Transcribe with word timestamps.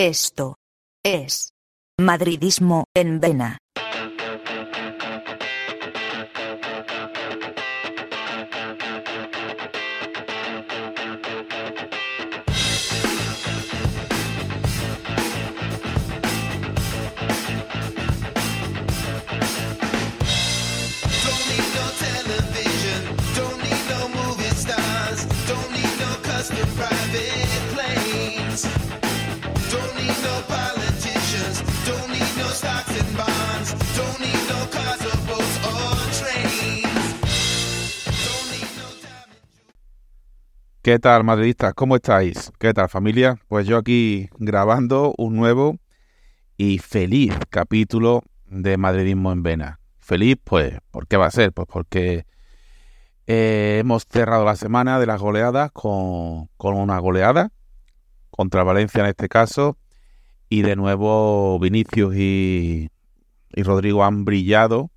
Esto 0.00 0.54
es 1.04 1.54
Madridismo 1.98 2.84
en 2.94 3.18
Vena. 3.18 3.58
¿Qué 40.88 40.98
tal, 40.98 41.22
madridistas? 41.22 41.74
¿Cómo 41.74 41.96
estáis? 41.96 42.50
¿Qué 42.58 42.72
tal, 42.72 42.88
familia? 42.88 43.38
Pues 43.46 43.66
yo 43.66 43.76
aquí 43.76 44.30
grabando 44.38 45.14
un 45.18 45.36
nuevo 45.36 45.76
y 46.56 46.78
feliz 46.78 47.34
capítulo 47.50 48.22
de 48.46 48.78
Madridismo 48.78 49.30
en 49.30 49.42
Vena. 49.42 49.80
Feliz, 49.98 50.38
pues, 50.42 50.78
¿por 50.90 51.06
qué 51.06 51.18
va 51.18 51.26
a 51.26 51.30
ser? 51.30 51.52
Pues 51.52 51.68
porque 51.70 52.24
eh, 53.26 53.76
hemos 53.80 54.06
cerrado 54.08 54.46
la 54.46 54.56
semana 54.56 54.98
de 54.98 55.04
las 55.04 55.20
goleadas 55.20 55.72
con, 55.72 56.48
con 56.56 56.74
una 56.74 56.98
goleada 57.00 57.50
contra 58.30 58.62
Valencia 58.62 59.02
en 59.02 59.08
este 59.08 59.28
caso. 59.28 59.76
Y 60.48 60.62
de 60.62 60.74
nuevo 60.74 61.58
Vinicius 61.58 62.16
y, 62.16 62.88
y 63.54 63.62
Rodrigo 63.62 64.04
han 64.04 64.24
brillado 64.24 64.90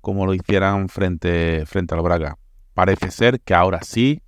como 0.00 0.24
lo 0.24 0.32
hicieran 0.32 0.88
frente, 0.88 1.64
frente 1.66 1.94
al 1.94 2.00
Braga. 2.00 2.38
Parece 2.72 3.10
ser 3.10 3.38
que 3.40 3.52
ahora 3.52 3.82
sí 3.82 4.22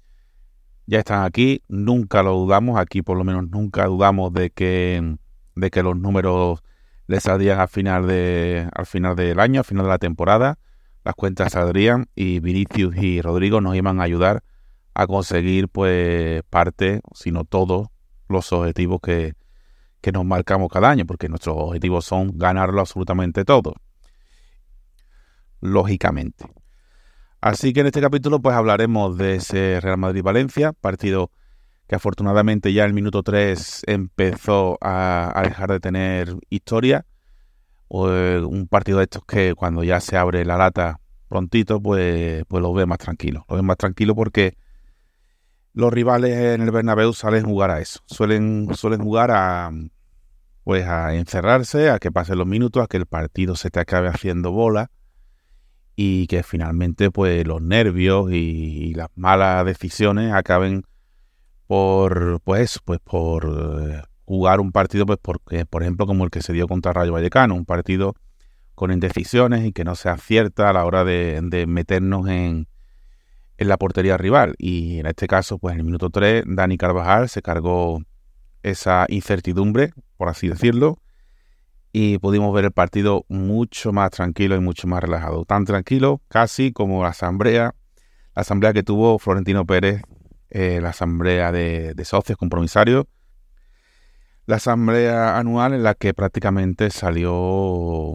ya 0.89 1.00
están 1.00 1.22
aquí, 1.22 1.62
nunca 1.69 2.22
lo 2.22 2.33
dudamos, 2.33 2.78
aquí 2.78 3.03
por 3.03 3.19
lo 3.19 3.22
menos 3.22 3.47
nunca 3.50 3.84
dudamos 3.84 4.33
de 4.33 4.48
que, 4.48 5.19
de 5.55 5.70
que 5.70 5.83
los 5.83 5.94
números 5.98 6.62
les 7.06 7.25
saldrían 7.25 7.61
al 7.61 7.69
final, 7.69 8.06
de, 8.06 8.67
al 8.75 8.86
final 8.86 9.14
del 9.14 9.39
año, 9.39 9.61
al 9.61 9.66
final 9.66 9.84
de 9.84 9.91
la 9.91 9.98
temporada, 9.98 10.59
las 11.05 11.14
cuentas 11.14 11.53
saldrían 11.53 12.09
y 12.14 12.41
Vinicius 12.41 12.97
y 12.97 13.20
Rodrigo 13.20 13.61
nos 13.61 13.77
iban 13.77 14.00
a 14.00 14.05
ayudar 14.05 14.42
a 14.94 15.06
conseguir 15.06 15.69
pues 15.69 16.42
parte, 16.48 17.03
si 17.14 17.33
no 17.33 17.44
todos, 17.44 17.89
los 18.27 18.50
objetivos 18.55 19.00
que, 19.03 19.34
que 20.00 20.11
nos 20.11 20.25
marcamos 20.25 20.70
cada 20.70 20.89
año, 20.89 21.05
porque 21.05 21.28
nuestros 21.28 21.55
objetivos 21.59 22.06
son 22.06 22.39
ganarlo 22.39 22.81
absolutamente 22.81 23.44
todo, 23.44 23.75
lógicamente. 25.61 26.47
Así 27.41 27.72
que 27.72 27.81
en 27.81 27.86
este 27.86 28.00
capítulo 28.00 28.41
pues 28.41 28.56
hablaremos 28.56 29.17
de 29.17 29.36
ese 29.36 29.81
Real 29.81 29.97
Madrid-Valencia, 29.97 30.72
partido 30.72 31.31
que 31.86 31.94
afortunadamente 31.94 32.72
ya 32.72 32.83
en 32.83 32.89
el 32.89 32.94
minuto 32.94 33.22
3 33.22 33.83
empezó 33.86 34.77
a, 34.81 35.41
dejar 35.44 35.70
de 35.70 35.81
tener 35.81 36.34
historia. 36.50 37.06
O, 37.86 38.11
eh, 38.11 38.44
un 38.44 38.66
partido 38.66 38.98
de 38.98 39.05
estos 39.05 39.25
que 39.25 39.55
cuando 39.55 39.83
ya 39.84 40.00
se 40.00 40.16
abre 40.16 40.44
la 40.44 40.59
lata 40.59 41.00
prontito, 41.28 41.81
pues, 41.81 42.44
pues 42.48 42.62
lo 42.62 42.75
ve 42.75 42.84
más 42.86 42.98
tranquilo. 42.98 43.47
Lo 43.48 43.56
ve 43.56 43.62
más 43.62 43.78
tranquilo 43.78 44.14
porque 44.14 44.59
los 45.72 45.93
rivales 45.93 46.37
en 46.37 46.62
el 46.62 46.71
Bernabéu 46.71 47.15
salen 47.15 47.44
jugar 47.44 47.71
a 47.71 47.81
eso. 47.81 48.00
Suelen, 48.06 48.69
suelen 48.75 49.00
jugar 49.00 49.31
a 49.31 49.71
pues 50.65 50.87
a 50.87 51.15
encerrarse, 51.15 51.88
a 51.88 51.98
que 51.98 52.12
pasen 52.12 52.37
los 52.37 52.47
minutos, 52.47 52.82
a 52.82 52.88
que 52.88 52.98
el 52.98 53.06
partido 53.06 53.56
se 53.56 53.71
te 53.71 53.81
acabe 53.81 54.09
haciendo 54.09 54.50
bola 54.50 54.91
y 56.00 56.28
que 56.28 56.44
finalmente 56.44 57.10
pues 57.10 57.44
los 57.44 57.60
nervios 57.60 58.31
y, 58.31 58.94
las 58.94 59.09
malas 59.16 59.66
decisiones 59.66 60.32
acaben 60.32 60.84
por 61.66 62.41
pues 62.44 62.78
pues 62.84 63.00
por 63.00 63.82
eh, 63.82 64.03
jugar 64.25 64.60
un 64.60 64.70
partido 64.70 65.06
pues 65.06 65.19
porque 65.20 65.66
por 65.66 65.82
ejemplo 65.82 66.06
como 66.06 66.22
el 66.22 66.31
que 66.31 66.41
se 66.41 66.53
dio 66.53 66.69
contra 66.69 66.92
Rayo 66.92 67.14
Vallecano, 67.14 67.56
un 67.56 67.64
partido 67.64 68.14
con 68.76 68.92
indecisiones 68.92 69.66
y 69.66 69.72
que 69.72 69.82
no 69.82 69.97
se 69.97 70.09
acierta 70.09 70.70
a 70.70 70.72
la 70.72 70.84
hora 70.84 71.03
de, 71.03 71.41
de 71.42 71.66
meternos 71.66 72.28
en, 72.28 72.69
en 73.56 73.69
la 73.69 73.76
portería 73.76 74.16
rival. 74.16 74.54
Y 74.56 75.00
en 75.00 75.06
este 75.06 75.26
caso 75.26 75.59
pues 75.59 75.72
en 75.75 75.80
el 75.80 75.84
minuto 75.84 76.10
3 76.10 76.44
Dani 76.47 76.76
Carvajal 76.78 77.28
se 77.28 77.42
cargó 77.42 78.00
esa 78.62 79.04
incertidumbre, 79.09 79.91
por 80.16 80.28
así 80.28 80.47
decirlo, 80.47 80.98
y 81.93 82.19
pudimos 82.19 82.54
ver 82.54 82.66
el 82.66 82.72
partido 82.72 83.25
mucho 83.28 83.93
más 83.93 84.10
tranquilo 84.10 84.56
y 84.56 84.60
mucho 84.60 84.87
más 84.87 85.03
relajado. 85.03 85.44
Tan 85.44 85.65
tranquilo 85.65 86.21
casi 86.28 86.72
como 86.72 87.03
la 87.03 87.10
asamblea, 87.10 87.75
la 88.34 88.43
asamblea 88.43 88.72
que 88.72 88.82
tuvo 88.82 89.19
Florentino 89.19 89.65
Pérez, 89.66 90.03
eh, 90.50 90.81
la 90.81 90.91
asamblea 90.91 91.53
de, 91.53 91.94
socios 92.04 92.38
compromisarios, 92.38 93.06
la 94.47 94.56
asamblea 94.56 95.38
anual 95.38 95.75
en 95.75 95.82
la 95.82 95.94
que 95.94 96.15
prácticamente 96.15 96.91
salió 96.91 98.15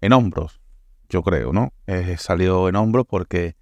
en 0.00 0.12
hombros, 0.12 0.60
yo 1.08 1.22
creo, 1.22 1.52
¿no? 1.52 1.72
Eh, 1.86 2.16
salió 2.18 2.68
en 2.68 2.76
hombros 2.76 3.04
porque 3.06 3.56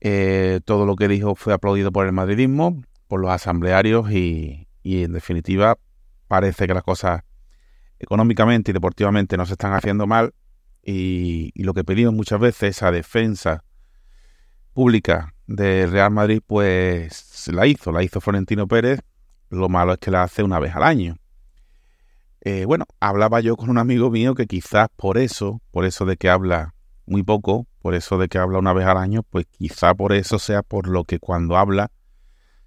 eh, 0.00 0.60
todo 0.64 0.84
lo 0.84 0.96
que 0.96 1.06
dijo 1.06 1.36
fue 1.36 1.52
aplaudido 1.52 1.92
por 1.92 2.06
el 2.06 2.12
madridismo, 2.12 2.82
por 3.06 3.20
los 3.20 3.30
asamblearios 3.30 4.10
y, 4.10 4.68
y 4.82 5.04
en 5.04 5.12
definitiva 5.12 5.78
parece 6.26 6.66
que 6.66 6.74
las 6.74 6.82
cosas 6.82 7.22
económicamente 8.02 8.70
y 8.70 8.74
deportivamente 8.74 9.36
no 9.36 9.46
se 9.46 9.52
están 9.52 9.72
haciendo 9.72 10.06
mal 10.06 10.34
y, 10.82 11.52
lo 11.62 11.74
que 11.74 11.84
pedimos 11.84 12.12
muchas 12.14 12.40
veces, 12.40 12.76
esa 12.76 12.90
defensa 12.90 13.64
pública 14.72 15.34
del 15.46 15.90
Real 15.90 16.10
Madrid, 16.10 16.42
pues 16.44 17.48
la 17.52 17.66
hizo, 17.66 17.92
la 17.92 18.02
hizo 18.02 18.20
Florentino 18.20 18.66
Pérez. 18.66 19.00
Lo 19.48 19.68
malo 19.68 19.92
es 19.92 19.98
que 19.98 20.10
la 20.10 20.22
hace 20.22 20.42
una 20.42 20.58
vez 20.58 20.74
al 20.74 20.82
año. 20.82 21.16
Eh, 22.40 22.64
bueno, 22.64 22.86
hablaba 22.98 23.40
yo 23.40 23.56
con 23.56 23.70
un 23.70 23.78
amigo 23.78 24.10
mío 24.10 24.34
que 24.34 24.46
quizás 24.46 24.88
por 24.96 25.18
eso, 25.18 25.60
por 25.70 25.84
eso 25.84 26.04
de 26.04 26.16
que 26.16 26.28
habla 26.28 26.74
muy 27.06 27.22
poco, 27.22 27.68
por 27.80 27.94
eso 27.94 28.18
de 28.18 28.28
que 28.28 28.38
habla 28.38 28.58
una 28.58 28.72
vez 28.72 28.86
al 28.86 28.96
año, 28.96 29.22
pues 29.22 29.46
quizá 29.46 29.94
por 29.94 30.12
eso 30.12 30.38
sea 30.38 30.62
por 30.62 30.88
lo 30.88 31.04
que 31.04 31.20
cuando 31.20 31.56
habla 31.56 31.92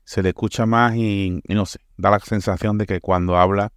se 0.05 0.21
le 0.21 0.29
escucha 0.29 0.65
más 0.65 0.95
y, 0.95 1.41
y 1.43 1.53
no 1.55 1.65
sé, 1.65 1.79
da 1.97 2.11
la 2.11 2.19
sensación 2.19 2.77
de 2.77 2.85
que 2.85 3.01
cuando 3.01 3.37
habla 3.37 3.73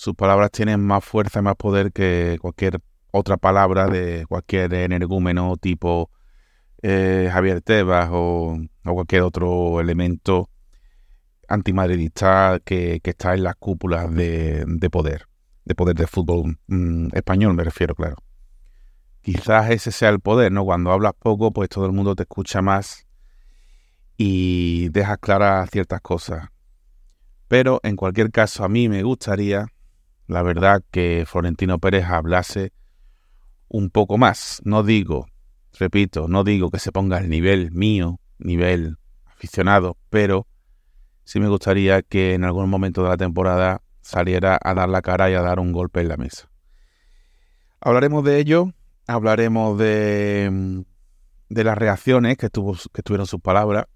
sus 0.00 0.14
palabras 0.14 0.50
tienen 0.50 0.80
más 0.80 1.04
fuerza 1.04 1.40
y 1.40 1.42
más 1.42 1.56
poder 1.56 1.92
que 1.92 2.38
cualquier 2.40 2.80
otra 3.10 3.36
palabra 3.36 3.86
de 3.86 4.24
cualquier 4.26 4.72
energúmeno 4.72 5.58
tipo 5.58 6.10
eh, 6.80 7.28
Javier 7.30 7.60
Tebas 7.60 8.08
o, 8.10 8.58
cualquier 8.82 9.20
otro 9.20 9.78
elemento 9.78 10.48
antimadridista 11.48 12.60
que, 12.64 13.00
que 13.02 13.10
está 13.10 13.34
en 13.34 13.42
las 13.42 13.56
cúpulas 13.56 14.10
de, 14.14 14.64
de, 14.66 14.88
poder, 14.88 15.26
de 15.66 15.74
poder 15.74 15.94
del 15.96 16.08
fútbol 16.08 16.58
mmm, 16.66 17.08
español, 17.12 17.52
me 17.52 17.64
refiero, 17.64 17.94
claro. 17.94 18.16
Quizás 19.20 19.68
ese 19.68 19.92
sea 19.92 20.08
el 20.08 20.20
poder, 20.20 20.50
¿no? 20.50 20.64
Cuando 20.64 20.92
hablas 20.92 21.12
poco, 21.12 21.52
pues 21.52 21.68
todo 21.68 21.84
el 21.84 21.92
mundo 21.92 22.14
te 22.16 22.22
escucha 22.22 22.62
más 22.62 23.06
y 24.16 24.88
dejas 24.88 25.18
claras 25.18 25.68
ciertas 25.70 26.00
cosas. 26.00 26.48
Pero 27.48 27.80
en 27.82 27.96
cualquier 27.96 28.30
caso, 28.30 28.64
a 28.64 28.68
mí 28.70 28.88
me 28.88 29.02
gustaría 29.02 29.66
la 30.30 30.42
verdad 30.42 30.84
que 30.92 31.24
Florentino 31.26 31.80
Pérez 31.80 32.04
hablase 32.04 32.72
un 33.68 33.90
poco 33.90 34.16
más. 34.16 34.62
No 34.64 34.84
digo, 34.84 35.26
repito, 35.76 36.28
no 36.28 36.44
digo 36.44 36.70
que 36.70 36.78
se 36.78 36.92
ponga 36.92 37.16
al 37.16 37.28
nivel 37.28 37.72
mío, 37.72 38.20
nivel 38.38 38.96
aficionado, 39.26 39.96
pero 40.08 40.46
sí 41.24 41.40
me 41.40 41.48
gustaría 41.48 42.02
que 42.02 42.34
en 42.34 42.44
algún 42.44 42.70
momento 42.70 43.02
de 43.02 43.08
la 43.08 43.16
temporada 43.16 43.82
saliera 44.02 44.56
a 44.62 44.72
dar 44.72 44.88
la 44.88 45.02
cara 45.02 45.28
y 45.30 45.34
a 45.34 45.42
dar 45.42 45.58
un 45.58 45.72
golpe 45.72 46.00
en 46.00 46.08
la 46.08 46.16
mesa. 46.16 46.48
Hablaremos 47.80 48.22
de 48.22 48.38
ello, 48.38 48.72
hablaremos 49.08 49.78
de, 49.78 50.84
de 51.48 51.64
las 51.64 51.76
reacciones 51.76 52.36
que, 52.36 52.50
tuvo, 52.50 52.76
que 52.92 53.02
tuvieron 53.02 53.26
sus 53.26 53.40
palabras 53.40 53.86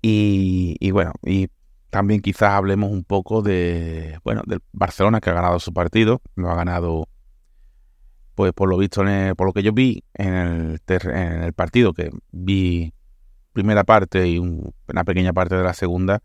y, 0.00 0.76
y 0.78 0.92
bueno, 0.92 1.12
y 1.24 1.48
también 1.90 2.20
quizás 2.20 2.50
hablemos 2.52 2.90
un 2.90 3.04
poco 3.04 3.42
de, 3.42 4.18
bueno, 4.24 4.42
del 4.46 4.60
Barcelona 4.72 5.20
que 5.20 5.30
ha 5.30 5.34
ganado 5.34 5.58
su 5.58 5.72
partido, 5.72 6.20
lo 6.34 6.50
ha 6.50 6.54
ganado, 6.54 7.08
pues 8.34 8.52
por 8.52 8.68
lo 8.68 8.76
visto, 8.76 9.02
el, 9.02 9.34
por 9.34 9.46
lo 9.46 9.52
que 9.52 9.62
yo 9.62 9.72
vi 9.72 10.04
en 10.14 10.34
el, 10.34 10.80
en 10.86 11.42
el, 11.42 11.52
partido, 11.54 11.94
que 11.94 12.10
vi 12.30 12.92
primera 13.52 13.84
parte 13.84 14.28
y 14.28 14.38
un, 14.38 14.74
una 14.86 15.04
pequeña 15.04 15.32
parte 15.32 15.56
de 15.56 15.64
la 15.64 15.74
segunda, 15.74 16.22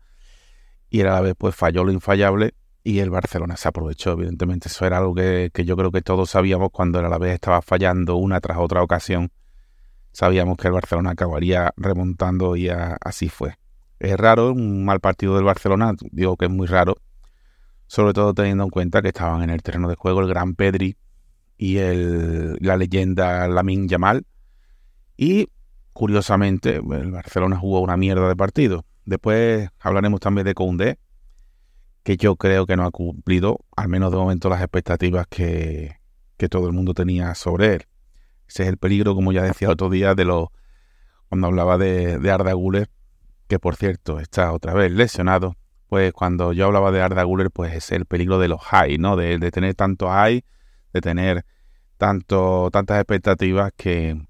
y 0.90 1.00
a 1.00 1.04
la 1.04 1.20
vez 1.20 1.34
pues 1.36 1.54
falló 1.54 1.84
lo 1.84 1.92
infallable 1.92 2.54
y 2.84 2.98
el 2.98 3.08
Barcelona 3.08 3.56
se 3.56 3.68
aprovechó, 3.68 4.12
evidentemente, 4.12 4.68
eso 4.68 4.84
era 4.84 4.98
algo 4.98 5.14
que, 5.14 5.50
yo 5.64 5.76
creo 5.76 5.90
que 5.90 6.02
todos 6.02 6.30
sabíamos 6.30 6.68
cuando 6.70 6.98
a 6.98 7.08
la 7.08 7.18
vez 7.18 7.34
estaba 7.34 7.62
fallando 7.62 8.16
una 8.16 8.40
tras 8.40 8.58
otra 8.58 8.82
ocasión, 8.82 9.32
sabíamos 10.12 10.58
que 10.58 10.68
el 10.68 10.74
Barcelona 10.74 11.12
acabaría 11.12 11.72
remontando 11.78 12.54
y 12.54 12.68
a, 12.68 12.98
así 13.00 13.30
fue 13.30 13.56
es 14.04 14.16
raro, 14.16 14.52
un 14.52 14.84
mal 14.84 15.00
partido 15.00 15.36
del 15.36 15.44
Barcelona, 15.44 15.94
digo 16.10 16.36
que 16.36 16.46
es 16.46 16.50
muy 16.50 16.66
raro, 16.66 16.96
sobre 17.86 18.12
todo 18.12 18.34
teniendo 18.34 18.64
en 18.64 18.70
cuenta 18.70 19.02
que 19.02 19.08
estaban 19.08 19.42
en 19.42 19.50
el 19.50 19.62
terreno 19.62 19.88
de 19.88 19.96
juego 19.96 20.20
el 20.20 20.28
gran 20.28 20.54
Pedri 20.54 20.96
y 21.56 21.78
el, 21.78 22.56
la 22.60 22.76
leyenda 22.76 23.46
Lamin 23.48 23.88
Yamal. 23.88 24.26
Y 25.16 25.48
curiosamente, 25.92 26.76
el 26.76 27.10
Barcelona 27.12 27.56
jugó 27.56 27.80
una 27.80 27.96
mierda 27.96 28.28
de 28.28 28.36
partido. 28.36 28.84
Después 29.04 29.68
hablaremos 29.78 30.20
también 30.20 30.46
de 30.46 30.54
Koundé, 30.54 30.98
que 32.02 32.16
yo 32.16 32.36
creo 32.36 32.66
que 32.66 32.76
no 32.76 32.84
ha 32.84 32.90
cumplido, 32.90 33.60
al 33.76 33.88
menos 33.88 34.10
de 34.10 34.18
momento, 34.18 34.48
las 34.48 34.60
expectativas 34.60 35.26
que, 35.28 35.96
que 36.36 36.48
todo 36.48 36.66
el 36.66 36.72
mundo 36.72 36.94
tenía 36.94 37.34
sobre 37.34 37.74
él. 37.74 37.86
Ese 38.48 38.64
es 38.64 38.68
el 38.68 38.76
peligro, 38.76 39.14
como 39.14 39.32
ya 39.32 39.42
decía 39.42 39.68
el 39.68 39.72
otro 39.72 39.88
día, 39.88 40.14
de 40.14 40.24
los 40.24 40.48
cuando 41.28 41.48
hablaba 41.48 41.78
de, 41.78 42.30
Arda 42.30 42.52
Güler, 42.52 42.88
que 43.48 43.58
por 43.58 43.76
cierto 43.76 44.20
está 44.20 44.52
otra 44.52 44.74
vez 44.74 44.92
lesionado. 44.92 45.56
Pues 45.88 46.12
cuando 46.12 46.52
yo 46.52 46.66
hablaba 46.66 46.90
de 46.90 47.02
Arda 47.02 47.22
Güler, 47.22 47.50
pues 47.50 47.74
es 47.74 47.92
el 47.92 48.06
peligro 48.06 48.38
de 48.38 48.48
los 48.48 48.60
high, 48.60 48.98
¿no? 48.98 49.16
De, 49.16 49.38
de 49.38 49.50
tener 49.50 49.74
tanto 49.74 50.08
high, 50.08 50.44
de 50.92 51.00
tener 51.00 51.44
tanto, 51.98 52.70
tantas 52.72 52.98
expectativas 52.98 53.72
que, 53.76 54.26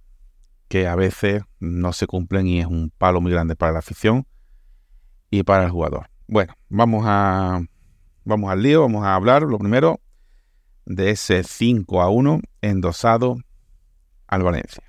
que 0.69 0.87
a 0.87 0.94
veces 0.94 1.43
no 1.61 1.93
se 1.93 2.06
cumplen 2.06 2.46
y 2.46 2.61
es 2.61 2.66
un 2.66 2.90
palo 2.96 3.20
muy 3.20 3.32
grande 3.32 3.56
para 3.56 3.72
la 3.72 3.78
afición 3.78 4.26
y 5.31 5.43
para 5.43 5.64
el 5.64 5.70
jugador. 5.70 6.08
Bueno, 6.26 6.55
vamos 6.69 7.05
a 7.06 7.62
vamos 8.25 8.50
al 8.50 8.62
lío, 8.62 8.82
vamos 8.82 9.05
a 9.05 9.14
hablar 9.14 9.43
lo 9.43 9.58
primero 9.58 10.00
de 10.87 11.10
ese 11.10 11.43
5 11.44 12.02
a 12.02 12.10
1 12.10 12.40
endosado 12.62 13.37
al 14.26 14.43
Valencia. 14.43 14.82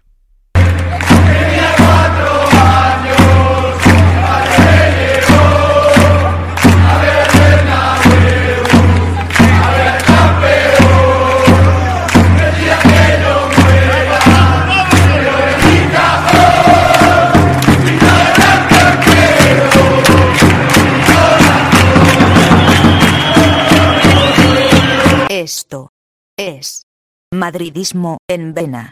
Madridismo 27.45 28.17
en 28.27 28.55
vena. 28.55 28.91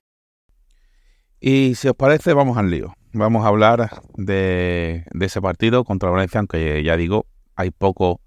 Y 1.41 1.73
si 1.73 1.87
os 1.87 1.95
parece, 1.95 2.33
vamos 2.33 2.55
al 2.55 2.69
lío. 2.69 2.93
Vamos 3.11 3.43
a 3.43 3.47
hablar 3.47 3.89
de, 4.15 5.05
ese 5.19 5.41
partido 5.41 5.83
contra 5.83 6.11
Valencia, 6.11 6.39
aunque 6.39 6.83
ya 6.83 6.95
digo, 6.95 7.25
hay 7.55 7.71
poco 7.71 8.21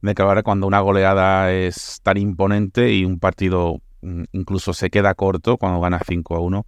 de 0.00 0.14
que 0.14 0.22
hablar 0.22 0.44
cuando 0.44 0.66
una 0.66 0.80
goleada 0.80 1.52
es 1.52 2.00
tan 2.02 2.16
imponente 2.16 2.90
y 2.94 3.04
un 3.04 3.18
partido 3.18 3.82
mm, 4.00 4.24
incluso 4.32 4.72
se 4.72 4.88
queda 4.88 5.12
corto 5.12 5.58
cuando 5.58 5.78
gana 5.78 6.00
5 6.06 6.36
a 6.36 6.40
1. 6.40 6.66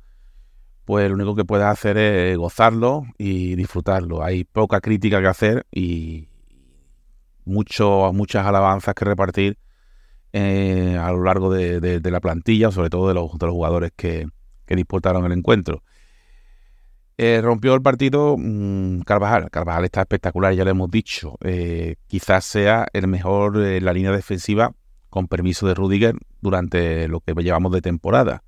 Pues 0.84 1.08
lo 1.08 1.14
único 1.14 1.34
que 1.34 1.46
puedes 1.46 1.66
hacer 1.66 1.96
es 1.96 2.36
gozarlo 2.36 3.04
y 3.16 3.54
disfrutarlo. 3.54 4.22
Hay 4.22 4.44
poca 4.44 4.82
crítica 4.82 5.22
que 5.22 5.28
hacer 5.28 5.66
y 5.72 6.28
mucho, 7.46 8.12
muchas 8.12 8.46
alabanzas 8.46 8.94
que 8.94 9.06
repartir 9.06 9.56
eh, 10.32 10.96
a 10.98 11.12
lo 11.12 11.22
largo 11.22 11.52
de, 11.52 12.00
la 12.02 12.20
plantilla, 12.20 12.70
sobre 12.70 12.90
todo 12.90 13.08
de 13.08 13.14
los, 13.14 13.30
jugadores 13.30 13.92
que, 13.94 14.26
que 14.66 14.76
disputaron 14.76 15.24
el 15.24 15.32
encuentro. 15.32 15.82
Eh, 17.18 17.40
rompió 17.42 17.74
el 17.74 17.82
partido 17.82 18.36
mm, 18.38 19.00
Carvajal. 19.02 19.50
Carvajal 19.50 19.84
está 19.84 20.00
espectacular, 20.00 20.54
ya 20.54 20.64
lo 20.64 20.70
hemos 20.70 20.90
dicho. 20.90 21.36
Eh, 21.42 21.96
quizás 22.06 22.44
sea 22.44 22.86
el 22.92 23.06
mejor 23.06 23.62
en 23.62 23.84
la 23.84 23.92
línea 23.92 24.12
defensiva, 24.12 24.72
con 25.10 25.28
permiso 25.28 25.66
de 25.66 25.74
Rudiger, 25.74 26.16
durante 26.40 27.06
lo 27.08 27.20
que 27.20 27.34
llevamos 27.34 27.72
de 27.72 27.82
temporada. 27.82 28.42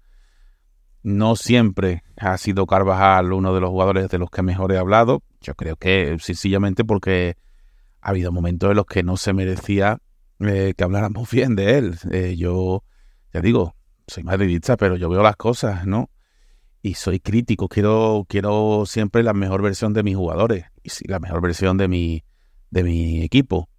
No 1.03 1.37
siempre 1.37 2.03
ha 2.17 2.37
sido 2.39 2.67
Carvajal 2.67 3.33
uno 3.33 3.55
de 3.55 3.61
los 3.61 3.71
jugadores 3.71 4.09
de 4.09 4.19
los 4.19 4.31
que 4.31 4.43
mejor 4.43 4.73
he 4.73 4.79
hablado. 4.79 5.23
Yo 5.43 5.55
creo 5.55 5.77
que 5.77 6.17
sencillamente 6.19 6.85
porque 6.85 7.37
ha 8.01 8.11
habido 8.11 8.33
momentos 8.33 8.71
en 8.71 8.77
los 8.77 8.87
que 8.87 9.03
no 9.03 9.19
se 9.19 9.35
merecía 9.35 9.99
eh, 10.49 10.75
que 10.77 10.85
habláramos 10.85 11.31
bien 11.31 11.57
de 11.57 11.79
él. 11.79 11.99
Eh, 12.11 12.37
yo, 12.37 12.85
ya 13.33 13.41
digo, 13.41 13.75
soy 14.07 14.23
madridista, 14.23 14.77
pero 14.77 14.97
yo 14.97 15.09
veo 15.09 15.23
las 15.23 15.37
cosas, 15.37 15.87
¿no? 15.87 16.11
Y 16.83 16.95
soy 16.95 17.19
crítico, 17.19 17.69
quiero, 17.69 18.27
quiero 18.29 18.85
siempre 18.87 19.23
la 19.23 19.33
mejor 19.33 19.63
versión 19.63 19.95
de 19.95 20.03
mis 20.03 20.17
jugadores 20.17 20.67
y 20.83 21.09
la 21.09 21.19
mejor 21.19 21.41
versión 21.41 21.79
de 21.79 21.89
mi, 21.89 22.25
de 22.71 22.83
mi 22.83 23.23
equipo. 23.23 23.71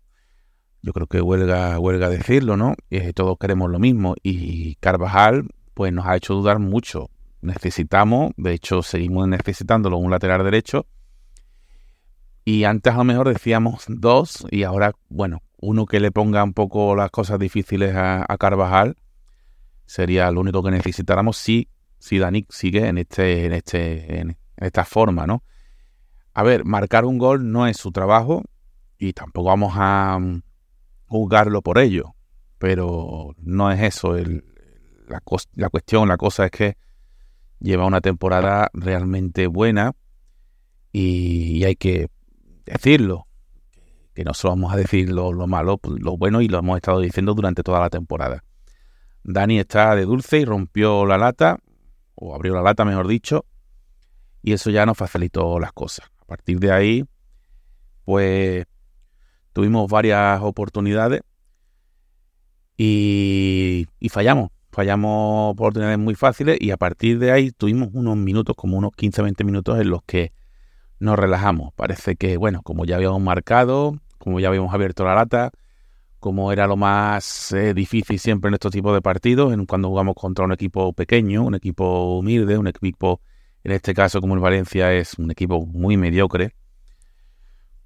Yo 0.81 0.91
creo 0.93 1.07
que 1.07 1.21
huelga, 1.21 1.79
huelga 1.79 2.09
decirlo, 2.09 2.57
¿no? 2.57 2.75
Eh, 2.89 3.13
todos 3.13 3.37
queremos 3.39 3.69
lo 3.69 3.79
mismo 3.79 4.15
y 4.23 4.75
Carvajal 4.75 5.47
pues 5.75 5.93
nos 5.93 6.05
ha 6.07 6.15
hecho 6.15 6.33
dudar 6.33 6.57
mucho. 6.57 7.09
Necesitamos, 7.41 8.31
de 8.37 8.53
hecho 8.53 8.81
seguimos 8.81 9.27
necesitándolo, 9.27 9.97
un 9.97 10.09
lateral 10.09 10.43
derecho. 10.43 10.87
Y 12.43 12.63
antes 12.63 12.93
a 12.93 12.97
lo 12.97 13.03
mejor 13.03 13.29
decíamos 13.29 13.85
dos 13.87 14.47
y 14.49 14.63
ahora, 14.63 14.93
bueno, 15.09 15.41
uno 15.57 15.85
que 15.85 15.99
le 15.99 16.11
ponga 16.11 16.43
un 16.43 16.53
poco 16.53 16.95
las 16.95 17.11
cosas 17.11 17.39
difíciles 17.39 17.93
a, 17.95 18.25
Carvajal 18.39 18.97
sería 19.85 20.29
lo 20.31 20.41
único 20.41 20.63
que 20.63 20.71
necesitáramos 20.71 21.37
si, 21.37 21.69
si 21.99 22.17
Dani 22.17 22.45
sigue 22.49 22.87
en 22.87 22.97
este, 22.97 23.45
en 23.45 23.53
este, 23.53 24.19
en 24.19 24.37
esta 24.57 24.85
forma, 24.85 25.27
¿no? 25.27 25.43
A 26.33 26.43
ver, 26.43 26.65
marcar 26.65 27.05
un 27.05 27.17
gol 27.17 27.51
no 27.51 27.67
es 27.67 27.77
su 27.77 27.91
trabajo 27.91 28.43
y 28.97 29.13
tampoco 29.13 29.47
vamos 29.47 29.73
a 29.75 30.17
mm, 30.19 30.41
juzgarlo 31.05 31.61
por 31.61 31.77
ello, 31.77 32.15
pero 32.57 33.35
no 33.37 33.71
es 33.71 33.81
eso 33.81 34.15
el- 34.17 34.43
la, 35.07 35.69
cuestión, 35.69 36.07
la 36.07 36.17
cosa 36.17 36.45
es 36.45 36.51
que 36.51 36.77
lleva 37.59 37.85
una 37.85 38.01
temporada 38.01 38.69
realmente 38.73 39.47
buena 39.47 39.93
y 40.91 41.63
hay 41.63 41.75
que 41.75 42.09
decirlo, 42.65 43.27
que 44.15 44.23
no 44.23 44.33
solo 44.33 44.53
vamos 44.53 44.73
a 44.73 44.77
decir 44.77 45.11
lo, 45.11 45.33
lo 45.33 45.45
malo, 45.45 45.77
pues, 45.77 46.01
lo 46.01 46.17
bueno 46.17 46.41
y 46.41 46.47
lo 46.47 46.57
hemos 46.57 46.77
estado 46.77 47.01
diciendo 47.01 47.33
durante 47.33 47.63
toda 47.63 47.81
la 47.81 47.89
temporada. 47.89 48.43
Dani 49.23 49.59
está 49.59 49.93
de 49.95 50.05
dulce 50.05 50.39
y 50.39 50.45
rompió 50.45 51.05
la 51.05 51.17
lata, 51.17 51.59
o 52.15 52.33
abrió 52.33 52.55
la 52.55 52.61
lata, 52.61 52.85
mejor 52.85 53.07
dicho, 53.07 53.45
y 54.41 54.53
eso 54.53 54.69
ya 54.69 54.85
nos 54.85 54.97
facilitó 54.97 55.59
las 55.59 55.73
cosas. 55.73 56.07
A 56.21 56.25
partir 56.25 56.59
de 56.59 56.71
ahí, 56.71 57.05
pues 58.05 58.65
tuvimos 59.51 59.89
varias 59.89 60.41
oportunidades 60.41 61.21
y, 62.77 63.87
y 63.99 64.09
fallamos. 64.09 64.51
Fallamos 64.71 65.51
oportunidades 65.53 65.97
muy 65.97 66.15
fáciles 66.15 66.57
y 66.59 66.71
a 66.71 66.77
partir 66.77 67.19
de 67.19 67.31
ahí 67.31 67.51
tuvimos 67.51 67.89
unos 67.93 68.17
minutos, 68.17 68.55
como 68.55 68.77
unos 68.77 68.91
15-20 68.91 69.43
minutos 69.43 69.79
en 69.79 69.89
los 69.89 70.03
que 70.03 70.31
nos 70.99 71.17
relajamos. 71.17 71.73
Parece 71.73 72.15
que, 72.15 72.37
bueno, 72.37 72.61
como 72.61 72.85
ya 72.85 72.95
habíamos 72.95 73.21
marcado, 73.21 73.99
como 74.25 74.39
ya 74.39 74.47
habíamos 74.47 74.73
abierto 74.73 75.05
la 75.05 75.13
lata, 75.13 75.51
como 76.19 76.51
era 76.51 76.65
lo 76.65 76.75
más 76.75 77.51
eh, 77.51 77.75
difícil 77.75 78.17
siempre 78.17 78.49
en 78.49 78.55
estos 78.55 78.71
tipos 78.71 78.91
de 78.95 78.99
partidos, 78.99 79.53
en 79.53 79.67
cuando 79.67 79.87
jugamos 79.89 80.15
contra 80.15 80.43
un 80.45 80.51
equipo 80.51 80.93
pequeño, 80.93 81.43
un 81.43 81.53
equipo 81.53 82.17
humilde, 82.17 82.57
un 82.57 82.65
equipo, 82.65 83.21
en 83.63 83.73
este 83.73 83.93
caso 83.93 84.21
como 84.21 84.33
el 84.33 84.39
Valencia, 84.39 84.91
es 84.93 85.13
un 85.19 85.29
equipo 85.29 85.63
muy 85.67 85.95
mediocre, 85.95 86.55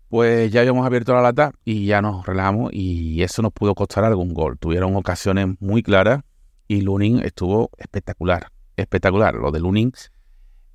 pues 0.07 0.49
ya 0.49 0.61
habíamos 0.61 0.85
abierto 0.85 1.13
la 1.13 1.21
lata 1.21 1.51
y 1.65 1.85
ya 1.85 2.01
nos 2.01 2.25
relajamos 2.25 2.71
y 2.71 3.21
eso 3.21 3.41
nos 3.41 3.51
pudo 3.51 3.75
costar 3.75 4.05
algún 4.05 4.33
gol. 4.33 4.57
Tuvieron 4.57 4.95
ocasiones 4.95 5.57
muy 5.59 5.83
claras 5.83 6.21
y 6.69 6.81
Lunin 6.81 7.19
estuvo 7.19 7.69
espectacular, 7.77 8.47
espectacular. 8.77 9.35
Lo 9.35 9.51
de 9.51 9.59
Lunin 9.59 9.91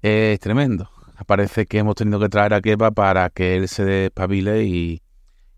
es 0.03 0.39
tremendo. 0.41 0.91
Parece 1.27 1.65
que 1.65 1.79
hemos 1.79 1.95
tenido 1.95 2.21
que 2.21 2.29
traer 2.29 2.53
a 2.53 2.61
Kepa 2.61 2.91
para 2.91 3.31
que 3.31 3.57
él 3.57 3.67
se 3.67 3.85
despabile 3.87 4.65
y, 4.65 5.04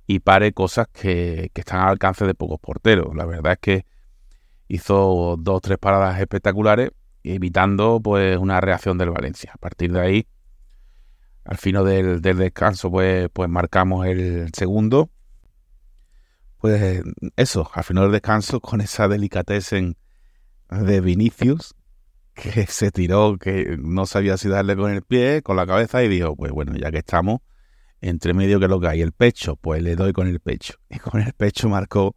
y 0.06 0.20
pare 0.20 0.52
cosas 0.52 0.86
que, 0.92 1.50
que 1.52 1.60
están 1.62 1.80
al 1.80 1.88
alcance 1.90 2.24
de 2.24 2.34
pocos 2.34 2.60
porteros. 2.60 3.14
La 3.14 3.24
verdad 3.24 3.54
es 3.54 3.58
que 3.58 3.86
hizo 4.68 5.36
dos 5.38 5.56
o 5.56 5.60
tres 5.60 5.78
paradas 5.78 6.20
espectaculares, 6.20 6.90
evitando 7.22 8.00
pues 8.02 8.38
una 8.38 8.60
reacción 8.60 8.98
del 8.98 9.10
Valencia. 9.10 9.52
A 9.54 9.58
partir 9.58 9.92
de 9.92 10.00
ahí, 10.00 10.26
al 11.44 11.58
final 11.58 11.84
del, 11.84 12.20
del 12.20 12.38
descanso, 12.38 12.90
pues, 12.90 13.28
pues 13.32 13.48
marcamos 13.48 14.06
el 14.06 14.50
segundo. 14.54 15.10
Pues 16.58 17.02
eso, 17.36 17.70
al 17.74 17.84
final 17.84 18.04
del 18.04 18.12
descanso, 18.12 18.60
con 18.60 18.80
esa 18.80 19.08
delicatessen 19.08 19.96
de 20.70 21.00
Vinicius, 21.00 21.74
que 22.34 22.66
se 22.66 22.90
tiró, 22.90 23.38
que 23.38 23.76
no 23.78 24.06
sabía 24.06 24.36
si 24.36 24.48
darle 24.48 24.76
con 24.76 24.92
el 24.92 25.02
pie, 25.02 25.42
con 25.42 25.56
la 25.56 25.66
cabeza, 25.66 26.02
y 26.02 26.08
dijo, 26.08 26.34
pues 26.36 26.52
bueno, 26.52 26.74
ya 26.76 26.90
que 26.90 26.98
estamos, 26.98 27.40
entre 28.08 28.34
medio 28.34 28.60
que 28.60 28.68
lo 28.68 28.80
que 28.80 28.88
hay, 28.88 29.02
el 29.02 29.12
pecho, 29.12 29.56
pues 29.56 29.82
le 29.82 29.96
doy 29.96 30.12
con 30.12 30.28
el 30.28 30.40
pecho. 30.40 30.74
Y 30.90 30.98
con 30.98 31.20
el 31.20 31.32
pecho 31.32 31.68
marcó 31.68 32.16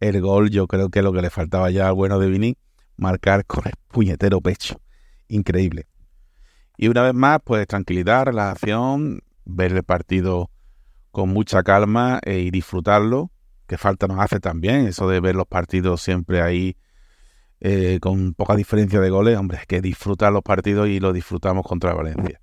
el 0.00 0.20
gol, 0.20 0.50
yo 0.50 0.66
creo 0.66 0.90
que 0.90 1.02
lo 1.02 1.12
que 1.12 1.22
le 1.22 1.30
faltaba 1.30 1.70
ya 1.70 1.88
al 1.88 1.94
bueno 1.94 2.18
de 2.18 2.28
Vini, 2.28 2.56
marcar 2.96 3.46
con 3.46 3.66
el 3.66 3.74
puñetero 3.88 4.40
pecho. 4.40 4.80
Increíble. 5.28 5.86
Y 6.76 6.88
una 6.88 7.02
vez 7.02 7.14
más, 7.14 7.38
pues 7.44 7.66
tranquilidad, 7.66 8.26
relajación, 8.26 9.22
ver 9.44 9.72
el 9.72 9.84
partido 9.84 10.50
con 11.10 11.30
mucha 11.30 11.62
calma 11.62 12.20
eh, 12.24 12.40
y 12.40 12.50
disfrutarlo, 12.50 13.30
que 13.66 13.78
falta 13.78 14.06
nos 14.06 14.18
hace 14.18 14.40
también 14.40 14.86
eso 14.86 15.08
de 15.08 15.20
ver 15.20 15.36
los 15.36 15.46
partidos 15.46 16.02
siempre 16.02 16.42
ahí 16.42 16.76
eh, 17.60 17.98
con 18.00 18.34
poca 18.34 18.56
diferencia 18.56 19.00
de 19.00 19.10
goles. 19.10 19.38
Hombre, 19.38 19.58
es 19.58 19.66
que 19.66 19.80
disfrutar 19.80 20.32
los 20.32 20.42
partidos 20.42 20.88
y 20.88 21.00
lo 21.00 21.12
disfrutamos 21.12 21.64
contra 21.64 21.94
Valencia. 21.94 22.40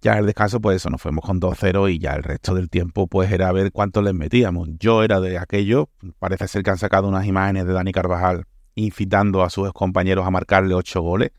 Ya 0.00 0.16
el 0.18 0.26
descanso, 0.26 0.60
pues 0.60 0.76
eso, 0.76 0.90
nos 0.90 1.02
fuimos 1.02 1.24
con 1.24 1.40
2-0 1.40 1.92
y 1.92 1.98
ya 1.98 2.14
el 2.14 2.22
resto 2.22 2.54
del 2.54 2.70
tiempo, 2.70 3.08
pues 3.08 3.32
era 3.32 3.50
ver 3.50 3.72
cuánto 3.72 4.00
les 4.00 4.14
metíamos. 4.14 4.68
Yo 4.78 5.02
era 5.02 5.18
de 5.18 5.38
aquello, 5.38 5.88
parece 6.18 6.46
ser 6.46 6.62
que 6.62 6.70
han 6.70 6.78
sacado 6.78 7.08
unas 7.08 7.26
imágenes 7.26 7.66
de 7.66 7.72
Dani 7.72 7.90
Carvajal 7.90 8.44
incitando 8.76 9.42
a 9.42 9.50
sus 9.50 9.72
compañeros 9.72 10.24
a 10.24 10.30
marcarle 10.30 10.74
8 10.74 11.02
goles. 11.02 11.32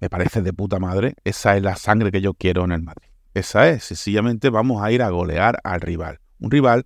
Me 0.00 0.10
parece 0.10 0.42
de 0.42 0.52
puta 0.52 0.78
madre. 0.78 1.14
Esa 1.24 1.56
es 1.56 1.62
la 1.62 1.76
sangre 1.76 2.12
que 2.12 2.20
yo 2.20 2.34
quiero 2.34 2.64
en 2.64 2.72
el 2.72 2.82
Madrid. 2.82 3.08
Esa 3.32 3.68
es, 3.70 3.84
sencillamente 3.84 4.50
vamos 4.50 4.82
a 4.82 4.92
ir 4.92 5.02
a 5.02 5.08
golear 5.08 5.58
al 5.64 5.80
rival. 5.80 6.20
Un 6.38 6.50
rival 6.50 6.84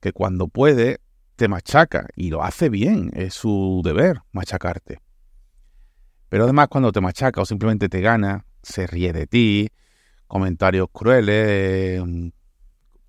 que 0.00 0.12
cuando 0.12 0.48
puede 0.48 0.98
te 1.36 1.48
machaca 1.48 2.08
y 2.16 2.30
lo 2.30 2.42
hace 2.42 2.68
bien, 2.68 3.10
es 3.14 3.34
su 3.34 3.82
deber 3.84 4.22
machacarte. 4.32 5.00
Pero 6.28 6.44
además 6.44 6.68
cuando 6.68 6.90
te 6.90 7.00
machaca 7.00 7.40
o 7.40 7.44
simplemente 7.46 7.88
te 7.88 8.00
gana, 8.00 8.44
se 8.62 8.86
ríe 8.86 9.12
de 9.12 9.26
ti, 9.26 9.70
comentarios 10.26 10.88
crueles, 10.92 12.02
mm, 12.04 12.28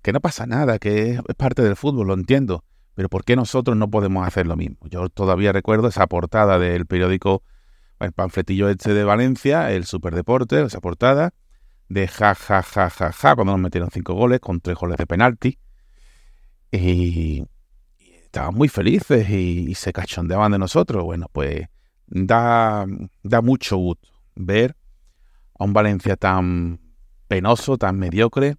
que 0.02 0.12
no 0.12 0.20
pasa 0.20 0.46
nada, 0.46 0.78
que 0.78 1.20
es 1.26 1.34
parte 1.36 1.62
del 1.62 1.76
fútbol, 1.76 2.06
lo 2.08 2.14
entiendo. 2.14 2.64
Pero 2.94 3.08
¿por 3.08 3.24
qué 3.24 3.36
nosotros 3.36 3.76
no 3.76 3.90
podemos 3.90 4.26
hacer 4.26 4.46
lo 4.46 4.56
mismo? 4.56 4.78
Yo 4.88 5.08
todavía 5.10 5.52
recuerdo 5.52 5.88
esa 5.88 6.06
portada 6.06 6.58
del 6.58 6.86
periódico, 6.86 7.42
el 8.00 8.12
panfletillo 8.12 8.68
este 8.68 8.94
de 8.94 9.04
Valencia, 9.04 9.70
el 9.72 9.84
Superdeporte, 9.84 10.62
esa 10.62 10.80
portada, 10.80 11.34
de 11.88 12.08
ja, 12.08 12.34
ja, 12.34 12.62
ja, 12.62 12.88
ja, 12.88 13.12
ja, 13.12 13.34
cuando 13.34 13.52
nos 13.52 13.60
metieron 13.60 13.90
cinco 13.90 14.14
goles, 14.14 14.40
con 14.40 14.60
tres 14.60 14.76
goles 14.76 14.96
de 14.96 15.06
penalti. 15.06 15.58
Y, 16.72 17.44
estaban 17.98 18.54
muy 18.54 18.68
felices 18.68 19.28
y, 19.28 19.74
se 19.74 19.92
cachondeaban 19.92 20.52
de 20.52 20.58
nosotros. 20.58 21.04
Bueno, 21.04 21.26
pues 21.32 21.66
da, 22.06 22.86
da 23.22 23.42
mucho 23.42 23.76
gusto 23.76 24.08
ver 24.34 24.76
a 25.58 25.64
un 25.64 25.72
Valencia 25.72 26.16
tan 26.16 26.80
penoso, 27.28 27.78
tan 27.78 27.98
mediocre, 27.98 28.56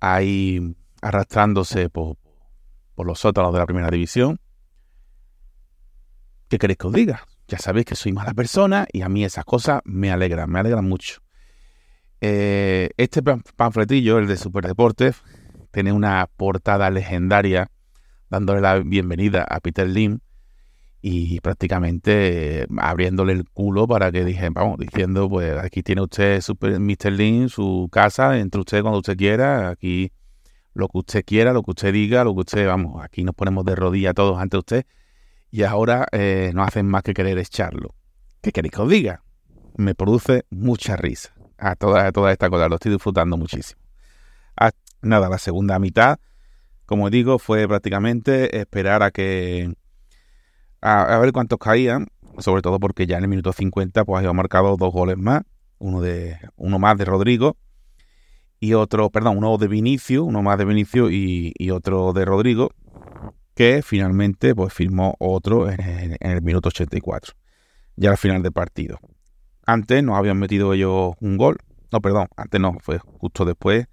ahí 0.00 0.76
arrastrándose 1.02 1.88
por, 1.88 2.16
por 2.94 3.06
los 3.06 3.20
sótanos 3.20 3.52
de 3.52 3.58
la 3.58 3.66
primera 3.66 3.90
división. 3.90 4.40
¿Qué 6.48 6.58
queréis 6.58 6.78
que 6.78 6.86
os 6.86 6.92
diga? 6.92 7.26
Ya 7.48 7.58
sabéis 7.58 7.86
que 7.86 7.94
soy 7.94 8.12
mala 8.12 8.34
persona 8.34 8.86
y 8.92 9.02
a 9.02 9.08
mí 9.08 9.24
esas 9.24 9.44
cosas 9.44 9.80
me 9.84 10.10
alegran, 10.10 10.50
me 10.50 10.60
alegran 10.60 10.88
mucho. 10.88 11.20
Eh, 12.20 12.90
este 12.96 13.22
panfletillo, 13.22 14.18
el 14.18 14.26
de 14.26 14.36
Superdeportes, 14.36 15.22
tiene 15.70 15.92
una 15.92 16.28
portada 16.36 16.90
legendaria 16.90 17.70
dándole 18.30 18.60
la 18.60 18.78
bienvenida 18.78 19.44
a 19.48 19.60
Peter 19.60 19.88
Lim 19.88 20.20
y 21.08 21.38
prácticamente 21.38 22.62
eh, 22.62 22.66
abriéndole 22.78 23.32
el 23.32 23.48
culo 23.48 23.86
para 23.86 24.10
que 24.10 24.24
dije, 24.24 24.50
vamos, 24.50 24.76
diciendo, 24.76 25.28
pues 25.28 25.56
aquí 25.56 25.84
tiene 25.84 26.02
usted 26.02 26.40
Super, 26.40 26.80
Mr. 26.80 27.12
Lim, 27.12 27.48
su 27.48 27.88
casa, 27.92 28.36
entre 28.40 28.60
usted 28.60 28.82
cuando 28.82 28.98
usted 28.98 29.16
quiera, 29.16 29.68
aquí 29.68 30.10
lo 30.74 30.88
que 30.88 30.98
usted 30.98 31.24
quiera, 31.24 31.52
lo 31.52 31.62
que 31.62 31.70
usted 31.70 31.92
diga, 31.92 32.24
lo 32.24 32.34
que 32.34 32.40
usted, 32.40 32.66
vamos, 32.66 33.04
aquí 33.04 33.22
nos 33.22 33.36
ponemos 33.36 33.64
de 33.64 33.76
rodillas 33.76 34.14
todos 34.14 34.40
ante 34.40 34.56
usted 34.56 34.84
y 35.52 35.62
ahora 35.62 36.08
eh, 36.10 36.50
no 36.52 36.64
hacen 36.64 36.86
más 36.88 37.04
que 37.04 37.14
querer 37.14 37.38
echarlo. 37.38 37.94
¿Qué 38.42 38.50
queréis 38.50 38.72
que 38.72 38.82
os 38.82 38.90
diga? 38.90 39.22
Me 39.76 39.94
produce 39.94 40.44
mucha 40.50 40.96
risa 40.96 41.32
a 41.56 41.76
toda, 41.76 42.10
toda 42.10 42.32
esta 42.32 42.50
cosa, 42.50 42.68
lo 42.68 42.74
estoy 42.74 42.90
disfrutando 42.90 43.36
muchísimo. 43.36 43.80
Ah, 44.56 44.72
nada, 45.02 45.28
la 45.28 45.38
segunda 45.38 45.78
mitad, 45.78 46.18
como 46.84 47.10
digo, 47.10 47.38
fue 47.38 47.68
prácticamente 47.68 48.58
esperar 48.58 49.04
a 49.04 49.12
que 49.12 49.72
a, 50.86 51.18
ver 51.18 51.32
cuántos 51.32 51.58
caían, 51.58 52.06
sobre 52.38 52.62
todo 52.62 52.78
porque 52.78 53.06
ya 53.06 53.16
en 53.16 53.24
el 53.24 53.28
minuto 53.28 53.52
50 53.52 54.04
pues 54.04 54.18
había 54.18 54.32
marcado 54.32 54.76
dos 54.76 54.92
goles 54.92 55.16
más, 55.18 55.42
uno 55.78 56.00
de 56.00 56.38
uno 56.56 56.78
más 56.78 56.96
de 56.96 57.04
Rodrigo 57.04 57.56
y 58.60 58.74
otro, 58.74 59.10
perdón, 59.10 59.38
uno 59.38 59.58
de 59.58 59.68
Vinicio, 59.68 60.24
uno 60.24 60.42
más 60.42 60.58
de 60.58 60.64
Vinicio 60.64 61.10
y, 61.10 61.70
otro 61.70 62.12
de 62.12 62.24
Rodrigo, 62.24 62.70
que 63.54 63.82
finalmente 63.82 64.54
pues 64.54 64.72
firmó 64.72 65.16
otro 65.18 65.68
en, 65.68 66.16
el 66.20 66.42
minuto 66.42 66.68
84, 66.68 67.34
ya 67.96 68.10
al 68.10 68.16
final 68.16 68.42
del 68.42 68.52
partido. 68.52 68.98
Antes 69.66 70.02
nos 70.04 70.16
habían 70.16 70.38
metido 70.38 70.72
ellos 70.72 71.14
un 71.20 71.36
gol, 71.36 71.58
no, 71.90 72.00
perdón, 72.00 72.28
antes 72.36 72.60
no, 72.60 72.76
fue 72.80 72.98
justo 72.98 73.44
después. 73.44 73.86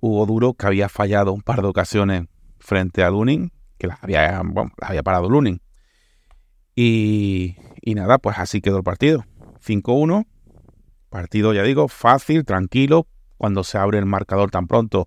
Hugo 0.00 0.26
Duro 0.26 0.54
que 0.54 0.66
había 0.66 0.88
fallado 0.88 1.32
un 1.32 1.42
par 1.42 1.62
de 1.62 1.68
ocasiones 1.68 2.24
frente 2.58 3.02
a 3.02 3.10
Lunin, 3.10 3.50
que 3.78 3.86
las 3.86 4.02
había, 4.02 4.42
las 4.42 4.90
había 4.90 5.02
parado 5.02 5.30
Lunin. 5.30 5.60
Y, 6.74 7.56
nada, 7.84 8.18
pues 8.18 8.38
así 8.38 8.60
quedó 8.60 8.78
el 8.78 8.82
partido. 8.84 9.24
5-1. 9.64 10.26
Partido, 11.08 11.52
ya 11.52 11.62
digo, 11.62 11.88
fácil, 11.88 12.44
tranquilo, 12.44 13.06
cuando 13.36 13.64
se 13.64 13.76
abre 13.76 13.98
el 13.98 14.06
marcador 14.06 14.50
tan 14.50 14.66
pronto 14.66 15.06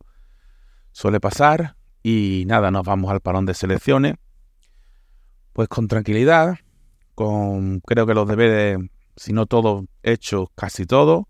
suele 0.91 1.19
pasar 1.19 1.75
y 2.03 2.43
nada, 2.47 2.71
nos 2.71 2.85
vamos 2.85 3.11
al 3.11 3.19
parón 3.19 3.45
de 3.45 3.53
selecciones, 3.53 4.15
pues 5.51 5.67
con 5.67 5.87
tranquilidad, 5.87 6.59
con 7.15 7.79
creo 7.81 8.05
que 8.05 8.13
los 8.13 8.27
deberes, 8.27 8.77
si 9.15 9.33
no 9.33 9.45
todos 9.45 9.85
hechos, 10.03 10.49
casi 10.55 10.85
todo. 10.85 11.27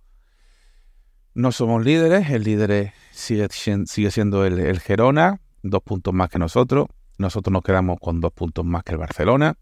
No 1.34 1.51
somos 1.51 1.84
líderes, 1.84 2.30
el 2.30 2.44
líder 2.44 2.94
sigue, 3.12 3.48
sigue 3.50 4.12
siendo 4.12 4.46
el, 4.46 4.60
el 4.60 4.80
Gerona, 4.80 5.39
dos 5.63 5.82
puntos 5.82 6.13
más 6.13 6.30
que 6.30 6.39
nosotros. 6.39 6.88
Nosotros 7.18 7.54
nos 7.54 7.63
quedamos 7.63 7.98
con 8.00 8.20
dos 8.20 8.34
puntos 8.34 8.65
más 8.65 8.84
que 8.84 8.92
el 8.92 8.98
Barcelona. 8.98 9.58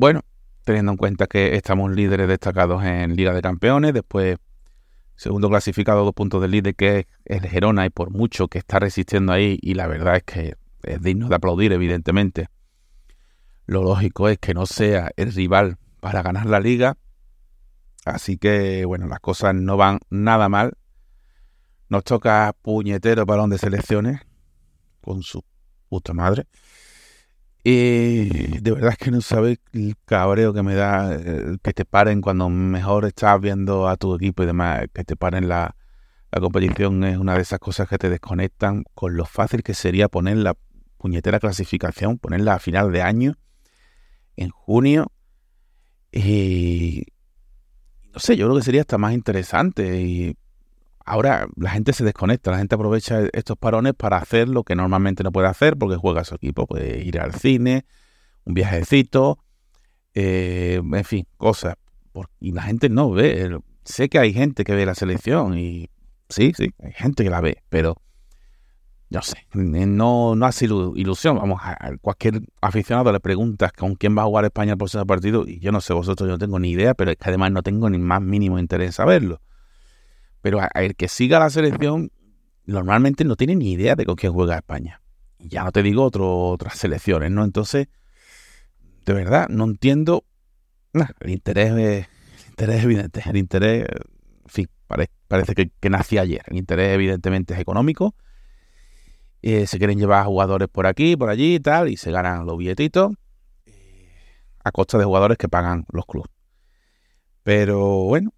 Bueno, 0.00 0.20
teniendo 0.62 0.92
en 0.92 0.96
cuenta 0.96 1.26
que 1.26 1.56
estamos 1.56 1.90
líderes 1.90 2.28
destacados 2.28 2.84
en 2.84 3.16
Liga 3.16 3.34
de 3.34 3.42
Campeones, 3.42 3.92
después 3.92 4.38
segundo 5.16 5.48
clasificado, 5.48 6.04
dos 6.04 6.14
puntos 6.14 6.40
del 6.40 6.52
líder, 6.52 6.76
que 6.76 6.98
es 6.98 7.06
el 7.24 7.48
Gerona, 7.48 7.84
y 7.84 7.90
por 7.90 8.10
mucho 8.12 8.46
que 8.46 8.58
está 8.58 8.78
resistiendo 8.78 9.32
ahí, 9.32 9.58
y 9.60 9.74
la 9.74 9.88
verdad 9.88 10.14
es 10.14 10.22
que 10.22 10.54
es 10.84 11.02
digno 11.02 11.28
de 11.28 11.34
aplaudir, 11.34 11.72
evidentemente. 11.72 12.46
Lo 13.66 13.82
lógico 13.82 14.28
es 14.28 14.38
que 14.38 14.54
no 14.54 14.66
sea 14.66 15.10
el 15.16 15.32
rival 15.32 15.78
para 15.98 16.22
ganar 16.22 16.46
la 16.46 16.60
liga. 16.60 16.96
Así 18.04 18.38
que, 18.38 18.84
bueno, 18.84 19.08
las 19.08 19.18
cosas 19.18 19.52
no 19.52 19.76
van 19.76 19.98
nada 20.10 20.48
mal. 20.48 20.74
Nos 21.88 22.04
toca 22.04 22.54
puñetero 22.62 23.26
balón 23.26 23.50
de 23.50 23.58
selecciones 23.58 24.20
con 25.00 25.24
su 25.24 25.42
puta 25.88 26.14
madre. 26.14 26.46
Y 27.70 28.60
de 28.60 28.70
verdad 28.72 28.94
que 28.98 29.10
no 29.10 29.20
sabes 29.20 29.58
el 29.74 29.94
cabreo 30.06 30.54
que 30.54 30.62
me 30.62 30.74
da 30.74 31.14
eh, 31.14 31.58
que 31.62 31.74
te 31.74 31.84
paren 31.84 32.22
cuando 32.22 32.48
mejor 32.48 33.04
estás 33.04 33.38
viendo 33.42 33.88
a 33.88 33.98
tu 33.98 34.14
equipo 34.14 34.42
y 34.42 34.46
demás, 34.46 34.86
que 34.94 35.04
te 35.04 35.16
paren 35.16 35.48
la, 35.48 35.76
la 36.32 36.40
competición 36.40 37.04
es 37.04 37.18
una 37.18 37.34
de 37.34 37.42
esas 37.42 37.58
cosas 37.58 37.86
que 37.86 37.98
te 37.98 38.08
desconectan 38.08 38.84
con 38.94 39.18
lo 39.18 39.26
fácil 39.26 39.62
que 39.62 39.74
sería 39.74 40.08
poner 40.08 40.38
la 40.38 40.56
puñetera 40.96 41.40
clasificación, 41.40 42.16
ponerla 42.16 42.54
a 42.54 42.58
final 42.58 42.90
de 42.90 43.02
año, 43.02 43.34
en 44.36 44.48
junio, 44.48 45.12
y 46.10 47.04
no 48.14 48.18
sé, 48.18 48.38
yo 48.38 48.46
creo 48.46 48.56
que 48.56 48.64
sería 48.64 48.80
hasta 48.80 48.96
más 48.96 49.12
interesante 49.12 50.00
y 50.00 50.38
Ahora 51.08 51.48
la 51.56 51.70
gente 51.70 51.94
se 51.94 52.04
desconecta, 52.04 52.50
la 52.50 52.58
gente 52.58 52.74
aprovecha 52.74 53.22
estos 53.32 53.56
parones 53.56 53.94
para 53.94 54.18
hacer 54.18 54.48
lo 54.48 54.62
que 54.62 54.74
normalmente 54.74 55.22
no 55.22 55.32
puede 55.32 55.48
hacer 55.48 55.76
porque 55.78 55.96
juega 55.96 56.22
su 56.24 56.34
equipo, 56.34 56.66
puede 56.66 57.02
ir 57.02 57.18
al 57.18 57.32
cine, 57.32 57.86
un 58.44 58.52
viajecito, 58.52 59.38
eh, 60.14 60.82
en 60.82 61.04
fin, 61.04 61.26
cosas. 61.38 61.76
Y 62.40 62.52
la 62.52 62.62
gente 62.62 62.88
no 62.90 63.10
ve. 63.10 63.58
Sé 63.84 64.10
que 64.10 64.18
hay 64.18 64.34
gente 64.34 64.64
que 64.64 64.74
ve 64.74 64.84
la 64.84 64.94
selección 64.94 65.56
y 65.56 65.88
sí, 66.28 66.52
sí, 66.54 66.74
hay 66.82 66.92
gente 66.92 67.24
que 67.24 67.30
la 67.30 67.40
ve, 67.40 67.62
pero 67.70 67.96
yo 69.08 69.22
sé, 69.22 69.46
no, 69.54 70.36
no 70.36 70.46
hace 70.46 70.66
ilusión. 70.66 71.36
Vamos, 71.36 71.60
a 71.62 71.96
cualquier 72.02 72.42
aficionado 72.60 73.10
le 73.12 73.20
preguntas 73.20 73.72
con 73.72 73.94
quién 73.94 74.16
va 74.16 74.22
a 74.22 74.26
jugar 74.26 74.44
España 74.44 74.72
el 74.72 74.78
próximo 74.78 75.06
partido 75.06 75.44
y 75.46 75.58
yo 75.60 75.72
no 75.72 75.80
sé, 75.80 75.94
vosotros 75.94 76.26
yo 76.26 76.32
no 76.32 76.38
tengo 76.38 76.58
ni 76.58 76.70
idea, 76.70 76.92
pero 76.92 77.12
es 77.12 77.16
que 77.16 77.28
además 77.30 77.50
no 77.52 77.62
tengo 77.62 77.88
ni 77.88 77.98
más 77.98 78.20
mínimo 78.20 78.58
interés 78.58 78.88
en 78.88 78.92
saberlo. 78.92 79.40
Pero 80.40 80.60
el 80.74 80.94
que 80.94 81.08
siga 81.08 81.38
la 81.38 81.50
selección 81.50 82.10
normalmente 82.64 83.24
no 83.24 83.36
tiene 83.36 83.56
ni 83.56 83.72
idea 83.72 83.96
de 83.96 84.04
con 84.04 84.14
quién 84.14 84.32
juega 84.32 84.56
España. 84.56 85.00
Ya 85.38 85.64
no 85.64 85.72
te 85.72 85.82
digo 85.82 86.04
otras 86.04 86.74
selecciones, 86.78 87.30
¿no? 87.30 87.44
Entonces, 87.44 87.88
de 89.04 89.12
verdad, 89.12 89.48
no 89.48 89.64
entiendo. 89.64 90.24
el 91.20 91.30
interés 91.30 91.72
es, 91.72 92.08
interés 92.48 92.84
evidente. 92.84 93.22
El 93.26 93.36
interés, 93.36 93.86
en 93.88 94.48
fin, 94.48 94.68
parece 95.26 95.54
que, 95.54 95.70
que 95.80 95.90
nació 95.90 96.20
ayer. 96.20 96.42
El 96.46 96.58
interés, 96.58 96.94
evidentemente, 96.94 97.54
es 97.54 97.60
económico. 97.60 98.14
Eh, 99.40 99.66
se 99.66 99.78
quieren 99.78 99.98
llevar 99.98 100.26
jugadores 100.26 100.68
por 100.68 100.86
aquí, 100.86 101.16
por 101.16 101.30
allí 101.30 101.54
y 101.56 101.60
tal, 101.60 101.88
y 101.88 101.96
se 101.96 102.10
ganan 102.10 102.44
los 102.44 102.58
billetitos 102.58 103.12
eh, 103.66 104.10
a 104.64 104.72
costa 104.72 104.98
de 104.98 105.04
jugadores 105.04 105.38
que 105.38 105.48
pagan 105.48 105.86
los 105.92 106.04
clubes. 106.06 106.30
Pero 107.44 107.78
bueno, 108.04 108.32
¿Qué 108.32 108.37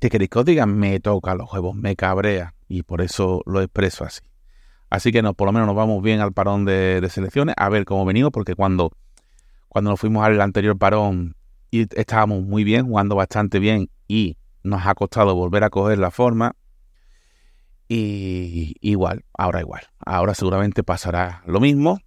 que 0.00 0.38
os 0.38 0.44
diga? 0.44 0.66
Me 0.66 1.00
toca 1.00 1.34
los 1.34 1.52
huevos, 1.52 1.74
me 1.74 1.96
cabrea 1.96 2.54
y 2.68 2.82
por 2.82 3.00
eso 3.00 3.42
lo 3.46 3.60
expreso 3.60 4.04
así. 4.04 4.22
Así 4.90 5.12
que 5.12 5.22
nos, 5.22 5.34
por 5.34 5.46
lo 5.46 5.52
menos 5.52 5.66
nos 5.66 5.76
vamos 5.76 6.02
bien 6.02 6.20
al 6.20 6.32
parón 6.32 6.64
de, 6.64 7.06
selecciones, 7.10 7.54
a 7.58 7.68
ver 7.68 7.84
cómo 7.84 8.04
venimos, 8.04 8.30
porque 8.30 8.54
cuando, 8.54 8.92
cuando 9.68 9.90
nos 9.90 10.00
fuimos 10.00 10.24
al 10.24 10.40
anterior 10.40 10.78
parón 10.78 11.34
y 11.70 11.86
estábamos 11.98 12.42
muy 12.42 12.64
bien, 12.64 12.86
jugando 12.86 13.14
bastante 13.16 13.58
bien 13.58 13.90
y 14.06 14.36
nos 14.62 14.86
ha 14.86 14.94
costado 14.94 15.34
volver 15.34 15.64
a 15.64 15.70
coger 15.70 15.98
la 15.98 16.10
forma. 16.10 16.54
Y 17.90 18.76
igual, 18.80 19.24
ahora 19.32 19.60
igual. 19.60 19.82
Ahora 19.98 20.34
seguramente 20.34 20.82
pasará 20.82 21.42
lo 21.46 21.58
mismo. 21.58 21.98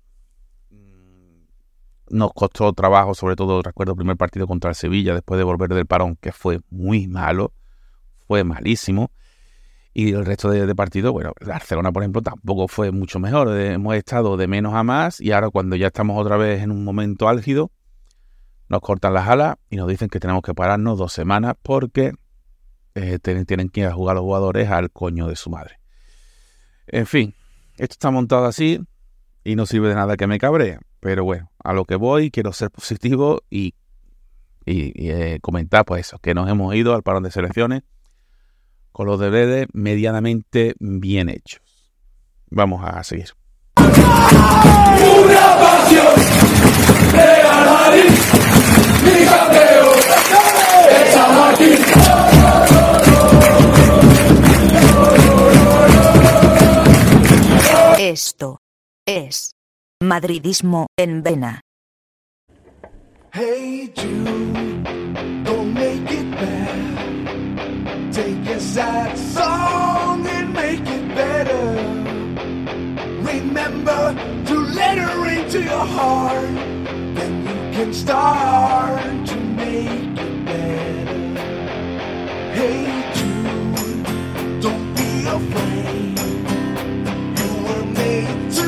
Nos 2.10 2.34
costó 2.34 2.72
trabajo, 2.74 3.16
sobre 3.16 3.36
todo 3.36 3.62
recuerdo 3.62 3.94
el 3.94 3.98
primer 3.98 4.18
partido 4.18 4.46
contra 4.46 4.70
el 4.72 4.76
Sevilla 4.76 5.14
después 5.14 5.38
de 5.38 5.44
volver 5.44 5.70
del 5.70 5.86
parón, 5.86 6.18
que 6.18 6.32
fue 6.32 6.60
muy 6.70 7.08
malo, 7.08 7.54
fue 8.32 8.46
malísimo. 8.46 9.12
Y 9.94 10.14
el 10.14 10.26
resto 10.26 10.50
de, 10.50 10.74
partidos, 10.74 11.12
bueno, 11.12 11.34
Barcelona, 11.46 11.92
por 11.92 12.02
ejemplo, 12.02 12.22
tampoco 12.22 12.70
fue 12.70 12.90
mucho 12.94 13.20
mejor. 13.20 13.50
Hemos 13.60 13.94
estado 13.96 14.38
de 14.38 14.48
menos 14.48 14.74
a 14.74 14.84
más 14.84 15.20
y 15.20 15.34
ahora 15.34 15.50
cuando 15.50 15.76
ya 15.76 15.88
estamos 15.88 16.18
otra 16.18 16.38
vez 16.38 16.64
en 16.64 16.72
un 16.72 16.86
momento 16.86 17.28
álgido, 17.28 17.72
nos 18.70 18.80
cortan 18.80 19.14
las 19.14 19.28
alas 19.28 19.58
y 19.70 19.76
nos 19.76 19.90
dicen 19.90 20.08
que 20.08 20.22
tenemos 20.22 20.44
que 20.44 20.54
pararnos 20.54 20.98
dos 20.98 21.12
semanas 21.12 21.56
porque 21.62 22.14
eh, 22.96 23.20
tienen, 23.22 23.46
tienen 23.46 23.68
que 23.68 23.82
ir 23.82 23.88
a 23.88 23.94
jugar 23.94 24.16
los 24.16 24.24
jugadores 24.24 24.70
al 24.70 24.92
coño 24.92 25.28
de 25.28 25.36
su 25.36 25.50
madre. 25.50 25.82
En 26.88 27.06
fin, 27.08 27.36
esto 27.74 27.96
está 27.96 28.12
montado 28.12 28.46
así 28.46 28.80
y 29.44 29.58
no 29.58 29.66
sirve 29.66 29.90
de 29.90 29.96
nada 29.96 30.16
que 30.16 30.26
me 30.26 30.40
cabree. 30.40 30.80
Pero 31.02 31.26
bueno, 31.26 31.52
a 31.62 31.74
lo 31.74 31.84
que 31.84 31.98
voy, 31.98 32.32
quiero 32.32 32.54
ser 32.54 32.72
positivo 32.72 33.42
y, 33.50 33.76
y- 34.66 34.94
y, 34.96 35.10
eh, 35.10 35.40
comentar 35.42 35.84
pues 35.84 36.08
eso, 36.08 36.18
que 36.20 36.34
nos 36.34 36.50
hemos 36.50 36.74
ido 36.76 36.96
al 36.96 37.04
parón 37.04 37.24
de 37.24 37.32
selecciones 37.32 37.82
con 38.92 39.08
los 39.08 39.20
deberes 39.20 39.68
medianamente 39.74 40.76
bien 40.80 41.30
hechos. 41.30 41.62
Vamos 42.50 42.84
a 42.84 43.04
seguir. 43.04 43.32
Esto 57.98 58.60
es 59.06 59.52
madridismo 60.02 60.88
en 60.98 61.24
vena. 61.24 61.62
Hey 63.34 63.94
Jude, 63.96 64.84
don't 65.46 65.74
make 65.74 66.12
it 66.12 66.32
bad. 66.32 66.91
Take 68.12 68.46
a 68.48 68.60
sad 68.60 69.18
song 69.18 70.28
and 70.28 70.54
make 70.54 70.82
it 70.82 71.16
better. 71.16 71.78
Remember 73.22 74.14
to 74.48 74.56
let 74.60 74.98
her 74.98 75.30
into 75.30 75.64
your 75.64 75.86
heart. 75.86 76.54
Then 77.16 77.42
you 77.48 77.56
can 77.74 77.94
start 77.94 79.28
to 79.28 79.36
make 79.36 80.20
it 80.20 80.46
better. 80.46 81.40
Hey 82.54 82.84
Jude, 83.16 84.62
don't 84.62 84.94
be 84.94 85.12
afraid. 85.38 86.20
You 87.40 87.52
were 87.64 87.86
made 87.96 88.52
to 88.60 88.68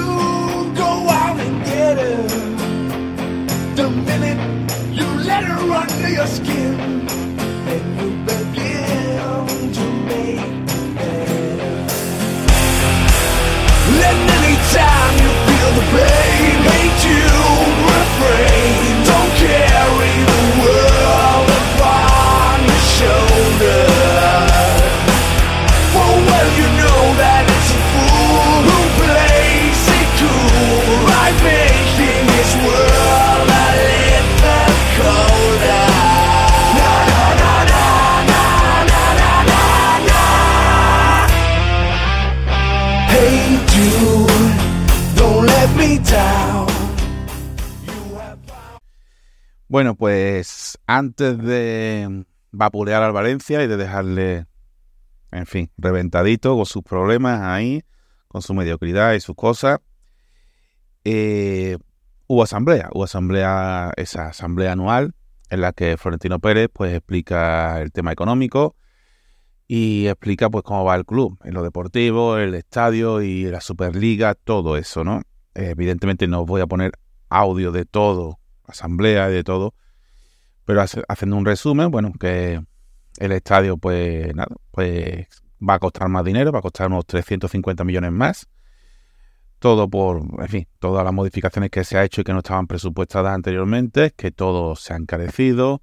go 0.73 0.89
out 1.21 1.37
and 1.37 1.65
get 1.65 1.97
her. 1.97 2.27
The 3.75 3.89
minute 3.89 4.39
you 4.89 5.05
let 5.27 5.43
her 5.43 5.71
under 5.73 6.09
your 6.09 6.27
skin, 6.27 6.72
Bueno, 49.73 49.95
pues 49.95 50.77
antes 50.85 51.35
de 51.39 52.25
vapulear 52.51 53.01
al 53.01 53.11
Valencia 53.11 53.63
y 53.63 53.67
de 53.67 53.75
dejarle, 53.75 54.45
en 55.31 55.47
fin, 55.47 55.71
reventadito 55.79 56.55
con 56.55 56.67
sus 56.67 56.83
problemas 56.83 57.41
ahí, 57.41 57.81
con 58.27 58.43
su 58.43 58.53
mediocridad 58.53 59.13
y 59.13 59.19
sus 59.19 59.35
cosas, 59.35 59.79
eh, 61.05 61.79
hubo 62.27 62.43
asamblea, 62.43 62.91
hubo 62.93 63.05
asamblea, 63.05 63.91
esa 63.97 64.27
asamblea 64.27 64.73
anual 64.73 65.15
en 65.49 65.61
la 65.61 65.73
que 65.73 65.97
Florentino 65.97 66.37
Pérez 66.37 66.69
pues 66.71 66.93
explica 66.93 67.81
el 67.81 67.91
tema 67.91 68.11
económico 68.11 68.75
y 69.67 70.05
explica 70.05 70.51
pues 70.51 70.63
cómo 70.63 70.85
va 70.85 70.95
el 70.97 71.05
club, 71.07 71.39
en 71.43 71.55
lo 71.55 71.63
deportivo, 71.63 72.37
el 72.37 72.53
estadio 72.53 73.23
y 73.23 73.45
la 73.45 73.59
Superliga, 73.59 74.35
todo 74.35 74.77
eso, 74.77 75.03
¿no? 75.03 75.23
Evidentemente 75.55 76.27
no 76.27 76.41
os 76.41 76.45
voy 76.45 76.61
a 76.61 76.67
poner 76.67 76.91
audio 77.27 77.71
de 77.71 77.85
todo, 77.85 78.37
asamblea 78.67 79.29
y 79.29 79.33
de 79.33 79.43
todo, 79.43 79.73
pero 80.65 80.81
haciendo 80.81 81.37
un 81.37 81.45
resumen, 81.45 81.91
bueno, 81.91 82.13
que 82.19 82.63
el 83.17 83.31
estadio 83.31 83.77
pues 83.77 84.33
nada, 84.35 84.55
pues 84.71 85.27
va 85.67 85.75
a 85.75 85.79
costar 85.79 86.09
más 86.09 86.23
dinero, 86.25 86.51
va 86.51 86.59
a 86.59 86.61
costar 86.61 86.87
unos 86.87 87.05
350 87.05 87.83
millones 87.83 88.11
más. 88.11 88.47
Todo 89.59 89.89
por, 89.89 90.21
en 90.39 90.47
fin, 90.49 90.67
todas 90.79 91.05
las 91.05 91.13
modificaciones 91.13 91.69
que 91.69 91.83
se 91.85 91.97
ha 91.97 92.03
hecho 92.03 92.21
y 92.21 92.23
que 92.25 92.33
no 92.33 92.39
estaban 92.39 92.67
presupuestadas 92.67 93.33
anteriormente, 93.33 94.11
que 94.15 94.31
todo 94.31 94.75
se 94.75 94.93
ha 94.93 94.97
encarecido 94.97 95.81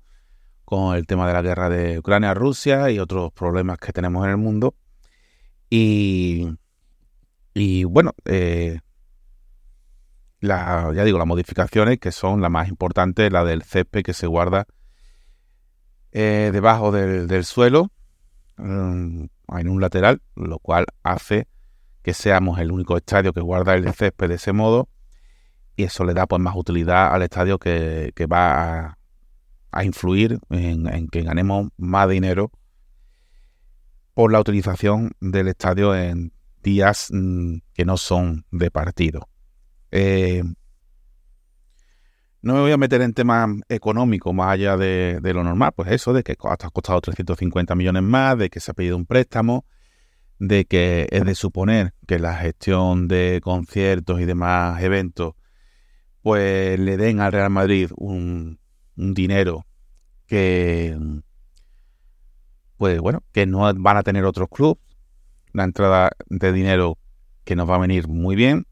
con 0.64 0.94
el 0.94 1.06
tema 1.06 1.26
de 1.26 1.32
la 1.32 1.42
guerra 1.42 1.70
de 1.70 1.98
Ucrania-Rusia 1.98 2.90
y 2.90 2.98
otros 2.98 3.32
problemas 3.32 3.78
que 3.78 3.92
tenemos 3.92 4.24
en 4.24 4.30
el 4.30 4.36
mundo. 4.36 4.74
Y, 5.70 6.48
y 7.54 7.84
bueno, 7.84 8.12
eh, 8.26 8.80
la, 10.40 10.92
ya 10.94 11.04
digo, 11.04 11.18
las 11.18 11.26
modificaciones 11.26 11.98
que 11.98 12.12
son 12.12 12.40
las 12.40 12.50
más 12.50 12.68
importantes, 12.68 13.30
la 13.30 13.44
del 13.44 13.62
césped 13.62 14.02
que 14.02 14.14
se 14.14 14.26
guarda 14.26 14.66
eh, 16.12 16.50
debajo 16.52 16.90
del, 16.90 17.44
suelo, 17.44 17.90
mm, 18.56 19.24
en 19.48 19.68
un 19.68 19.80
lateral, 19.80 20.22
lo 20.34 20.58
cual 20.58 20.86
hace 21.02 21.46
que 22.02 22.14
seamos 22.14 22.58
el 22.58 22.72
único 22.72 22.96
estadio 22.96 23.32
que 23.32 23.40
guarda 23.40 23.74
el 23.74 23.92
césped 23.92 24.28
de 24.28 24.36
ese 24.36 24.52
modo 24.52 24.88
y 25.76 25.84
eso 25.84 26.04
le 26.04 26.14
da 26.14 26.26
pues 26.26 26.40
más 26.40 26.56
utilidad 26.56 27.14
al 27.14 27.22
estadio 27.22 27.58
que, 27.58 28.12
va 28.30 28.78
a, 28.78 28.98
a 29.70 29.84
influir 29.84 30.38
en, 30.50 30.88
en 30.88 31.08
que 31.08 31.22
ganemos 31.22 31.68
más 31.76 32.08
dinero 32.08 32.50
por 34.14 34.32
la 34.32 34.40
utilización 34.40 35.12
del 35.20 35.48
estadio 35.48 35.94
en 35.94 36.32
días 36.62 37.08
mm, 37.10 37.58
que 37.72 37.84
no 37.84 37.96
son 37.96 38.44
de 38.50 38.70
partido. 38.70 39.29
Eh, 39.90 40.42
no 42.42 42.54
me 42.54 42.60
voy 42.60 42.72
a 42.72 42.78
meter 42.78 43.02
en 43.02 43.12
temas 43.12 43.50
económicos 43.68 44.32
más 44.32 44.52
allá 44.52 44.76
de, 44.76 45.20
lo 45.22 45.44
normal, 45.44 45.72
pues 45.76 45.90
eso, 45.92 46.12
de 46.12 46.22
que 46.22 46.32
ha 46.32 46.70
costado 46.70 47.00
350 47.00 47.74
millones 47.74 48.02
más, 48.02 48.38
de 48.38 48.48
que 48.48 48.60
se 48.60 48.70
ha 48.70 48.74
pedido 48.74 48.96
un 48.96 49.04
préstamo, 49.04 49.66
de 50.38 50.64
que 50.64 51.06
es 51.10 51.24
de 51.24 51.34
suponer 51.34 51.92
que 52.06 52.18
la 52.18 52.34
gestión 52.36 53.08
de 53.08 53.40
conciertos 53.42 54.20
y 54.20 54.24
demás 54.24 54.82
eventos, 54.82 55.34
pues 56.22 56.78
le 56.80 56.96
den 56.96 57.20
al 57.20 57.32
Real 57.32 57.50
Madrid 57.50 57.90
un, 57.96 58.58
un 58.96 59.14
dinero 59.14 59.66
que, 60.26 60.96
pues 62.78 62.98
bueno, 63.00 63.22
que 63.32 63.44
no 63.44 63.70
van 63.74 63.96
a 63.98 64.02
tener 64.02 64.24
otros 64.24 64.48
clubes, 64.48 64.82
una 65.52 65.64
entrada 65.64 66.12
de 66.26 66.52
dinero 66.52 66.96
que 67.44 67.54
nos 67.54 67.68
va 67.68 67.74
a 67.74 67.80
venir 67.80 68.08
muy 68.08 68.36
bien. 68.36 68.66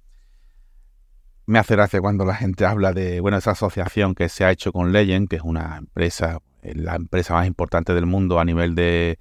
Me 1.48 1.58
hace 1.58 1.76
gracia 1.76 2.02
cuando 2.02 2.26
la 2.26 2.34
gente 2.34 2.66
habla 2.66 2.92
de, 2.92 3.20
bueno, 3.20 3.38
esa 3.38 3.52
asociación 3.52 4.14
que 4.14 4.28
se 4.28 4.44
ha 4.44 4.50
hecho 4.50 4.70
con 4.70 4.92
Legend, 4.92 5.30
que 5.30 5.36
es 5.36 5.42
una 5.42 5.78
empresa, 5.78 6.40
eh, 6.60 6.74
la 6.74 6.94
empresa 6.94 7.32
más 7.32 7.46
importante 7.46 7.94
del 7.94 8.04
mundo 8.04 8.38
a 8.38 8.44
nivel 8.44 8.74
de 8.74 9.18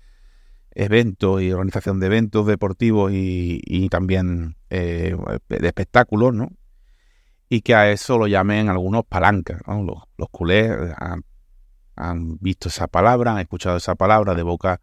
eventos 0.71 1.41
y 1.41 1.53
organización 1.53 2.01
de 2.01 2.07
eventos 2.07 2.45
deportivos 2.45 3.13
y, 3.13 3.87
también 3.87 4.57
eh, 4.69 5.15
de 5.47 5.67
espectáculos, 5.67 6.33
¿no? 6.33 6.51
Y 7.47 7.61
que 7.61 7.75
a 7.75 7.89
eso 7.91 8.17
lo 8.17 8.27
llamen 8.27 8.67
algunos 8.67 9.05
palancas, 9.05 9.61
¿no? 9.65 9.85
Los, 10.17 10.29
culés 10.29 10.69
han, 10.97 11.23
han 11.95 12.39
visto 12.39 12.67
esa 12.67 12.87
palabra, 12.87 13.35
han 13.35 13.39
escuchado 13.39 13.77
esa 13.77 13.95
palabra 13.95 14.35
de 14.35 14.43
boca 14.43 14.81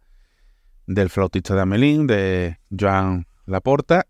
del 0.87 1.11
flautista 1.11 1.53
de 1.53 1.61
Amelín, 1.61 2.07
de 2.07 2.57
Joan 2.71 3.27
Laporta, 3.45 4.07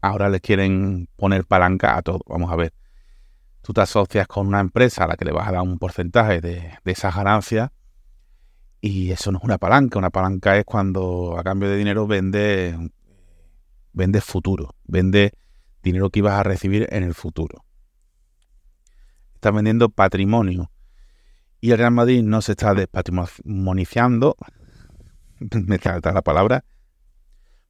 ahora 0.00 0.28
les 0.28 0.40
quieren 0.40 1.08
poner 1.16 1.44
palanca 1.44 1.96
a 1.96 2.02
todo. 2.02 2.20
Vamos 2.26 2.50
a 2.52 2.56
ver. 2.56 2.72
Tú 3.62 3.72
te 3.72 3.80
asocias 3.80 4.26
con 4.28 4.46
una 4.46 4.60
empresa 4.60 5.04
a 5.04 5.06
la 5.08 5.16
que 5.16 5.24
le 5.24 5.32
vas 5.32 5.48
a 5.48 5.52
dar 5.52 5.62
un 5.62 5.78
porcentaje 5.78 6.40
de, 6.40 6.78
esas 6.84 7.14
ganancias 7.16 7.70
y 8.80 9.10
eso 9.10 9.32
no 9.32 9.38
es 9.38 9.44
una 9.44 9.58
palanca. 9.58 9.98
Una 9.98 10.10
palanca 10.10 10.56
es 10.56 10.64
cuando 10.64 11.36
a 11.38 11.42
cambio 11.42 11.68
de 11.68 11.76
dinero 11.76 12.06
vende, 12.06 12.92
vende 13.92 14.20
futuro, 14.20 14.74
vende 14.84 15.32
dinero 15.82 16.10
que 16.10 16.20
ibas 16.20 16.34
a 16.34 16.42
recibir 16.42 16.86
en 16.90 17.02
el 17.02 17.14
futuro. 17.14 17.64
Estás 19.34 19.52
vendiendo 19.52 19.88
patrimonio. 19.88 20.70
Y 21.60 21.72
el 21.72 21.78
Real 21.78 21.90
Madrid 21.90 22.22
no 22.22 22.42
se 22.42 22.52
está 22.52 22.74
despatrimoniciando, 22.74 24.36
me 25.66 25.78
falta 25.78 26.12
la 26.12 26.22
palabra, 26.22 26.64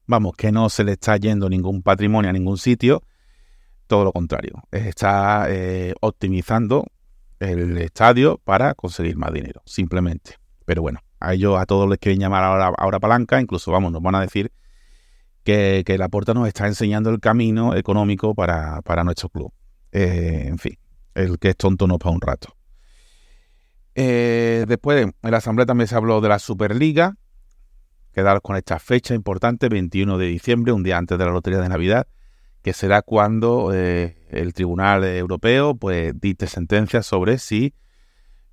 vamos, 0.06 0.34
que 0.36 0.52
no 0.52 0.68
se 0.68 0.84
le 0.84 0.92
está 0.92 1.16
yendo 1.16 1.48
ningún 1.48 1.82
patrimonio 1.82 2.30
a 2.30 2.32
ningún 2.32 2.58
sitio, 2.58 3.02
todo 3.86 4.04
lo 4.04 4.12
contrario, 4.12 4.62
está 4.70 5.46
eh, 5.48 5.94
optimizando 6.00 6.86
el 7.38 7.78
estadio 7.78 8.38
para 8.44 8.74
conseguir 8.74 9.16
más 9.16 9.32
dinero, 9.32 9.62
simplemente. 9.64 10.36
Pero 10.64 10.82
bueno, 10.82 11.00
a 11.20 11.34
ellos, 11.34 11.58
a 11.58 11.66
todos 11.66 11.88
les 11.88 11.98
quieren 11.98 12.20
llamar 12.20 12.44
ahora, 12.44 12.72
ahora 12.76 13.00
palanca, 13.00 13.40
incluso 13.40 13.70
vamos, 13.70 13.92
nos 13.92 14.02
van 14.02 14.16
a 14.16 14.20
decir 14.20 14.52
que, 15.44 15.84
que 15.86 15.98
la 15.98 16.08
puerta 16.08 16.34
nos 16.34 16.48
está 16.48 16.66
enseñando 16.66 17.10
el 17.10 17.20
camino 17.20 17.74
económico 17.76 18.34
para, 18.34 18.82
para 18.82 19.04
nuestro 19.04 19.28
club. 19.28 19.52
Eh, 19.92 20.44
en 20.46 20.58
fin, 20.58 20.76
el 21.14 21.38
que 21.38 21.50
es 21.50 21.56
tonto 21.56 21.86
no 21.86 21.98
para 21.98 22.14
un 22.14 22.20
rato. 22.20 22.56
Eh, 23.94 24.66
después, 24.68 25.02
en 25.02 25.30
la 25.30 25.38
asamblea 25.38 25.64
también 25.64 25.88
se 25.88 25.94
habló 25.94 26.20
de 26.20 26.28
la 26.28 26.38
Superliga. 26.38 27.16
Quedaros 28.16 28.40
con 28.40 28.56
esta 28.56 28.78
fecha 28.78 29.14
importante, 29.14 29.68
21 29.68 30.16
de 30.16 30.24
diciembre, 30.24 30.72
un 30.72 30.82
día 30.82 30.96
antes 30.96 31.18
de 31.18 31.24
la 31.26 31.32
Lotería 31.32 31.60
de 31.60 31.68
Navidad, 31.68 32.06
que 32.62 32.72
será 32.72 33.02
cuando 33.02 33.74
eh, 33.74 34.16
el 34.30 34.54
Tribunal 34.54 35.04
Europeo 35.04 35.74
pues 35.74 36.18
dicte 36.18 36.46
sentencia 36.46 37.02
sobre 37.02 37.36
si 37.36 37.74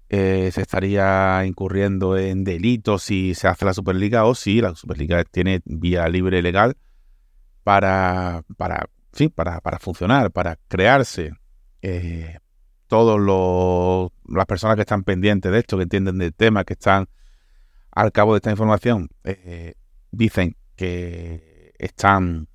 eh, 0.10 0.52
se 0.52 0.64
estaría 0.64 1.46
incurriendo 1.46 2.18
en 2.18 2.44
delitos 2.44 3.04
si 3.04 3.36
se 3.36 3.48
hace 3.48 3.64
la 3.64 3.74
Superliga 3.74 4.26
o 4.26 4.36
si 4.36 4.60
la 4.60 4.76
Superliga 4.76 5.24
tiene 5.24 5.62
vía 5.64 6.10
libre 6.10 6.42
legal 6.42 6.76
para, 7.64 8.44
para, 8.58 8.90
para, 9.34 9.62
para 9.62 9.80
funcionar, 9.80 10.32
para 10.32 10.58
crearse. 10.68 11.32
Eh, 11.82 12.38
todas 12.88 13.18
las 14.28 14.46
personas 14.46 14.76
que 14.76 14.82
están 14.82 15.06
pendientes 15.06 15.50
de 15.54 15.60
esto, 15.60 15.78
que 15.78 15.84
entienden 15.84 16.18
del 16.18 16.34
tema, 16.34 16.66
que 16.66 16.74
están 16.74 17.08
al 17.96 18.12
cabo 18.12 18.34
de 18.34 18.38
esta 18.38 18.52
información, 18.52 19.10
eh, 19.24 19.74
dicen 20.12 20.56
que 20.76 21.74
están 21.78 22.48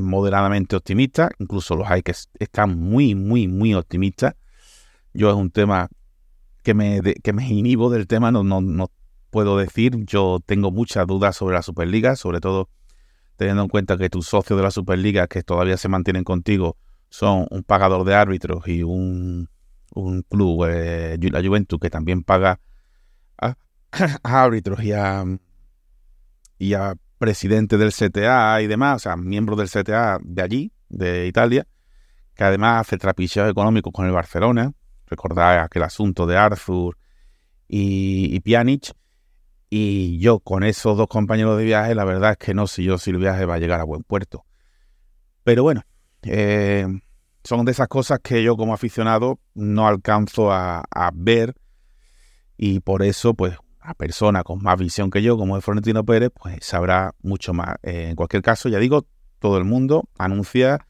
moderadamente 0.00 0.76
optimistas, 0.76 1.30
incluso 1.38 1.76
los 1.76 1.90
hay 1.90 2.02
que 2.02 2.14
están 2.38 2.78
muy, 2.78 3.14
muy, 3.14 3.48
muy 3.48 3.74
optimistas. 3.74 4.34
Yo 5.12 5.30
es 5.30 5.36
un 5.36 5.50
tema 5.50 5.88
que 6.62 6.74
me, 6.74 7.00
que 7.02 7.32
me 7.32 7.46
inhibo 7.46 7.90
del 7.90 8.06
tema, 8.06 8.30
no, 8.30 8.42
no, 8.42 8.60
no 8.60 8.90
puedo 9.30 9.58
decir. 9.58 10.04
Yo 10.06 10.40
tengo 10.44 10.70
muchas 10.70 11.06
dudas 11.06 11.36
sobre 11.36 11.54
la 11.54 11.62
Superliga, 11.62 12.16
sobre 12.16 12.40
todo 12.40 12.68
teniendo 13.36 13.62
en 13.62 13.68
cuenta 13.68 13.96
que 13.96 14.08
tus 14.08 14.26
socios 14.26 14.56
de 14.56 14.62
la 14.62 14.70
Superliga 14.70 15.26
que 15.26 15.42
todavía 15.42 15.76
se 15.76 15.88
mantienen 15.88 16.24
contigo 16.24 16.76
son 17.08 17.46
un 17.50 17.62
pagador 17.62 18.04
de 18.04 18.14
árbitros 18.14 18.66
y 18.68 18.82
un, 18.82 19.48
un 19.94 20.22
club, 20.22 20.66
eh, 20.68 21.18
la 21.20 21.42
Juventus, 21.42 21.78
que 21.80 21.90
también 21.90 22.22
paga 22.22 22.60
a, 24.22 24.42
árbitros 24.44 24.82
y 24.82 24.92
a, 24.92 25.20
a 25.22 26.94
presidente 27.18 27.78
del 27.78 27.92
CTA 27.92 28.62
y 28.62 28.66
demás, 28.66 28.96
o 28.96 28.98
sea, 28.98 29.16
miembros 29.16 29.58
del 29.58 29.68
CTA 29.68 30.18
de 30.22 30.42
allí, 30.42 30.72
de 30.88 31.26
Italia, 31.26 31.66
que 32.34 32.44
además 32.44 32.80
hace 32.80 32.98
trapicheos 32.98 33.50
económicos 33.50 33.92
con 33.92 34.06
el 34.06 34.12
Barcelona, 34.12 34.72
recordar 35.06 35.60
aquel 35.60 35.82
asunto 35.82 36.26
de 36.26 36.36
Arthur 36.36 36.98
y, 37.68 38.34
y 38.34 38.40
Pjanic, 38.40 38.94
y 39.74 40.18
yo 40.18 40.40
con 40.40 40.64
esos 40.64 40.98
dos 40.98 41.08
compañeros 41.08 41.56
de 41.56 41.64
viaje, 41.64 41.94
la 41.94 42.04
verdad 42.04 42.32
es 42.32 42.36
que 42.36 42.52
no 42.52 42.66
sé 42.66 42.82
yo 42.82 42.98
si 42.98 43.10
el 43.10 43.16
viaje 43.16 43.46
va 43.46 43.54
a 43.54 43.58
llegar 43.58 43.80
a 43.80 43.84
buen 43.84 44.02
puerto. 44.02 44.44
Pero 45.44 45.62
bueno, 45.62 45.82
eh, 46.24 46.86
son 47.44 47.64
de 47.64 47.72
esas 47.72 47.88
cosas 47.88 48.20
que 48.22 48.42
yo 48.42 48.56
como 48.56 48.74
aficionado 48.74 49.40
no 49.54 49.86
alcanzo 49.88 50.52
a, 50.52 50.82
ver 51.14 51.56
y 52.56 52.80
por 52.80 53.02
eso, 53.02 53.34
pues, 53.34 53.56
a 53.82 53.94
persona 53.94 54.44
con 54.44 54.62
más 54.62 54.78
visión 54.78 55.10
que 55.10 55.22
yo, 55.22 55.36
como 55.36 55.56
es 55.56 55.64
Florentino 55.64 56.04
Pérez, 56.04 56.30
pues 56.34 56.64
sabrá 56.64 57.14
mucho 57.22 57.52
más. 57.52 57.76
Eh, 57.82 58.08
en 58.10 58.16
cualquier 58.16 58.42
caso, 58.42 58.68
ya 58.68 58.78
digo, 58.78 59.06
todo 59.38 59.58
el 59.58 59.64
mundo 59.64 60.08
anuncia 60.16 60.86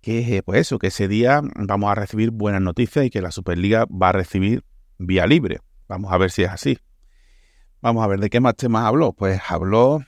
que, 0.00 0.42
pues 0.44 0.60
eso, 0.60 0.78
que 0.78 0.86
ese 0.86 1.08
día 1.08 1.42
vamos 1.56 1.90
a 1.90 1.96
recibir 1.96 2.30
buenas 2.30 2.62
noticias 2.62 3.04
y 3.04 3.10
que 3.10 3.20
la 3.20 3.32
Superliga 3.32 3.86
va 3.86 4.10
a 4.10 4.12
recibir 4.12 4.64
vía 4.98 5.26
libre. 5.26 5.58
Vamos 5.88 6.12
a 6.12 6.18
ver 6.18 6.30
si 6.30 6.44
es 6.44 6.50
así. 6.50 6.78
Vamos 7.80 8.04
a 8.04 8.06
ver 8.06 8.20
de 8.20 8.30
qué 8.30 8.38
más 8.38 8.54
temas 8.54 8.84
habló. 8.84 9.12
Pues 9.12 9.40
habló 9.48 10.04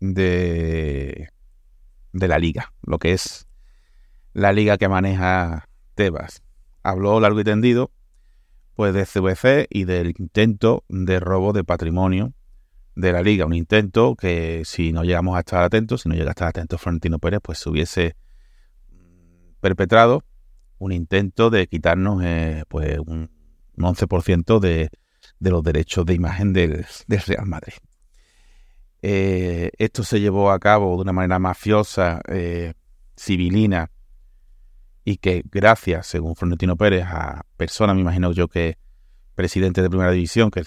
de, 0.00 1.30
de 2.12 2.28
la 2.28 2.38
liga, 2.38 2.74
lo 2.82 2.98
que 2.98 3.12
es 3.12 3.46
la 4.34 4.52
liga 4.52 4.76
que 4.76 4.88
maneja 4.88 5.68
Tebas. 5.94 6.42
Habló 6.82 7.18
largo 7.18 7.40
y 7.40 7.44
tendido 7.44 7.90
pues 8.74 8.94
de 8.94 9.04
CVC 9.04 9.66
y 9.70 9.84
del 9.84 10.14
intento 10.18 10.84
de 10.88 11.20
robo 11.20 11.52
de 11.52 11.64
patrimonio 11.64 12.32
de 12.94 13.12
la 13.12 13.22
liga. 13.22 13.46
Un 13.46 13.54
intento 13.54 14.16
que 14.16 14.62
si 14.64 14.92
no 14.92 15.04
llegamos 15.04 15.36
a 15.36 15.40
estar 15.40 15.62
atentos, 15.62 16.02
si 16.02 16.08
no 16.08 16.14
llega 16.14 16.30
a 16.30 16.32
estar 16.32 16.48
atento 16.48 16.78
Florentino 16.78 17.18
Pérez, 17.18 17.40
pues 17.42 17.58
se 17.58 17.68
hubiese 17.68 18.16
perpetrado 19.60 20.24
un 20.78 20.92
intento 20.92 21.48
de 21.50 21.68
quitarnos 21.68 22.22
eh, 22.24 22.64
pues 22.68 22.98
un, 22.98 23.30
11% 23.76 24.58
de, 24.58 24.90
de, 25.38 25.50
los 25.50 25.62
derechos 25.62 26.04
de 26.04 26.14
imagen 26.14 26.52
del, 26.52 26.84
Real 27.08 27.46
Madrid. 27.46 27.74
Eh, 29.00 29.70
esto 29.78 30.04
se 30.04 30.20
llevó 30.20 30.50
a 30.50 30.58
cabo 30.58 30.94
de 30.96 31.02
una 31.02 31.12
manera 31.12 31.38
mafiosa, 31.38 32.20
eh, 32.28 32.74
civilina, 33.16 33.90
y 35.04 35.16
que 35.16 35.42
gracias, 35.50 36.06
según 36.06 36.36
Florentino 36.36 36.76
Pérez, 36.76 37.04
a 37.06 37.44
personas, 37.56 37.96
me 37.96 38.02
imagino 38.02 38.32
yo 38.32 38.48
que 38.48 38.78
presidentes 39.34 39.82
de 39.82 39.90
primera 39.90 40.10
división, 40.10 40.50
que 40.50 40.64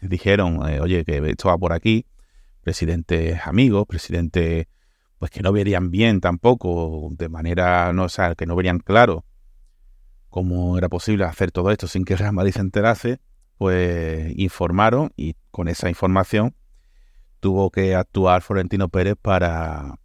dijeron, 0.00 0.68
eh, 0.68 0.80
oye, 0.80 1.04
que 1.04 1.18
esto 1.28 1.48
va 1.48 1.58
por 1.58 1.72
aquí, 1.72 2.06
presidentes 2.62 3.46
amigos, 3.46 3.86
presidentes 3.86 4.66
pues 5.18 5.30
que 5.30 5.40
no 5.40 5.52
verían 5.52 5.90
bien 5.90 6.20
tampoco, 6.20 7.08
de 7.12 7.28
manera, 7.28 7.92
no 7.92 8.04
o 8.04 8.08
sea, 8.08 8.34
que 8.34 8.46
no 8.46 8.54
verían 8.54 8.78
claro 8.78 9.24
cómo 10.28 10.76
era 10.76 10.88
posible 10.88 11.24
hacer 11.24 11.50
todo 11.50 11.70
esto 11.70 11.86
sin 11.86 12.04
que 12.04 12.16
Real 12.16 12.34
Madrid 12.34 12.52
se 12.52 12.60
enterase, 12.60 13.20
pues 13.56 14.32
informaron 14.36 15.12
y 15.16 15.34
con 15.50 15.68
esa 15.68 15.88
información 15.88 16.54
tuvo 17.40 17.70
que 17.70 17.94
actuar 17.94 18.42
Florentino 18.42 18.88
Pérez 18.88 19.14
para, 19.20 19.98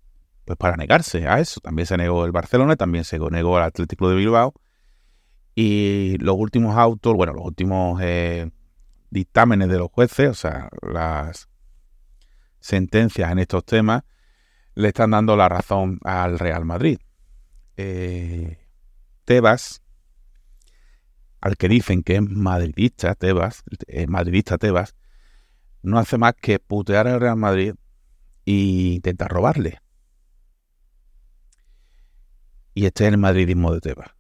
pues 0.46 0.58
para 0.58 0.76
negarse 0.78 1.28
a 1.28 1.40
eso. 1.40 1.60
También 1.62 1.86
se 1.86 1.98
negó 1.98 2.26
el 2.26 2.32
Barcelona, 2.32 2.76
también 2.76 3.04
se 3.04 3.20
negó 3.20 3.58
el 3.58 3.64
Atlético 3.64 4.10
de 4.10 4.16
Bilbao. 4.16 4.54
Y 5.56 6.18
los 6.20 6.36
últimos 6.38 6.78
autos, 6.78 7.16
bueno, 7.16 7.34
los 7.34 7.46
últimos 7.46 8.00
eh, 8.02 8.52
dictámenes 9.10 9.70
de 9.70 9.78
los 9.78 9.92
jueces, 9.92 10.30
o 10.30 10.34
sea, 10.34 10.70
las 10.82 11.50
sentencias 12.60 13.32
en 13.32 13.40
estos 13.40 13.66
temas, 13.66 14.04
le 14.76 14.90
están 14.90 15.12
dando 15.12 15.36
la 15.36 15.50
razón 15.50 16.00
al 16.04 16.40
Real 16.40 16.64
Madrid. 16.66 17.00
Eh, 17.78 18.58
Tebas, 19.26 19.82
al 21.42 21.58
que 21.58 21.68
dicen 21.68 22.04
que 22.04 22.16
es 22.16 22.22
madridista 22.22 23.16
Tebas, 23.16 23.64
eh, 23.88 24.08
madridista 24.08 24.58
Tebas, 24.58 24.96
no 25.84 25.98
hace 26.00 26.18
más 26.18 26.34
que 26.36 26.60
putear 26.60 27.08
al 27.08 27.20
Real 27.20 27.38
Madrid 27.38 27.74
e 28.46 28.52
intentar 28.52 29.32
robarle 29.32 29.82
y 32.74 32.86
este 32.86 33.06
es 33.06 33.12
el 33.12 33.18
madridismo 33.18 33.74
de 33.74 33.82
Tebas. 33.82 34.12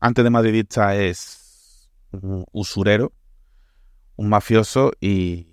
Antes 0.00 0.22
de 0.24 0.30
madridista 0.30 0.94
es 0.94 1.90
un 2.12 2.44
usurero, 2.52 3.12
un 4.16 4.28
mafioso 4.28 4.92
y, 5.00 5.48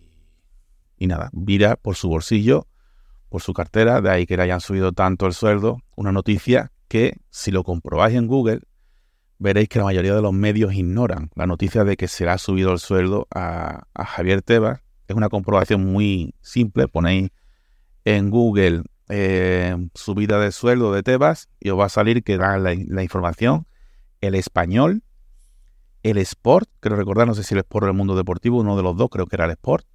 y 0.97 1.07
nada, 1.07 1.29
vira 1.33 1.75
por 1.75 1.95
su 1.95 2.09
bolsillo, 2.09 2.67
por 3.29 3.41
su 3.41 3.53
cartera, 3.53 4.01
de 4.01 4.09
ahí 4.09 4.25
que 4.25 4.37
le 4.37 4.43
hayan 4.43 4.61
subido 4.61 4.91
tanto 4.91 5.25
el 5.25 5.33
sueldo. 5.33 5.79
Una 5.95 6.11
noticia 6.11 6.71
que, 6.87 7.17
si 7.29 7.51
lo 7.51 7.63
comprobáis 7.63 8.15
en 8.15 8.27
Google, 8.27 8.61
veréis 9.39 9.67
que 9.67 9.79
la 9.79 9.85
mayoría 9.85 10.15
de 10.15 10.21
los 10.21 10.33
medios 10.33 10.73
ignoran 10.73 11.31
la 11.35 11.47
noticia 11.47 11.83
de 11.83 11.97
que 11.97 12.07
se 12.07 12.25
le 12.25 12.31
ha 12.31 12.37
subido 12.37 12.71
el 12.71 12.79
sueldo 12.79 13.27
a, 13.33 13.87
a 13.93 14.05
Javier 14.05 14.41
Tebas. 14.41 14.81
Es 15.07 15.15
una 15.15 15.29
comprobación 15.29 15.85
muy 15.85 16.33
simple, 16.41 16.87
ponéis 16.87 17.31
en 18.05 18.29
Google 18.29 18.83
eh, 19.09 19.75
subida 19.93 20.39
de 20.39 20.51
sueldo 20.51 20.91
de 20.91 21.03
Tebas 21.03 21.49
y 21.59 21.69
os 21.69 21.79
va 21.79 21.85
a 21.85 21.89
salir 21.89 22.23
que 22.23 22.37
da 22.37 22.57
la, 22.57 22.73
información 22.73 23.67
el 24.21 24.35
español, 24.35 25.03
el 26.03 26.17
Sport, 26.17 26.69
creo 26.79 26.97
recordar, 26.97 27.27
no 27.27 27.35
sé 27.35 27.43
si 27.43 27.53
el 27.53 27.59
Sport 27.59 27.85
o 27.85 27.87
el 27.87 27.93
Mundo 27.93 28.15
Deportivo, 28.15 28.59
uno 28.59 28.75
de 28.75 28.83
los 28.83 28.97
dos, 28.97 29.09
creo 29.11 29.27
que 29.27 29.35
era 29.35 29.45
el 29.45 29.51
Sport, 29.51 29.85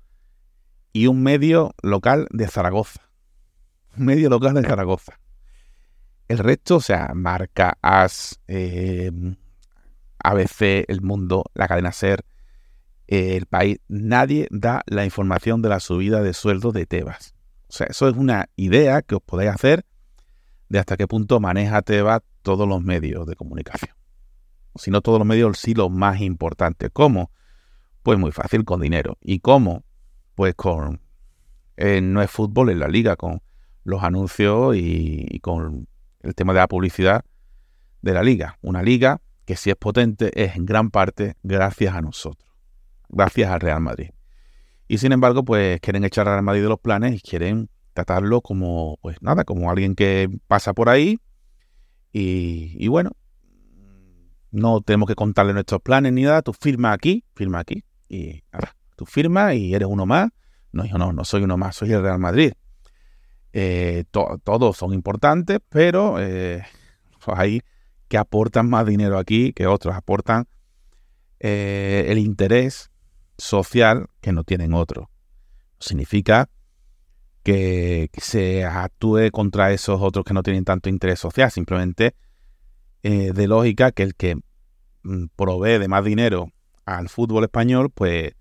y 0.92 1.06
un 1.06 1.22
medio 1.22 1.74
local 1.82 2.26
de 2.30 2.46
Zaragoza. 2.48 3.08
medio 3.96 4.28
local 4.30 4.54
de 4.54 4.62
Zaragoza. 4.62 5.18
El 6.28 6.38
resto, 6.38 6.76
o 6.76 6.80
sea, 6.80 7.10
Marca, 7.14 7.76
As, 7.82 8.40
eh, 8.46 9.10
ABC, 10.22 10.84
El 10.86 11.00
Mundo, 11.00 11.44
la 11.54 11.66
cadena 11.66 11.90
Ser, 11.90 12.24
eh, 13.08 13.36
El 13.36 13.46
País, 13.46 13.80
nadie 13.88 14.46
da 14.50 14.82
la 14.86 15.04
información 15.04 15.62
de 15.62 15.70
la 15.70 15.80
subida 15.80 16.22
de 16.22 16.32
sueldo 16.32 16.70
de 16.70 16.86
Tebas. 16.86 17.34
O 17.70 17.72
sea, 17.72 17.86
eso 17.86 18.08
es 18.08 18.16
una 18.16 18.48
idea 18.56 19.00
que 19.00 19.14
os 19.14 19.22
podéis 19.22 19.52
hacer 19.52 19.86
de 20.68 20.80
hasta 20.80 20.96
qué 20.96 21.06
punto 21.06 21.38
maneja 21.38 21.82
Tebas 21.82 22.20
todos 22.42 22.68
los 22.68 22.82
medios 22.82 23.28
de 23.28 23.36
comunicación. 23.36 23.94
Si 24.74 24.90
no 24.90 25.02
todos 25.02 25.20
los 25.20 25.26
medios, 25.26 25.56
sí 25.56 25.74
los 25.74 25.88
más 25.88 26.20
importantes. 26.20 26.90
¿Cómo? 26.92 27.30
Pues 28.02 28.18
muy 28.18 28.32
fácil, 28.32 28.64
con 28.64 28.80
dinero. 28.80 29.18
¿Y 29.20 29.38
cómo? 29.38 29.84
Pues 30.34 30.56
con... 30.56 31.00
Eh, 31.76 32.00
no 32.00 32.20
es 32.22 32.30
fútbol 32.30 32.70
en 32.70 32.80
la 32.80 32.88
liga, 32.88 33.14
con 33.14 33.40
los 33.84 34.02
anuncios 34.02 34.74
y 34.76 35.38
con 35.40 35.86
el 36.22 36.34
tema 36.34 36.52
de 36.52 36.58
la 36.58 36.68
publicidad 36.68 37.24
de 38.02 38.12
la 38.14 38.24
liga. 38.24 38.58
Una 38.62 38.82
liga 38.82 39.20
que 39.44 39.54
si 39.54 39.70
es 39.70 39.76
potente 39.76 40.30
es 40.34 40.56
en 40.56 40.66
gran 40.66 40.90
parte 40.90 41.36
gracias 41.44 41.94
a 41.94 42.00
nosotros, 42.00 42.50
gracias 43.08 43.48
al 43.48 43.60
Real 43.60 43.80
Madrid. 43.80 44.10
Y 44.92 44.98
sin 44.98 45.12
embargo, 45.12 45.44
pues 45.44 45.78
quieren 45.78 46.02
echar 46.02 46.26
al 46.26 46.34
Real 46.34 46.42
Madrid 46.42 46.62
de 46.62 46.68
los 46.68 46.80
planes 46.80 47.14
y 47.14 47.20
quieren 47.20 47.70
tratarlo 47.92 48.40
como, 48.40 48.98
pues 49.00 49.22
nada, 49.22 49.44
como 49.44 49.70
alguien 49.70 49.94
que 49.94 50.28
pasa 50.48 50.74
por 50.74 50.88
ahí 50.88 51.16
y, 52.12 52.88
bueno, 52.88 53.12
no 54.50 54.80
tenemos 54.80 55.06
que 55.06 55.14
contarle 55.14 55.52
nuestros 55.52 55.80
planes 55.80 56.12
ni 56.12 56.24
nada, 56.24 56.42
tú 56.42 56.52
firma 56.52 56.92
aquí, 56.92 57.22
firma 57.36 57.60
aquí 57.60 57.84
y 58.08 58.42
nada, 58.52 58.74
tú 58.96 59.06
firmas 59.06 59.54
y 59.54 59.72
eres 59.76 59.86
uno 59.88 60.06
más. 60.06 60.30
No, 60.72 60.84
yo 60.84 60.98
no, 60.98 61.12
no 61.12 61.24
soy 61.24 61.44
uno 61.44 61.56
más, 61.56 61.76
soy 61.76 61.92
el 61.92 62.02
Real 62.02 62.18
Madrid. 62.18 62.52
Eh, 63.52 64.06
to- 64.10 64.40
todos 64.42 64.76
son 64.76 64.92
importantes, 64.92 65.60
pero 65.68 66.16
eh, 66.18 66.64
hay 67.28 67.62
que 68.08 68.18
aportan 68.18 68.68
más 68.68 68.86
dinero 68.86 69.18
aquí 69.18 69.52
que 69.52 69.68
otros, 69.68 69.94
aportan 69.94 70.48
eh, 71.38 72.06
el 72.08 72.18
interés 72.18 72.90
social 73.40 74.08
que 74.20 74.32
no 74.32 74.44
tienen 74.44 74.74
otros. 74.74 75.08
Significa 75.78 76.48
que, 77.42 78.10
se 78.18 78.64
actúe 78.64 79.30
contra 79.32 79.72
esos 79.72 80.00
otros 80.00 80.24
que 80.24 80.34
no 80.34 80.42
tienen 80.42 80.64
tanto 80.64 80.88
interés 80.88 81.18
social, 81.18 81.50
simplemente 81.50 82.14
eh, 83.02 83.32
de 83.32 83.48
lógica 83.48 83.92
que 83.92 84.02
el 84.02 84.14
que 84.14 84.36
mm, 85.02 85.26
provee 85.36 85.78
de 85.78 85.88
más 85.88 86.04
dinero 86.04 86.52
al 86.84 87.08
fútbol 87.08 87.44
español, 87.44 87.90
pues 87.90 88.34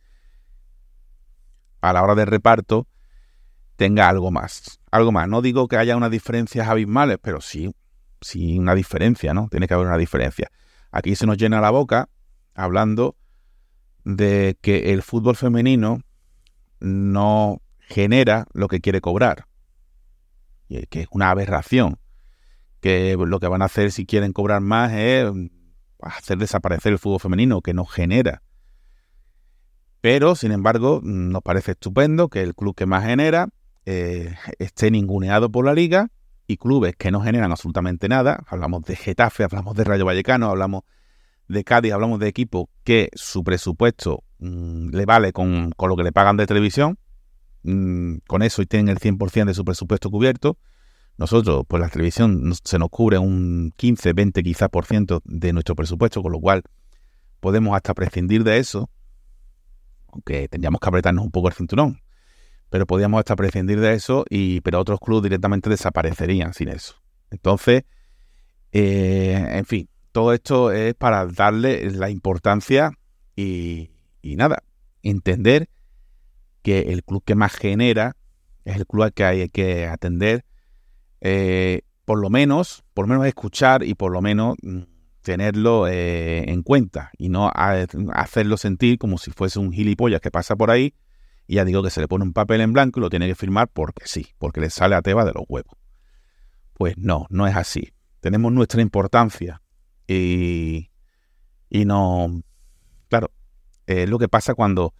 a 1.82 1.94
la 1.94 2.04
hora 2.04 2.16
de 2.16 2.26
reparto 2.26 2.88
tenga 3.78 4.10
algo 4.10 4.32
más. 4.32 4.80
Algo 4.92 5.12
más. 5.12 5.30
No 5.30 5.42
digo 5.42 5.68
que 5.68 5.78
haya 5.78 5.96
unas 5.96 6.12
diferencias 6.12 6.68
abismales, 6.68 7.18
pero 7.22 7.40
sí, 7.40 7.74
sí 8.20 8.60
una 8.60 8.76
diferencia, 8.76 9.34
¿no? 9.34 9.48
Tiene 9.50 9.68
que 9.68 9.74
haber 9.74 9.88
una 9.88 9.98
diferencia. 9.98 10.52
Aquí 10.92 11.16
se 11.16 11.26
nos 11.26 11.38
llena 11.38 11.62
la 11.62 11.70
boca 11.70 12.10
hablando 12.56 13.16
de 14.16 14.58
que 14.62 14.92
el 14.94 15.02
fútbol 15.02 15.36
femenino 15.36 16.02
no 16.80 17.62
genera 17.80 18.48
lo 18.54 18.68
que 18.68 18.82
quiere 18.82 19.02
cobrar. 19.02 19.46
Y 20.68 20.86
que 20.88 21.02
es 21.02 21.08
una 21.12 21.30
aberración. 21.30 22.00
Que 22.80 23.16
lo 23.18 23.40
que 23.40 23.48
van 23.48 23.62
a 23.62 23.66
hacer 23.66 23.92
si 23.92 24.06
quieren 24.06 24.34
cobrar 24.34 24.62
más 24.62 24.94
es 24.94 25.32
hacer 26.02 26.38
desaparecer 26.38 26.94
el 26.94 27.00
fútbol 27.00 27.20
femenino, 27.20 27.62
que 27.62 27.74
no 27.74 27.86
genera. 27.86 28.42
Pero, 30.02 30.36
sin 30.36 30.54
embargo, 30.54 31.02
nos 31.04 31.42
parece 31.42 31.72
estupendo 31.72 32.30
que 32.30 32.42
el 32.42 32.56
club 32.56 32.74
que 32.74 32.86
más 32.86 33.04
genera 33.04 33.50
eh, 33.86 34.34
esté 34.58 34.92
ninguneado 34.92 35.52
por 35.52 35.66
la 35.66 35.74
liga 35.74 36.10
y 36.48 36.58
clubes 36.58 36.96
que 36.96 37.12
no 37.12 37.22
generan 37.22 37.52
absolutamente 37.52 38.08
nada, 38.08 38.44
hablamos 38.48 38.84
de 38.84 38.96
Getafe, 38.96 39.44
hablamos 39.44 39.76
de 39.76 39.84
Rayo 39.84 40.06
Vallecano, 40.06 40.50
hablamos 40.50 40.84
de 41.50 41.64
Cádiz, 41.64 41.92
hablamos 41.92 42.20
de 42.20 42.28
equipos 42.28 42.68
que 42.84 43.10
su 43.14 43.44
presupuesto 43.44 44.24
mm, 44.40 44.90
le 44.90 45.06
vale 45.06 45.34
con, 45.34 45.72
con, 45.72 45.90
lo 45.90 45.98
que 45.98 46.04
le 46.04 46.12
pagan 46.12 46.38
de 46.38 46.48
televisión, 46.48 46.98
mm, 47.64 48.18
con 48.28 48.42
eso 48.42 48.62
y 48.62 48.66
tienen 48.66 48.90
el 48.90 49.00
100% 49.00 49.46
de 49.46 49.54
su 49.54 49.66
presupuesto 49.66 50.10
cubierto. 50.10 50.58
Nosotros, 51.18 51.64
pues 51.68 51.82
la 51.82 51.90
televisión 51.90 52.54
se 52.64 52.80
nos 52.80 52.90
cubre 52.90 53.18
un 53.18 53.74
15, 53.76 54.14
20 54.14 54.42
quizás 54.42 54.70
por 54.70 54.86
ciento 54.86 55.22
de 55.26 55.52
nuestro 55.52 55.76
presupuesto, 55.76 56.22
con 56.22 56.32
lo 56.32 56.40
cual 56.40 56.64
podemos 57.42 57.76
hasta 57.76 57.94
prescindir 57.94 58.46
de 58.46 58.60
eso, 58.60 58.90
aunque 60.08 60.48
tendríamos 60.48 60.80
que 60.80 60.88
apretarnos 60.88 61.26
un 61.26 61.32
poco 61.32 61.50
el 61.50 61.54
cinturón 61.54 62.02
pero 62.70 62.86
podíamos 62.86 63.20
hasta 63.20 63.36
prescindir 63.36 63.80
de 63.80 63.94
eso, 63.94 64.26
y, 64.30 64.62
pero 64.62 64.80
otros 64.80 65.00
clubes 65.00 65.24
directamente 65.24 65.70
desaparecerían 65.70 66.54
sin 66.54 66.70
eso. 66.70 66.96
Entonces, 67.32 67.84
eh, 68.72 69.48
en 69.50 69.66
fin, 69.66 69.90
todo 70.20 70.34
esto 70.34 70.74
es 70.74 70.96
para 70.96 71.26
darle 71.28 71.90
la 71.92 72.10
importancia 72.10 72.92
y, 73.38 73.90
nada, 74.22 74.64
entender 75.02 75.70
que 76.62 76.92
el 76.92 77.06
club 77.06 77.24
que 77.24 77.36
más 77.36 77.54
genera 77.54 78.18
es 78.66 78.76
el 78.76 78.86
club 78.86 79.04
al 79.04 79.14
que 79.14 79.24
hay 79.24 79.48
que 79.48 79.88
atender, 79.88 80.44
eh, 81.22 81.84
por 82.04 82.20
lo 82.20 82.30
menos, 82.30 82.84
por 82.94 83.06
lo 83.06 83.14
menos 83.14 83.28
escuchar 83.28 83.82
y 83.84 83.94
por 83.94 84.12
lo 84.12 84.22
menos 84.22 84.58
tenerlo 85.22 85.88
eh, 85.88 86.52
en 86.52 86.64
cuenta 86.64 87.12
y 87.18 87.30
no 87.30 87.50
hacerlo 88.12 88.58
sentir 88.58 88.98
como 88.98 89.18
si 89.18 89.32
fuese 89.32 89.60
un 89.60 89.72
gilipollas 89.72 90.20
que 90.20 90.32
pasa 90.32 90.58
por 90.58 90.70
ahí 90.70 90.96
y 91.48 91.56
ya 91.56 91.64
digo 91.64 91.82
que 91.82 91.92
se 91.92 92.02
le 92.02 92.10
pone 92.10 92.26
un 92.26 92.34
papel 92.34 92.60
en 92.60 92.74
blanco 92.74 93.00
y 93.00 93.04
lo 93.04 93.10
tiene 93.10 93.26
que 93.30 93.36
firmar 93.36 93.70
porque 93.70 94.06
sí, 94.06 94.28
porque 94.38 94.60
le 94.60 94.70
sale 94.70 94.96
a 94.96 95.02
Teba 95.02 95.24
de 95.24 95.32
los 95.32 95.46
huevos. 95.48 95.78
Pues 96.74 96.98
no, 96.98 97.26
no 97.30 97.48
es 97.48 97.56
así. 97.56 97.94
Tenemos 98.20 98.52
nuestra 98.52 98.82
importancia 98.82 99.62
y, 100.10 100.90
y 101.70 101.86
no... 101.86 102.42
Claro, 103.10 103.32
es 103.86 104.10
lo 104.10 104.20
que 104.20 104.28
pasa 104.28 104.56
cuando... 104.56 104.94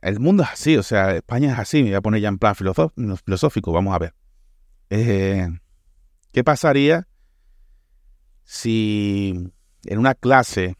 El 0.00 0.18
mundo 0.18 0.42
es 0.42 0.50
así, 0.50 0.76
o 0.76 0.82
sea, 0.82 1.14
España 1.14 1.52
es 1.52 1.58
así, 1.60 1.82
me 1.82 1.90
voy 1.90 1.94
a 1.94 2.00
poner 2.00 2.20
ya 2.20 2.28
en 2.28 2.38
plan 2.38 2.56
filosófico, 2.56 3.72
vamos 3.72 3.94
a 3.94 4.00
ver. 4.00 4.14
Eh, 4.90 5.48
¿Qué 6.32 6.42
pasaría 6.42 7.06
si 8.42 9.52
en 9.84 9.98
una 9.98 10.16
clase 10.16 10.76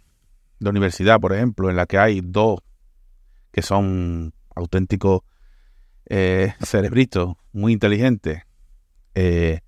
de 0.59 0.71
universidad, 0.71 1.21
por 1.21 1.33
ejemplo, 1.33 1.71
en 1.71 1.77
la 1.77 1.87
que 1.87 1.99
hay 1.99 2.21
dos 2.21 2.61
que 3.53 3.62
son 3.62 4.35
auténticos 4.57 5.21
eh, 6.07 6.55
cerebritos 6.61 7.37
muy 7.53 7.73
inteligentes, 7.73 8.42
eh, 9.14 9.61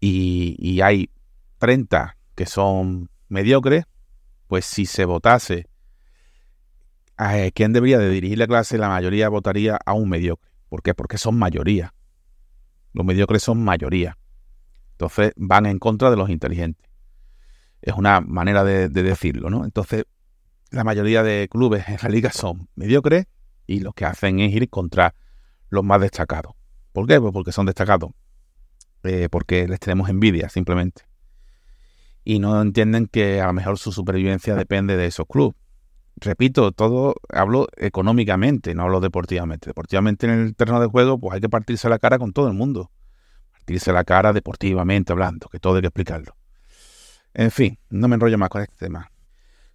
y, 0.00 0.56
y, 0.58 0.80
hay 0.80 1.10
30 1.60 2.16
que 2.34 2.46
son 2.46 3.10
mediocres, 3.28 3.84
pues 4.48 4.64
si 4.64 4.86
se 4.86 5.04
votase 5.04 5.68
a 7.16 7.34
quién 7.54 7.72
debería 7.74 7.98
de 7.98 8.08
dirigir 8.08 8.38
la 8.38 8.46
clase, 8.46 8.78
la 8.78 8.88
mayoría 8.88 9.28
votaría 9.28 9.78
a 9.84 9.92
un 9.92 10.08
mediocre. 10.08 10.50
¿Por 10.70 10.82
qué? 10.82 10.94
Porque 10.94 11.18
son 11.18 11.38
mayoría. 11.38 11.94
Los 12.94 13.04
mediocres 13.04 13.42
son 13.42 13.62
mayoría. 13.62 14.16
Entonces 14.92 15.32
van 15.36 15.66
en 15.66 15.78
contra 15.78 16.10
de 16.10 16.16
los 16.16 16.30
inteligentes. 16.30 16.90
Es 17.82 17.94
una 17.94 18.20
manera 18.20 18.64
de, 18.64 18.88
de 18.88 19.02
decirlo, 19.02 19.50
¿no? 19.50 19.64
Entonces, 19.64 20.04
la 20.70 20.82
mayoría 20.82 21.22
de 21.22 21.46
clubes 21.50 21.86
en 21.88 21.98
la 22.02 22.08
liga 22.08 22.32
son 22.32 22.68
mediocres 22.74 23.26
y 23.66 23.80
lo 23.80 23.92
que 23.92 24.06
hacen 24.06 24.40
es 24.40 24.52
ir 24.54 24.70
contra 24.70 25.14
los 25.68 25.84
más 25.84 26.00
destacados. 26.00 26.54
¿Por 26.92 27.06
qué? 27.06 27.20
Pues 27.20 27.32
porque 27.32 27.52
son 27.52 27.66
destacados. 27.66 28.12
Eh, 29.02 29.28
porque 29.30 29.68
les 29.68 29.78
tenemos 29.78 30.08
envidia, 30.08 30.48
simplemente. 30.48 31.09
Y 32.24 32.38
no 32.38 32.60
entienden 32.60 33.06
que 33.06 33.40
a 33.40 33.46
lo 33.46 33.52
mejor 33.52 33.78
su 33.78 33.92
supervivencia 33.92 34.54
depende 34.54 34.96
de 34.96 35.06
esos 35.06 35.26
clubes. 35.26 35.56
Repito, 36.16 36.72
todo 36.72 37.14
hablo 37.30 37.68
económicamente, 37.76 38.74
no 38.74 38.82
hablo 38.82 39.00
deportivamente. 39.00 39.70
Deportivamente 39.70 40.26
en 40.26 40.32
el 40.32 40.54
terreno 40.54 40.80
de 40.80 40.86
juego, 40.86 41.18
pues 41.18 41.34
hay 41.34 41.40
que 41.40 41.48
partirse 41.48 41.88
la 41.88 41.98
cara 41.98 42.18
con 42.18 42.32
todo 42.32 42.48
el 42.48 42.54
mundo. 42.54 42.90
Partirse 43.52 43.92
la 43.92 44.04
cara 44.04 44.32
deportivamente 44.32 45.12
hablando, 45.12 45.48
que 45.48 45.58
todo 45.58 45.76
hay 45.76 45.80
que 45.80 45.86
explicarlo. 45.86 46.36
En 47.32 47.50
fin, 47.50 47.78
no 47.88 48.08
me 48.08 48.16
enrollo 48.16 48.36
más 48.36 48.50
con 48.50 48.60
este 48.60 48.76
tema. 48.76 49.10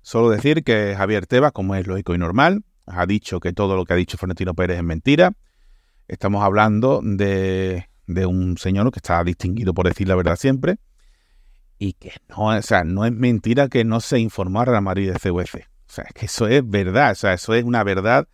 Solo 0.01 0.29
decir 0.29 0.63
que 0.63 0.93
Javier 0.95 1.25
Tebas, 1.25 1.51
como 1.51 1.73
es 1.73 1.87
lógico 1.87 2.13
y 2.13 2.19
normal, 2.19 2.63
ha 2.85 3.07
dicho 3.07 3.39
que 3.39 3.53
todo 3.53 3.75
lo 3.75 3.85
que 3.85 3.93
ha 3.93 3.95
dicho 3.95 4.17
Florentino 4.17 4.53
Pérez 4.53 4.77
es 4.77 4.83
mentira. 4.83 5.31
Estamos 6.07 6.43
hablando 6.43 7.01
de, 7.03 7.89
de, 8.05 8.25
un 8.27 8.57
señor 8.59 8.91
que 8.91 8.99
está 8.99 9.23
distinguido 9.23 9.73
por 9.73 9.87
decir 9.87 10.07
la 10.07 10.15
verdad 10.15 10.35
siempre 10.35 10.77
y 11.77 11.93
que 11.93 12.13
no, 12.29 12.47
o 12.47 12.61
sea, 12.61 12.83
no 12.83 13.05
es 13.05 13.11
mentira 13.11 13.67
que 13.67 13.83
no 13.83 13.99
se 13.99 14.19
informó 14.19 14.61
a 14.61 14.65
Real 14.65 14.81
Madrid 14.81 15.11
de 15.11 15.19
CVC. 15.19 15.67
O 15.87 15.93
sea, 15.95 16.05
es 16.05 16.13
que 16.13 16.25
eso 16.25 16.47
es 16.47 16.67
verdad, 16.67 17.11
o 17.11 17.15
sea, 17.15 17.33
eso 17.33 17.53
es 17.53 17.63
una 17.63 17.83
verdad 17.83 18.27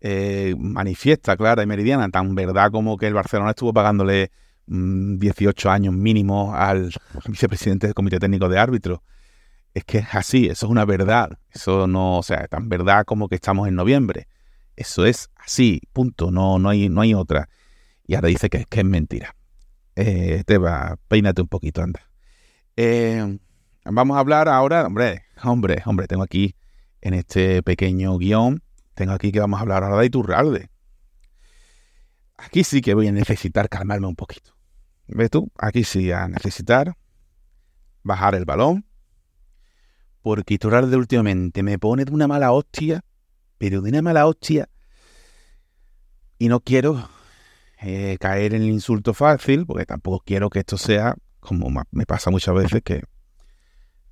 eh, 0.00 0.54
manifiesta, 0.58 1.36
clara 1.36 1.62
y 1.62 1.66
meridiana, 1.66 2.08
tan 2.10 2.34
verdad 2.34 2.70
como 2.70 2.96
que 2.96 3.06
el 3.06 3.14
Barcelona 3.14 3.50
estuvo 3.50 3.72
pagándole 3.72 4.30
mmm, 4.66 5.16
18 5.18 5.70
años 5.70 5.94
mínimo 5.94 6.54
al 6.54 6.92
vicepresidente 7.28 7.86
del 7.86 7.94
Comité 7.94 8.18
Técnico 8.18 8.48
de 8.48 8.58
Árbitros 8.58 9.00
es 9.74 9.84
que 9.84 9.98
es 9.98 10.14
así, 10.14 10.46
eso 10.46 10.66
es 10.66 10.70
una 10.70 10.84
verdad. 10.84 11.38
Eso 11.50 11.86
no, 11.86 12.18
o 12.18 12.22
sea, 12.22 12.46
tan 12.46 12.68
verdad 12.68 13.04
como 13.04 13.28
que 13.28 13.34
estamos 13.34 13.68
en 13.68 13.74
noviembre. 13.74 14.28
Eso 14.76 15.04
es 15.04 15.30
así, 15.36 15.82
punto, 15.92 16.30
no, 16.30 16.58
no, 16.58 16.68
hay, 16.68 16.88
no 16.88 17.00
hay 17.00 17.14
otra. 17.14 17.48
Y 18.06 18.14
ahora 18.14 18.28
dice 18.28 18.48
que, 18.48 18.64
que 18.64 18.80
es 18.80 18.86
mentira. 18.86 19.34
Eh, 19.96 20.44
te 20.46 20.58
va, 20.58 20.96
peínate 21.08 21.42
un 21.42 21.48
poquito, 21.48 21.82
anda. 21.82 22.00
Eh, 22.76 23.38
vamos 23.84 24.16
a 24.16 24.20
hablar 24.20 24.48
ahora, 24.48 24.86
hombre, 24.86 25.22
hombre, 25.44 25.82
hombre, 25.86 26.08
tengo 26.08 26.24
aquí 26.24 26.56
en 27.00 27.14
este 27.14 27.62
pequeño 27.62 28.18
guion, 28.18 28.62
tengo 28.94 29.12
aquí 29.12 29.30
que 29.30 29.38
vamos 29.38 29.58
a 29.58 29.62
hablar 29.62 29.84
ahora 29.84 29.98
de 29.98 30.06
Iturralde. 30.06 30.70
Aquí 32.36 32.64
sí 32.64 32.80
que 32.80 32.94
voy 32.94 33.06
a 33.06 33.12
necesitar 33.12 33.68
calmarme 33.68 34.08
un 34.08 34.16
poquito. 34.16 34.56
¿Ves 35.06 35.30
tú? 35.30 35.52
Aquí 35.56 35.84
sí 35.84 36.10
a 36.10 36.26
necesitar 36.26 36.96
bajar 38.02 38.34
el 38.34 38.44
balón. 38.44 38.84
Porque 40.20 40.54
Iturralde 40.54 40.96
últimamente 40.96 41.62
me 41.62 41.78
pone 41.78 42.04
de 42.04 42.12
una 42.12 42.26
mala 42.26 42.52
hostia, 42.52 43.04
pero 43.58 43.82
de 43.82 43.90
una 43.90 44.02
mala 44.02 44.26
hostia. 44.26 44.68
Y 46.38 46.48
no 46.48 46.60
quiero 46.60 47.08
eh, 47.80 48.16
caer 48.18 48.54
en 48.54 48.62
el 48.62 48.70
insulto 48.70 49.14
fácil, 49.14 49.64
porque 49.64 49.86
tampoco 49.86 50.24
quiero 50.24 50.50
que 50.50 50.60
esto 50.60 50.76
sea, 50.76 51.14
como 51.44 51.70
me 51.90 52.06
pasa 52.06 52.30
muchas 52.30 52.54
veces, 52.54 52.82
que, 52.82 53.02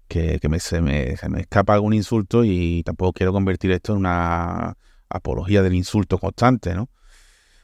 que, 0.08 0.48
me, 0.48 0.60
se, 0.60 0.82
me, 0.82 1.16
se 1.16 1.28
me 1.28 1.40
escapa 1.40 1.74
algún 1.74 1.94
insulto 1.94 2.44
y 2.44 2.82
tampoco 2.84 3.14
quiero 3.14 3.32
convertir 3.32 3.70
esto 3.70 3.92
en 3.92 4.00
una 4.00 4.76
apología 5.08 5.62
del 5.62 5.74
insulto 5.74 6.18
constante, 6.18 6.74
¿no? 6.74 6.90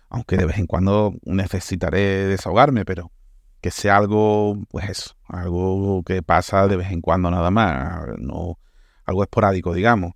Aunque 0.08 0.36
de 0.36 0.46
vez 0.46 0.58
en 0.58 0.66
cuando 0.66 1.14
necesitaré 1.24 2.26
desahogarme, 2.26 2.84
pero 2.86 3.12
que 3.60 3.70
sea 3.70 3.96
algo, 3.96 4.56
pues 4.70 4.88
eso, 4.88 5.16
algo 5.26 6.02
que 6.04 6.22
pasa 6.22 6.66
de 6.68 6.76
vez 6.76 6.90
en 6.90 7.00
cuando 7.02 7.30
nada 7.30 7.50
más, 7.50 8.06
no 8.18 8.58
algo 9.04 9.22
esporádico, 9.22 9.74
digamos. 9.74 10.12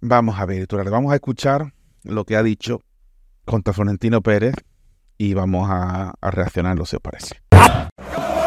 Vamos 0.00 0.38
a 0.38 0.46
ver, 0.46 0.66
vamos 0.90 1.12
a 1.12 1.16
escuchar 1.16 1.72
lo 2.02 2.24
que 2.24 2.36
ha 2.36 2.42
dicho 2.42 2.80
contra 3.44 3.72
Florentino 3.72 4.22
Pérez 4.22 4.54
y 5.16 5.34
vamos 5.34 5.68
a, 5.70 6.14
a 6.20 6.30
reaccionarlo 6.30 6.86
si 6.86 6.96
os 6.96 7.02
parece. 7.02 7.40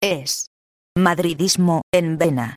es 0.00 0.50
madridismo 0.96 1.82
en 1.92 2.18
vena. 2.18 2.56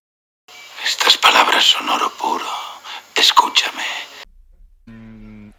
Estas 0.84 1.17
palabras 1.17 1.63
son 1.63 1.88
oro 1.89 2.12
puro. 2.19 2.45
Escúchame. 3.15 3.84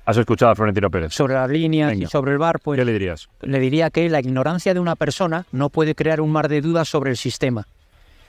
Has 0.04 0.16
escuchado 0.16 0.50
a 0.52 0.54
Florentino 0.56 0.90
Pérez. 0.90 1.14
sobre 1.14 1.34
las 1.34 1.48
líneas 1.48 1.90
Venga. 1.90 2.04
y 2.06 2.08
sobre 2.08 2.32
el 2.32 2.38
bar, 2.38 2.58
pues 2.60 2.78
¿Qué 2.78 2.84
le 2.84 2.92
dirías? 2.92 3.28
le 3.40 3.58
diría 3.60 3.90
que 3.90 4.08
la 4.08 4.20
ignorancia 4.20 4.74
de 4.74 4.80
una 4.80 4.96
persona 4.96 5.46
no 5.52 5.70
puede 5.70 5.94
crear 5.94 6.20
un 6.20 6.32
mar 6.32 6.48
de 6.48 6.60
dudas 6.60 6.88
sobre 6.88 7.10
el 7.10 7.16
sistema. 7.16 7.66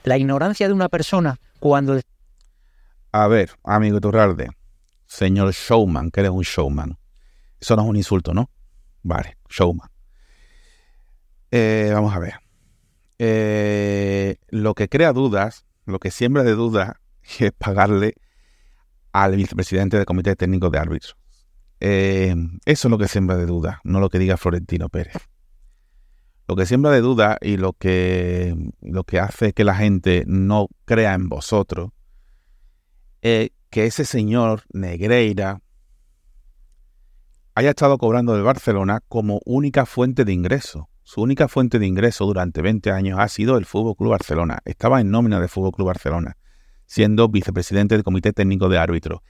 La 0.04 0.16
ignorancia 0.18 0.68
de 0.68 0.74
una 0.74 0.88
persona 0.88 1.36
cuando 1.58 1.98
A 3.12 3.26
ver, 3.28 3.50
amigo 3.64 4.00
Turralde, 4.00 4.50
señor 5.06 5.52
showman, 5.52 6.10
que 6.10 6.20
eres 6.20 6.30
un 6.32 6.42
showman. 6.42 6.96
Eso 7.60 7.74
no 7.76 7.82
es 7.82 7.88
un 7.88 7.96
insulto, 7.96 8.34
¿no? 8.34 8.50
Vale, 9.02 9.36
showman. 9.48 9.88
Eh, 11.50 11.90
vamos 11.92 12.14
a 12.14 12.18
ver. 12.18 12.34
Eh, 13.18 14.36
lo 14.48 14.74
que 14.74 14.88
crea 14.88 15.12
dudas, 15.12 15.66
lo 15.86 15.98
que 15.98 16.10
siembra 16.10 16.42
de 16.42 16.52
dudas, 16.52 16.94
es 17.38 17.52
pagarle 17.52 18.14
al 19.12 19.36
vicepresidente 19.36 19.96
del 19.96 20.06
Comité 20.06 20.36
Técnico 20.36 20.70
de 20.70 20.78
Árbitros. 20.78 21.16
Eh, 21.80 22.34
eso 22.64 22.88
es 22.88 22.90
lo 22.90 22.98
que 22.98 23.08
siembra 23.08 23.36
de 23.36 23.46
dudas, 23.46 23.78
no 23.84 24.00
lo 24.00 24.08
que 24.08 24.18
diga 24.18 24.36
Florentino 24.36 24.88
Pérez. 24.88 25.16
Lo 26.46 26.56
que 26.56 26.66
siembra 26.66 26.90
de 26.90 27.00
dudas 27.00 27.38
y 27.40 27.56
lo 27.56 27.72
que, 27.72 28.54
lo 28.80 29.04
que 29.04 29.18
hace 29.18 29.52
que 29.52 29.64
la 29.64 29.74
gente 29.74 30.24
no 30.26 30.68
crea 30.84 31.14
en 31.14 31.28
vosotros 31.28 31.90
eh, 33.22 33.50
que 33.70 33.86
ese 33.86 34.04
señor 34.04 34.64
Negreira 34.70 35.62
haya 37.54 37.70
estado 37.70 37.96
cobrando 37.96 38.34
del 38.34 38.42
Barcelona 38.42 39.00
como 39.08 39.40
única 39.46 39.86
fuente 39.86 40.26
de 40.26 40.34
ingreso. 40.34 40.90
Su 41.04 41.20
única 41.20 41.48
fuente 41.48 41.78
de 41.78 41.86
ingreso 41.86 42.24
durante 42.24 42.62
20 42.62 42.90
años 42.90 43.18
ha 43.20 43.28
sido 43.28 43.58
el 43.58 43.66
Fútbol 43.66 43.94
Club 43.94 44.12
Barcelona. 44.12 44.60
Estaba 44.64 45.02
en 45.02 45.10
nómina 45.10 45.38
del 45.38 45.50
Fútbol 45.50 45.72
Club 45.72 45.88
Barcelona, 45.88 46.38
siendo 46.86 47.28
vicepresidente 47.28 47.94
del 47.94 48.04
Comité 48.04 48.32
Técnico 48.32 48.70
de 48.70 48.78
Árbitros. 48.78 49.20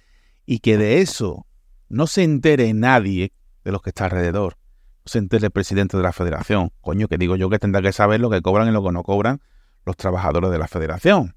Y 0.47 0.61
que 0.61 0.79
de 0.79 1.01
eso 1.01 1.47
no 1.89 2.07
se 2.07 2.23
entere 2.23 2.73
nadie 2.75 3.33
de 3.65 3.73
los 3.73 3.83
que 3.83 3.91
está 3.91 4.05
alrededor. 4.05 4.57
No 5.05 5.11
se 5.11 5.19
entere 5.19 5.47
el 5.47 5.51
presidente 5.51 5.97
de 5.97 6.05
la 6.05 6.13
federación. 6.13 6.71
Coño, 6.81 7.09
que 7.09 7.19
digo 7.19 7.35
yo 7.35 7.51
que 7.51 7.59
tendrá 7.59 7.83
que 7.83 7.93
saber 7.93 8.21
lo 8.21 8.31
que 8.31 8.41
cobran 8.41 8.69
y 8.69 8.71
lo 8.71 8.85
que 8.85 8.93
no 8.93 9.03
cobran 9.03 9.41
los 9.85 9.97
trabajadores 9.97 10.53
de 10.53 10.59
la 10.59 10.69
federación. 10.69 11.35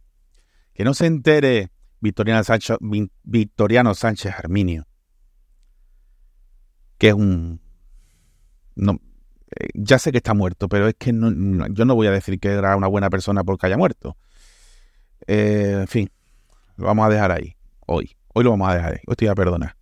Que 0.75 0.83
no 0.83 0.93
se 0.93 1.07
entere 1.07 1.71
Victoriano 1.99 2.43
Victoriano 3.23 3.95
Sánchez 3.95 4.35
Arminio, 4.37 4.85
que 6.99 7.07
es 7.07 7.13
un... 7.15 7.59
No, 8.75 8.99
ya 9.73 9.99
sé 9.99 10.11
que 10.11 10.17
está 10.17 10.33
muerto, 10.33 10.67
pero 10.67 10.87
es 10.87 10.95
que 10.95 11.13
no- 11.13 11.67
yo 11.67 11.85
no 11.85 11.95
voy 11.95 12.07
a 12.07 12.11
decir 12.11 12.39
que 12.39 12.49
era 12.49 12.75
una 12.75 12.87
buena 12.87 13.09
persona 13.09 13.43
porque 13.43 13.67
haya 13.67 13.77
muerto. 13.77 14.17
Eh, 15.25 15.77
en 15.81 15.87
fin, 15.87 16.09
lo 16.75 16.85
vamos 16.85 17.05
a 17.05 17.09
dejar 17.09 17.31
ahí, 17.31 17.55
hoy. 17.85 18.15
Hoy 18.33 18.43
lo 18.43 18.51
vamos 18.51 18.69
a 18.69 18.75
dejar 18.75 18.93
ahí, 18.93 18.99
hoy 19.07 19.15
te 19.15 19.29
a 19.29 19.35
perdonar. 19.35 19.75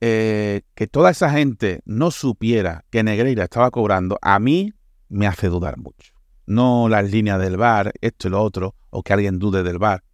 Eh, 0.00 0.62
que 0.74 0.86
toda 0.86 1.10
esa 1.10 1.30
gente 1.30 1.80
no 1.84 2.10
supiera 2.10 2.84
que 2.90 3.02
Negreira 3.02 3.44
estaba 3.44 3.70
cobrando, 3.70 4.18
a 4.20 4.38
mí 4.38 4.72
me 5.08 5.26
hace 5.26 5.48
dudar 5.48 5.78
mucho. 5.78 6.12
No 6.46 6.88
las 6.88 7.10
líneas 7.10 7.40
del 7.40 7.56
bar, 7.56 7.92
esto 8.00 8.28
y 8.28 8.30
lo 8.32 8.42
otro, 8.42 8.74
o 8.90 9.02
que 9.02 9.12
alguien 9.12 9.38
dude 9.38 9.62
del 9.62 9.78
bar. 9.78 10.04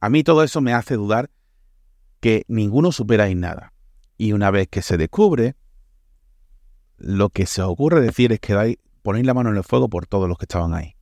A 0.00 0.08
mí 0.08 0.22
todo 0.22 0.42
eso 0.44 0.60
me 0.60 0.72
hace 0.72 0.94
dudar 0.96 1.30
que 2.20 2.44
ninguno 2.48 2.92
supera 2.92 3.32
nada. 3.34 3.72
Y 4.18 4.32
una 4.32 4.50
vez 4.50 4.68
que 4.68 4.82
se 4.82 4.98
descubre, 4.98 5.56
lo 7.00 7.30
que 7.30 7.46
se 7.46 7.62
os 7.62 7.68
ocurre 7.70 8.00
decir 8.00 8.30
es 8.32 8.40
que 8.40 8.78
ponéis 9.02 9.26
la 9.26 9.34
mano 9.34 9.50
en 9.50 9.56
el 9.56 9.64
fuego 9.64 9.88
por 9.88 10.06
todos 10.06 10.28
los 10.28 10.38
que 10.38 10.44
estaban 10.44 10.74
ahí. 10.74 10.94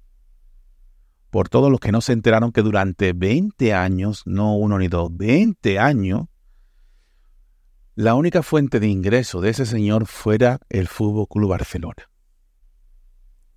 Por 1.31 1.49
todos 1.49 1.71
los 1.71 1.81
que 1.81 1.93
no 1.93 2.01
se 2.01 2.13
enteraron 2.13 2.53
que 2.53 2.63
durante 2.63 3.13
20 3.13 3.75
años, 3.75 4.23
no 4.25 4.57
uno 4.57 4.79
ni 4.79 4.89
dos, 4.89 5.15
20 5.15 5.79
años, 5.79 6.27
la 7.97 8.15
única 8.15 8.42
fuente 8.42 8.79
de 8.79 8.87
ingreso 8.87 9.40
de 9.40 9.51
ese 9.51 9.67
señor 9.67 10.07
fuera 10.07 10.61
el 10.69 10.87
Fútbol 10.87 11.27
Club 11.29 11.51
Barcelona. 11.51 12.09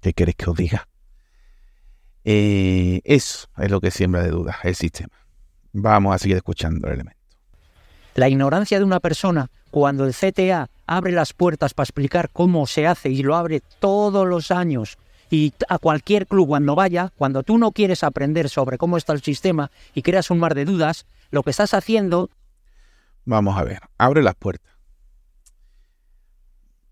¿Qué 0.01 0.13
queréis 0.13 0.35
que 0.35 0.49
os 0.49 0.57
diga? 0.57 0.89
Eh, 2.23 3.01
eso 3.03 3.49
es 3.57 3.69
lo 3.69 3.79
que 3.79 3.91
siembra 3.91 4.23
de 4.23 4.31
dudas 4.31 4.57
el 4.63 4.75
sistema. 4.75 5.15
Vamos 5.73 6.15
a 6.15 6.17
seguir 6.17 6.37
escuchando 6.37 6.87
el 6.87 6.95
elemento. 6.95 7.19
la 8.15 8.27
ignorancia 8.27 8.77
de 8.79 8.83
una 8.83 8.99
persona 8.99 9.49
cuando 9.69 10.05
el 10.05 10.13
CTA 10.13 10.69
abre 10.97 11.13
las 11.13 11.33
puertas 11.33 11.73
para 11.73 11.85
explicar 11.85 12.29
cómo 12.31 12.67
se 12.67 12.85
hace 12.85 13.09
y 13.09 13.23
lo 13.23 13.35
abre 13.35 13.61
todos 13.79 14.27
los 14.27 14.51
años 14.51 14.97
y 15.29 15.53
a 15.69 15.77
cualquier 15.77 16.27
club 16.27 16.49
cuando 16.49 16.75
vaya, 16.75 17.13
cuando 17.15 17.43
tú 17.43 17.57
no 17.57 17.71
quieres 17.71 18.03
aprender 18.03 18.49
sobre 18.49 18.77
cómo 18.77 18.97
está 18.97 19.13
el 19.13 19.21
sistema 19.21 19.71
y 19.93 20.01
creas 20.01 20.29
un 20.29 20.39
mar 20.39 20.53
de 20.53 20.65
dudas, 20.65 21.05
lo 21.31 21.43
que 21.43 21.51
estás 21.51 21.73
haciendo 21.73 22.29
Vamos 23.23 23.57
a 23.57 23.63
ver, 23.63 23.79
abre 23.97 24.23
las 24.23 24.35
puertas. 24.35 24.73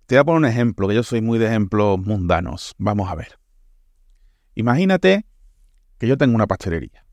Te 0.05 0.15
voy 0.15 0.19
a 0.21 0.23
poner 0.23 0.37
un 0.37 0.45
ejemplo, 0.45 0.87
que 0.87 0.95
yo 0.95 1.03
soy 1.03 1.21
muy 1.21 1.39
de 1.39 1.47
ejemplos 1.47 1.99
mundanos. 1.99 2.75
Vamos 2.77 3.09
a 3.09 3.15
ver. 3.15 3.39
Imagínate 4.55 5.25
que 5.97 6.07
yo 6.07 6.17
tengo 6.17 6.35
una 6.35 6.47
pastelería. 6.47 7.03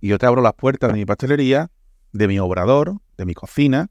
Y 0.00 0.08
yo 0.08 0.18
te 0.18 0.26
abro 0.26 0.42
las 0.42 0.54
puertas 0.54 0.90
de 0.90 0.98
mi 0.98 1.04
pastelería, 1.04 1.70
de 2.12 2.26
mi 2.26 2.38
obrador, 2.38 2.96
de 3.16 3.26
mi 3.26 3.34
cocina, 3.34 3.90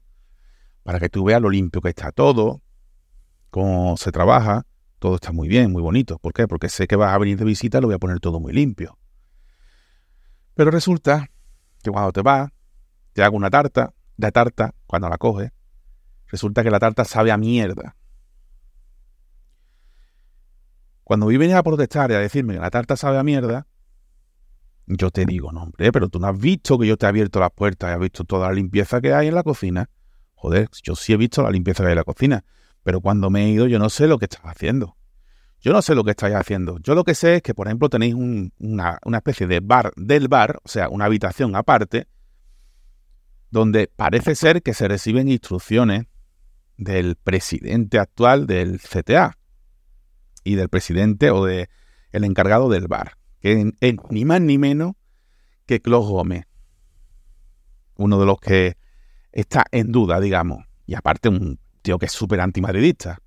para 0.86 1.00
que 1.00 1.08
tú 1.08 1.24
veas 1.24 1.42
lo 1.42 1.50
limpio 1.50 1.80
que 1.80 1.88
está 1.88 2.12
todo, 2.12 2.62
cómo 3.50 3.96
se 3.96 4.12
trabaja. 4.12 4.66
Todo 5.00 5.16
está 5.16 5.32
muy 5.32 5.48
bien, 5.48 5.72
muy 5.72 5.82
bonito. 5.82 6.16
¿Por 6.20 6.32
qué? 6.32 6.46
Porque 6.46 6.68
sé 6.68 6.86
que 6.86 6.94
vas 6.94 7.12
a 7.12 7.18
venir 7.18 7.36
de 7.36 7.44
visita, 7.44 7.80
lo 7.80 7.88
voy 7.88 7.96
a 7.96 7.98
poner 7.98 8.20
todo 8.20 8.38
muy 8.38 8.52
limpio. 8.52 8.96
Pero 10.54 10.70
resulta 10.70 11.28
que 11.82 11.90
cuando 11.90 12.12
te 12.12 12.22
vas, 12.22 12.52
te 13.14 13.24
hago 13.24 13.36
una 13.36 13.50
tarta, 13.50 13.94
la 14.16 14.30
tarta, 14.30 14.76
cuando 14.86 15.08
la 15.08 15.18
coges, 15.18 15.50
Resulta 16.28 16.62
que 16.62 16.70
la 16.70 16.78
tarta 16.78 17.04
sabe 17.04 17.30
a 17.30 17.36
mierda. 17.36 17.96
Cuando 21.02 21.26
vi 21.26 21.36
venir 21.36 21.56
a 21.56 21.62
protestar 21.62 22.10
y 22.10 22.14
a 22.14 22.18
decirme 22.18 22.54
que 22.54 22.60
la 22.60 22.70
tarta 22.70 22.96
sabe 22.96 23.18
a 23.18 23.22
mierda, 23.22 23.66
yo 24.86 25.10
te 25.10 25.24
digo, 25.24 25.52
no, 25.52 25.64
hombre, 25.64 25.92
pero 25.92 26.08
tú 26.08 26.18
no 26.18 26.26
has 26.26 26.38
visto 26.38 26.78
que 26.78 26.86
yo 26.86 26.96
te 26.96 27.06
he 27.06 27.08
abierto 27.08 27.38
las 27.38 27.52
puertas 27.52 27.90
y 27.90 27.94
has 27.94 28.00
visto 28.00 28.24
toda 28.24 28.48
la 28.48 28.54
limpieza 28.54 29.00
que 29.00 29.12
hay 29.12 29.28
en 29.28 29.34
la 29.36 29.44
cocina. 29.44 29.88
Joder, 30.36 30.68
yo 30.82 30.94
sí 30.94 31.12
he 31.12 31.16
visto 31.16 31.42
la 31.42 31.50
limpieza 31.50 31.88
en 31.88 31.96
la 31.96 32.04
cocina, 32.04 32.44
pero 32.82 33.00
cuando 33.00 33.30
me 33.30 33.46
he 33.46 33.48
ido 33.50 33.66
yo 33.66 33.78
no 33.78 33.90
sé 33.90 34.06
lo 34.06 34.18
que 34.18 34.26
estás 34.26 34.42
haciendo. 34.44 34.96
Yo 35.60 35.72
no 35.72 35.82
sé 35.82 35.94
lo 35.94 36.04
que 36.04 36.10
estáis 36.10 36.34
haciendo. 36.36 36.78
Yo 36.78 36.94
lo 36.94 37.02
que 37.02 37.14
sé 37.14 37.36
es 37.36 37.42
que, 37.42 37.54
por 37.54 37.66
ejemplo, 37.66 37.88
tenéis 37.88 38.14
un- 38.14 38.52
una, 38.58 39.00
especie 39.16 39.46
de 39.46 39.60
bar 39.60 39.92
del 39.96 40.28
bar, 40.28 40.60
o 40.62 40.68
sea, 40.68 40.88
una 40.90 41.06
habitación 41.06 41.56
aparte, 41.56 42.06
donde 43.50 43.90
parece 43.96 44.34
ser 44.34 44.62
que 44.62 44.74
se 44.74 44.86
reciben 44.86 45.28
instrucciones 45.28 46.04
del 46.76 47.16
presidente 47.16 47.98
actual 47.98 48.46
del 48.46 48.78
CTA 48.80 49.38
y 50.44 50.54
del 50.56 50.68
presidente 50.68 51.30
o 51.30 51.44
de 51.46 51.68
el 52.12 52.24
encargado 52.24 52.68
del 52.68 52.86
bar, 52.86 53.16
que 53.40 53.72
es 53.80 53.94
ni 54.10 54.24
más 54.24 54.40
ni 54.42 54.58
menos 54.58 54.92
que 55.64 55.80
Clos 55.80 56.06
Gómez, 56.06 56.44
uno 57.96 58.20
de 58.20 58.26
los 58.26 58.38
que 58.38 58.76
está 59.36 59.66
en 59.70 59.92
duda, 59.92 60.18
digamos, 60.18 60.64
y 60.86 60.94
aparte 60.94 61.28
un 61.28 61.60
tío 61.82 61.98
que 61.98 62.06
es 62.06 62.12
súper 62.12 62.40
antimadridista. 62.40 63.18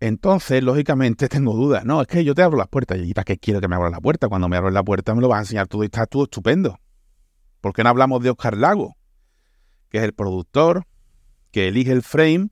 Entonces, 0.00 0.62
lógicamente, 0.62 1.28
tengo 1.30 1.54
dudas. 1.54 1.86
No, 1.86 2.02
es 2.02 2.06
que 2.06 2.22
yo 2.24 2.34
te 2.34 2.42
abro 2.42 2.58
las 2.58 2.68
puertas. 2.68 2.98
¿Y 2.98 3.14
para 3.14 3.24
qué 3.24 3.38
quiero 3.38 3.60
que 3.60 3.68
me 3.68 3.76
abras 3.76 3.90
la 3.90 4.00
puerta? 4.00 4.28
Cuando 4.28 4.48
me 4.50 4.56
abres 4.58 4.74
la 4.74 4.82
puerta 4.82 5.14
me 5.14 5.22
lo 5.22 5.28
vas 5.28 5.38
a 5.38 5.40
enseñar 5.40 5.66
todo 5.66 5.82
y 5.82 5.86
está 5.86 6.06
todo 6.06 6.24
estupendo. 6.24 6.78
¿Por 7.62 7.72
qué 7.72 7.82
no 7.82 7.88
hablamos 7.88 8.22
de 8.22 8.30
Oscar 8.30 8.56
Lago? 8.56 8.96
Que 9.88 9.98
es 9.98 10.04
el 10.04 10.12
productor 10.12 10.84
que 11.50 11.68
elige 11.68 11.92
el 11.92 12.02
frame 12.02 12.50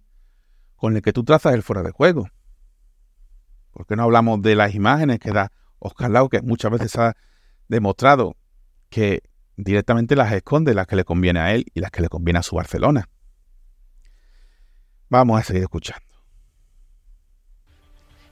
con 0.76 0.96
el 0.96 1.02
que 1.02 1.12
tú 1.12 1.24
trazas 1.24 1.52
el 1.52 1.62
fuera 1.62 1.82
de 1.82 1.90
juego. 1.90 2.26
¿Por 3.70 3.86
qué 3.86 3.96
no 3.96 4.04
hablamos 4.04 4.40
de 4.40 4.54
las 4.54 4.74
imágenes 4.74 5.18
que 5.18 5.30
da 5.30 5.52
Oscar 5.78 6.10
Lago, 6.10 6.30
que 6.30 6.40
muchas 6.40 6.70
veces 6.70 6.96
ha 6.96 7.14
demostrado 7.68 8.34
que 8.88 9.22
directamente 9.56 10.16
las 10.16 10.32
esconde 10.32 10.74
las 10.74 10.86
que 10.86 10.96
le 10.96 11.04
conviene 11.04 11.40
a 11.40 11.52
él 11.52 11.66
y 11.74 11.80
las 11.80 11.90
que 11.90 12.02
le 12.02 12.08
conviene 12.08 12.38
a 12.38 12.42
su 12.42 12.56
Barcelona? 12.56 13.08
Vamos 15.08 15.40
a 15.40 15.44
seguir 15.44 15.62
escuchando. 15.62 16.04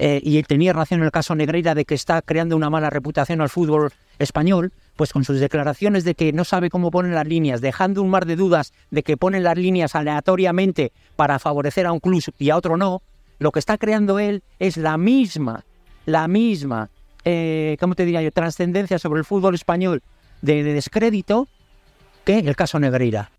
eh, 0.05 0.21
y 0.25 0.43
tenía 0.43 0.73
razón 0.73 0.99
en 0.99 1.05
el 1.05 1.13
caso 1.13 1.37
Negreira 1.37 1.77
de 1.77 1.85
que 1.85 1.95
está 1.95 2.23
creando 2.23 2.57
una 2.57 2.71
mala 2.71 2.91
reputación 2.91 3.41
al 3.41 3.49
fútbol 3.49 3.93
español, 4.19 4.73
pues 4.97 5.13
con 5.13 5.23
sus 5.23 5.39
declaraciones 5.39 6.03
de 6.03 6.17
que 6.17 6.33
no 6.33 6.43
sabe 6.43 6.71
cómo 6.71 6.91
ponen 6.91 7.15
las 7.15 7.29
líneas, 7.29 7.61
dejando 7.61 8.03
un 8.03 8.11
mar 8.11 8.27
de 8.27 8.35
dudas 8.35 8.73
de 8.91 9.05
que 9.05 9.17
ponen 9.17 9.45
las 9.45 9.57
líneas 9.57 9.95
aleatoriamente 9.95 10.93
para 11.15 11.39
favorecer 11.39 11.87
a 11.87 11.93
un 11.93 12.01
club 12.01 12.21
y 12.37 12.51
a 12.51 12.57
otro 12.57 12.77
no, 12.77 13.01
lo 13.39 13.53
que 13.53 13.61
está 13.61 13.79
creando 13.79 14.19
él 14.19 14.43
es 14.59 14.77
la 14.77 14.99
misma, 14.99 15.65
la 16.05 16.27
misma, 16.27 16.91
eh, 17.25 17.77
¿cómo 17.79 17.95
te 17.95 18.05
diría 18.05 18.23
yo?, 18.23 18.33
trascendencia 18.33 18.99
sobre 18.99 19.21
el 19.21 19.25
fútbol 19.25 19.55
español 19.55 20.03
de, 20.43 20.63
de 20.63 20.75
descrédito 20.75 21.49
que 22.25 22.39
el 22.39 22.55
caso 22.57 22.79
Negreira. 22.79 23.33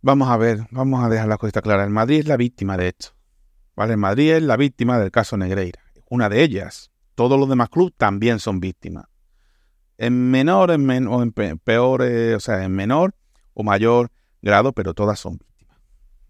Vamos 0.00 0.28
a 0.28 0.36
ver, 0.36 0.66
vamos 0.70 1.02
a 1.04 1.08
dejar 1.08 1.28
la 1.28 1.38
cosita 1.38 1.60
clara. 1.62 1.84
El 1.84 1.90
Madrid 1.90 2.20
es 2.20 2.26
la 2.26 2.36
víctima 2.36 2.76
de 2.76 2.88
esto. 2.88 3.08
¿Vale? 3.74 3.92
El 3.94 3.98
Madrid 3.98 4.32
es 4.34 4.42
la 4.42 4.56
víctima 4.56 4.98
del 4.98 5.10
caso 5.10 5.36
Negreira. 5.36 5.80
Una 6.08 6.28
de 6.28 6.42
ellas. 6.42 6.90
Todos 7.14 7.38
los 7.38 7.48
demás 7.48 7.68
clubes 7.68 7.94
también 7.96 8.38
son 8.38 8.60
víctimas. 8.60 9.06
En 9.96 10.30
menor 10.30 10.70
en 10.70 10.86
men- 10.86 11.08
o 11.08 11.22
en 11.22 11.32
pe- 11.32 11.56
peor, 11.56 12.02
eh, 12.02 12.34
o 12.36 12.40
sea, 12.40 12.62
en 12.64 12.72
menor 12.72 13.14
o 13.54 13.64
mayor 13.64 14.10
grado, 14.40 14.72
pero 14.72 14.94
todas 14.94 15.18
son 15.18 15.38
víctimas. 15.38 15.78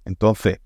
Entonces, 0.07 0.61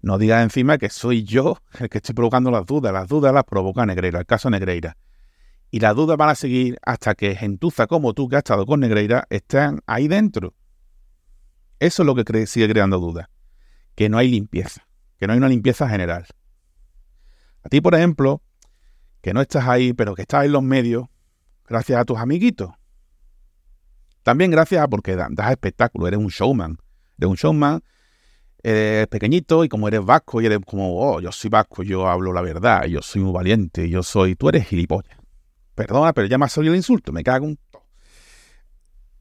no 0.00 0.16
digas 0.16 0.42
encima 0.42 0.78
que 0.78 0.88
soy 0.88 1.24
yo 1.24 1.58
el 1.78 1.90
que 1.90 1.98
estoy 1.98 2.14
provocando 2.14 2.50
las 2.50 2.64
dudas. 2.64 2.92
Las 2.94 3.08
dudas 3.08 3.34
las 3.34 3.44
provoca 3.44 3.84
Negreira, 3.84 4.18
el 4.20 4.26
caso 4.26 4.48
Negreira. 4.48 4.96
Y 5.70 5.80
las 5.80 5.94
dudas 5.94 6.16
van 6.16 6.30
a 6.30 6.34
seguir 6.34 6.78
hasta 6.82 7.14
que 7.14 7.34
gentuza 7.34 7.86
como 7.86 8.14
tú, 8.14 8.28
que 8.28 8.36
has 8.36 8.40
estado 8.40 8.64
con 8.66 8.80
Negreira, 8.80 9.26
estén 9.30 9.80
ahí 9.86 10.08
dentro. 10.08 10.54
Eso 11.78 12.02
es 12.02 12.06
lo 12.06 12.14
que 12.14 12.24
cre- 12.24 12.46
sigue 12.46 12.68
creando 12.68 12.98
dudas. 12.98 13.28
Que 13.94 14.08
no 14.08 14.16
hay 14.18 14.28
limpieza. 14.30 14.86
Que 15.18 15.26
no 15.26 15.32
hay 15.32 15.38
una 15.38 15.48
limpieza 15.48 15.88
general. 15.88 16.26
A 17.62 17.68
ti, 17.68 17.80
por 17.80 17.94
ejemplo, 17.94 18.42
que 19.20 19.34
no 19.34 19.40
estás 19.40 19.66
ahí, 19.66 19.92
pero 19.92 20.14
que 20.14 20.22
estás 20.22 20.44
en 20.44 20.52
los 20.52 20.62
medios, 20.62 21.06
gracias 21.66 22.00
a 22.00 22.04
tus 22.04 22.18
amiguitos. 22.18 22.70
También 24.22 24.50
gracias 24.50 24.82
a 24.82 24.88
porque 24.88 25.16
da- 25.16 25.28
das 25.30 25.50
espectáculo, 25.50 26.06
eres 26.06 26.18
un 26.18 26.28
showman. 26.28 26.78
Eres 27.18 27.30
un 27.30 27.36
showman, 27.36 27.82
pequeñito 29.10 29.64
y 29.64 29.68
como 29.68 29.86
eres 29.88 30.04
vasco 30.04 30.40
y 30.40 30.46
eres 30.46 30.58
como, 30.66 30.98
oh, 31.00 31.20
yo 31.20 31.30
soy 31.32 31.50
vasco, 31.50 31.82
yo 31.82 32.08
hablo 32.08 32.32
la 32.32 32.40
verdad, 32.40 32.84
yo 32.86 33.00
soy 33.02 33.22
muy 33.22 33.32
valiente, 33.32 33.88
yo 33.88 34.02
soy, 34.02 34.34
tú 34.34 34.48
eres 34.48 34.66
gilipollas. 34.66 35.16
Perdona, 35.76 36.12
pero 36.12 36.26
ya 36.26 36.38
me 36.38 36.46
ha 36.46 36.48
salido 36.48 36.72
el 36.74 36.78
insulto, 36.78 37.12
me 37.12 37.22
cago 37.22 37.54
todo. 37.70 37.84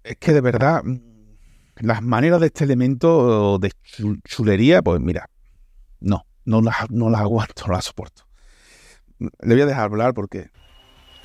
Es 0.03 0.17
que 0.17 0.33
de 0.33 0.41
verdad, 0.41 0.81
mm, 0.83 0.97
las 1.81 2.01
maneras 2.01 2.39
de 2.39 2.47
este 2.47 2.63
elemento 2.63 3.59
de 3.59 3.69
chul- 3.83 4.21
chulería, 4.23 4.81
pues 4.81 4.99
mira, 5.01 5.29
no, 5.99 6.25
no 6.45 6.61
las, 6.61 6.89
no 6.89 7.09
las 7.11 7.21
aguanto, 7.21 7.67
no 7.67 7.73
las 7.73 7.85
soporto. 7.85 8.23
Le 9.19 9.53
voy 9.53 9.61
a 9.61 9.65
dejar 9.65 9.83
hablar 9.85 10.13
porque 10.13 10.49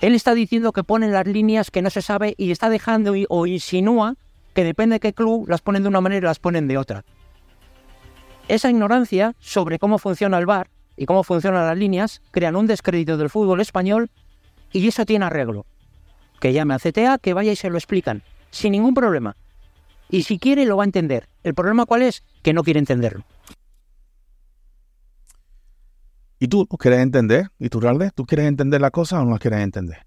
Él 0.00 0.14
está 0.14 0.34
diciendo 0.34 0.72
que 0.72 0.82
ponen 0.84 1.12
las 1.12 1.26
líneas 1.26 1.70
que 1.70 1.80
no 1.82 1.90
se 1.90 2.02
sabe 2.02 2.34
y 2.36 2.50
está 2.50 2.68
dejando 2.68 3.14
o 3.28 3.46
insinúa 3.46 4.16
que 4.54 4.64
depende 4.64 4.94
de 4.96 5.00
qué 5.00 5.12
club 5.12 5.48
las 5.48 5.60
ponen 5.62 5.82
de 5.84 5.88
una 5.88 6.00
manera 6.00 6.18
y 6.26 6.28
las 6.28 6.38
ponen 6.40 6.66
de 6.66 6.76
otra. 6.76 7.04
Esa 8.48 8.68
ignorancia 8.68 9.36
sobre 9.38 9.78
cómo 9.78 9.98
funciona 9.98 10.38
el 10.38 10.46
VAR 10.46 10.70
y 10.96 11.06
cómo 11.06 11.22
funcionan 11.22 11.66
las 11.66 11.76
líneas 11.78 12.20
crean 12.32 12.56
un 12.56 12.66
descrédito 12.66 13.16
del 13.16 13.30
fútbol 13.30 13.60
español 13.60 14.10
y 14.72 14.86
eso 14.86 15.04
tiene 15.04 15.24
arreglo. 15.24 15.66
Que 16.40 16.52
llame 16.52 16.74
a 16.74 16.78
CTA, 16.78 17.18
que 17.18 17.34
vaya 17.34 17.52
y 17.52 17.56
se 17.56 17.70
lo 17.70 17.76
explican, 17.76 18.22
sin 18.50 18.72
ningún 18.72 18.94
problema. 18.94 19.36
Y 20.08 20.22
si 20.22 20.38
quiere 20.38 20.64
lo 20.64 20.76
va 20.76 20.84
a 20.84 20.86
entender. 20.86 21.28
¿El 21.44 21.54
problema 21.54 21.86
cuál 21.86 22.02
es? 22.02 22.22
Que 22.42 22.52
no 22.52 22.62
quiere 22.62 22.80
entenderlo. 22.80 23.24
¿Y 26.38 26.48
tú 26.48 26.66
quieres 26.66 27.00
entender? 27.00 27.50
¿Y 27.58 27.68
tú, 27.68 27.80
Ralde? 27.80 28.10
¿Tú 28.14 28.24
quieres 28.24 28.46
entender 28.46 28.80
las 28.80 28.90
cosas 28.90 29.20
o 29.20 29.24
no 29.24 29.32
las 29.32 29.40
quieres 29.40 29.60
entender? 29.60 30.06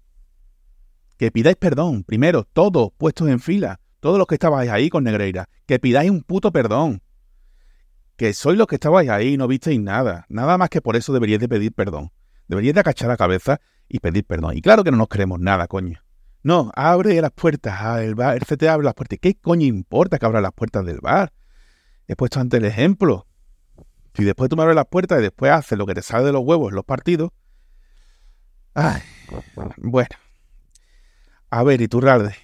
Que 1.16 1.30
pidáis 1.30 1.56
perdón, 1.56 2.02
primero, 2.02 2.44
todos 2.44 2.90
puestos 2.98 3.28
en 3.28 3.38
fila, 3.38 3.78
todos 4.00 4.18
los 4.18 4.26
que 4.26 4.34
estabais 4.34 4.68
ahí 4.68 4.90
con 4.90 5.04
Negreira, 5.04 5.48
que 5.64 5.78
pidáis 5.78 6.10
un 6.10 6.22
puto 6.22 6.50
perdón. 6.50 7.02
Que 8.16 8.34
sois 8.34 8.58
los 8.58 8.66
que 8.66 8.74
estabais 8.74 9.08
ahí 9.10 9.34
y 9.34 9.36
no 9.36 9.46
visteis 9.46 9.80
nada. 9.80 10.26
Nada 10.28 10.58
más 10.58 10.70
que 10.70 10.82
por 10.82 10.96
eso 10.96 11.12
deberíais 11.12 11.40
de 11.40 11.48
pedir 11.48 11.72
perdón. 11.72 12.10
Deberíais 12.48 12.74
de 12.74 12.80
agachar 12.80 13.08
la 13.08 13.16
cabeza 13.16 13.60
y 13.88 14.00
pedir 14.00 14.24
perdón. 14.24 14.56
Y 14.56 14.62
claro 14.62 14.84
que 14.84 14.90
no 14.90 14.96
nos 14.96 15.08
queremos 15.08 15.40
nada, 15.40 15.66
coño. 15.66 16.00
No, 16.42 16.70
abre 16.74 17.20
las 17.20 17.32
puertas, 17.32 18.02
el, 18.02 18.14
bar, 18.14 18.36
el 18.36 18.44
CTA 18.44 18.74
abre 18.74 18.84
las 18.84 18.94
puertas. 18.94 19.18
¿Qué 19.20 19.34
coño 19.34 19.66
importa 19.66 20.18
que 20.18 20.26
abra 20.26 20.40
las 20.40 20.52
puertas 20.52 20.84
del 20.84 21.00
bar? 21.00 21.32
He 22.06 22.16
puesto 22.16 22.38
ante 22.38 22.58
el 22.58 22.66
ejemplo. 22.66 23.26
Si 24.14 24.24
después 24.24 24.50
tú 24.50 24.56
me 24.56 24.62
abres 24.62 24.76
las 24.76 24.86
puertas 24.86 25.18
y 25.18 25.22
después 25.22 25.50
haces 25.50 25.78
lo 25.78 25.86
que 25.86 25.94
te 25.94 26.02
sale 26.02 26.26
de 26.26 26.32
los 26.32 26.42
huevos 26.44 26.70
en 26.70 26.76
los 26.76 26.84
partidos. 26.84 27.30
Ay, 28.74 29.00
bueno. 29.78 30.16
A 31.50 31.62
ver, 31.62 31.80
Iturralde. 31.80 32.34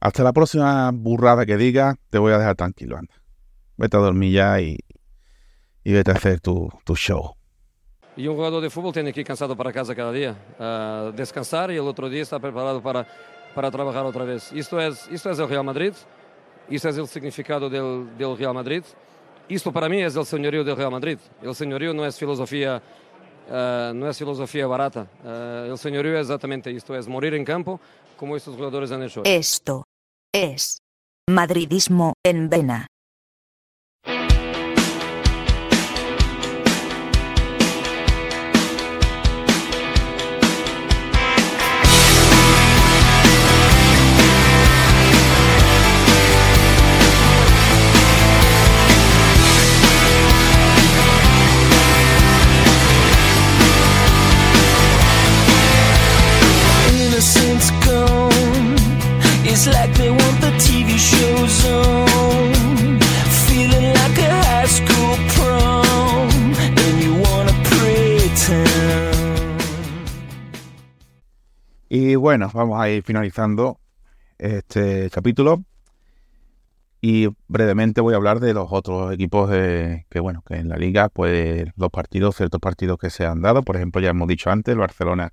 Hasta 0.00 0.22
la 0.22 0.32
próxima 0.32 0.90
burrada 0.92 1.44
que 1.44 1.58
diga, 1.58 1.96
te 2.08 2.18
voy 2.18 2.32
a 2.32 2.38
dejar 2.38 2.56
tranquilo, 2.56 2.96
anda. 2.96 3.12
Vete 3.76 3.98
a 3.98 4.00
dormir 4.00 4.32
ya 4.32 4.60
y, 4.60 4.78
y 5.84 5.92
vete 5.92 6.10
a 6.10 6.14
hacer 6.14 6.40
tu, 6.40 6.68
tu 6.84 6.94
show. 6.94 7.36
E 8.16 8.28
um 8.28 8.36
jogador 8.36 8.60
de 8.60 8.70
futebol 8.70 8.92
tem 8.92 9.12
que 9.12 9.20
ir 9.20 9.24
cansado 9.24 9.56
para 9.56 9.72
casa 9.72 9.94
cada 9.94 10.12
dia, 10.12 10.36
ah, 10.58 11.12
descansar 11.14 11.70
e 11.70 11.78
o 11.80 11.84
outro 11.84 12.10
dia 12.10 12.22
estar 12.22 12.40
preparado 12.40 12.82
para 12.82 13.06
para 13.54 13.70
trabalhar 13.70 14.04
outra 14.04 14.24
vez. 14.24 14.52
Isto 14.52 14.78
é 14.78 14.88
isto 15.10 15.28
é 15.28 15.32
o 15.32 15.46
Real 15.46 15.64
Madrid, 15.64 15.94
isto 16.68 16.88
é 16.88 16.90
o 17.02 17.06
significado 17.06 17.68
del, 17.68 18.06
del 18.16 18.36
Real 18.36 18.54
Madrid. 18.54 18.84
Isto 19.48 19.72
para 19.72 19.88
mim 19.88 20.00
é 20.00 20.06
o 20.06 20.24
senhorio 20.24 20.62
do 20.62 20.74
Real 20.74 20.90
Madrid. 20.90 21.18
O 21.42 21.54
senhorio 21.54 21.92
não 21.92 22.04
é 22.04 22.12
filosofia 22.12 22.82
ah, 23.50 23.92
não 23.94 24.06
é 24.06 24.14
filosofia 24.14 24.68
barata. 24.68 25.08
Ah, 25.24 25.72
o 25.72 25.76
senhorio 25.76 26.16
é 26.16 26.20
exatamente 26.20 26.70
isto, 26.70 26.94
é 26.94 27.00
morir 27.02 27.34
em 27.34 27.44
campo 27.44 27.80
como 28.16 28.36
estes 28.36 28.54
jogadores 28.54 28.92
han 28.92 29.02
hecho. 29.02 29.22
Esto 29.24 29.84
es 30.32 30.78
madridismo 31.28 32.12
en 32.24 32.48
vena. 32.48 32.86
Y 71.92 72.14
bueno, 72.14 72.48
vamos 72.54 72.80
a 72.80 72.88
ir 72.88 73.02
finalizando 73.02 73.80
este 74.38 75.10
capítulo. 75.10 75.64
Y 77.00 77.26
brevemente 77.48 78.00
voy 78.00 78.14
a 78.14 78.16
hablar 78.16 78.38
de 78.38 78.54
los 78.54 78.68
otros 78.70 79.12
equipos 79.12 79.50
de, 79.50 80.06
que, 80.08 80.20
bueno, 80.20 80.44
que 80.46 80.54
en 80.54 80.68
la 80.68 80.76
liga, 80.76 81.08
pues 81.08 81.66
los 81.74 81.90
partidos, 81.90 82.36
ciertos 82.36 82.60
partidos 82.60 82.96
que 82.96 83.10
se 83.10 83.26
han 83.26 83.42
dado. 83.42 83.62
Por 83.64 83.74
ejemplo, 83.74 84.00
ya 84.00 84.10
hemos 84.10 84.28
dicho 84.28 84.50
antes, 84.50 84.72
el 84.72 84.78
Barcelona 84.78 85.32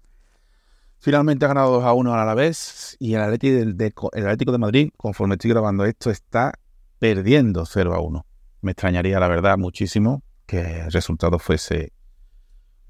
finalmente 0.97 1.45
ha 1.45 1.49
ganado 1.49 1.73
2 1.73 1.83
a 1.83 1.93
1 1.93 2.13
a 2.15 2.25
la 2.25 2.33
vez. 2.33 2.97
Y 2.99 3.13
el 3.13 3.21
Atlético 3.21 3.53
de, 3.53 3.93
el 4.13 4.25
Atlético 4.25 4.51
de 4.51 4.57
Madrid, 4.57 4.89
conforme 4.97 5.35
estoy 5.35 5.51
grabando 5.51 5.85
esto, 5.85 6.09
está 6.09 6.53
perdiendo 6.97 7.67
0 7.67 7.93
a 7.93 7.99
1. 7.99 8.25
Me 8.61 8.71
extrañaría, 8.71 9.19
la 9.19 9.27
verdad, 9.27 9.59
muchísimo 9.59 10.23
que 10.47 10.79
el 10.79 10.91
resultado 10.91 11.37
fuese, 11.37 11.93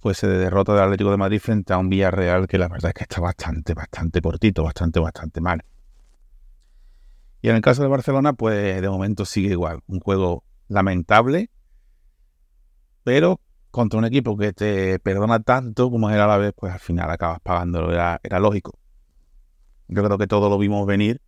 fuese 0.07 0.25
de 0.25 0.37
derrota 0.37 0.73
del 0.73 0.83
Atlético 0.83 1.11
de 1.11 1.17
Madrid 1.17 1.41
frente 1.41 1.73
a 1.73 1.77
un 1.77 1.89
Villarreal 1.89 2.47
que 2.47 2.57
la 2.57 2.69
verdad 2.69 2.91
es 2.91 2.93
que 2.93 3.03
está 3.03 3.19
bastante, 3.19 3.73
bastante 3.73 4.21
cortito, 4.21 4.63
bastante, 4.63 5.01
bastante 5.01 5.41
mal. 5.41 5.65
Y 7.41 7.49
en 7.49 7.57
el 7.57 7.61
caso 7.61 7.81
de 7.81 7.89
Barcelona, 7.89 8.31
pues 8.31 8.81
de 8.81 8.89
momento 8.89 9.25
sigue 9.25 9.49
igual. 9.49 9.81
Un 9.85 9.99
juego 9.99 10.45
lamentable, 10.69 11.49
pero 13.03 13.41
contra 13.69 13.99
un 13.99 14.05
equipo 14.05 14.37
que 14.37 14.53
te 14.53 14.97
perdona 14.99 15.41
tanto 15.41 15.91
como 15.91 16.09
es 16.09 16.15
el 16.15 16.21
Alavés, 16.21 16.53
pues 16.55 16.71
al 16.71 16.79
final 16.79 17.11
acabas 17.11 17.41
pagándolo. 17.41 17.91
Era, 17.91 18.21
era 18.23 18.39
lógico. 18.39 18.79
Yo 19.89 20.05
creo 20.05 20.17
que 20.17 20.27
todos 20.27 20.49
lo 20.49 20.57
vimos 20.57 20.87
venir 20.87 21.19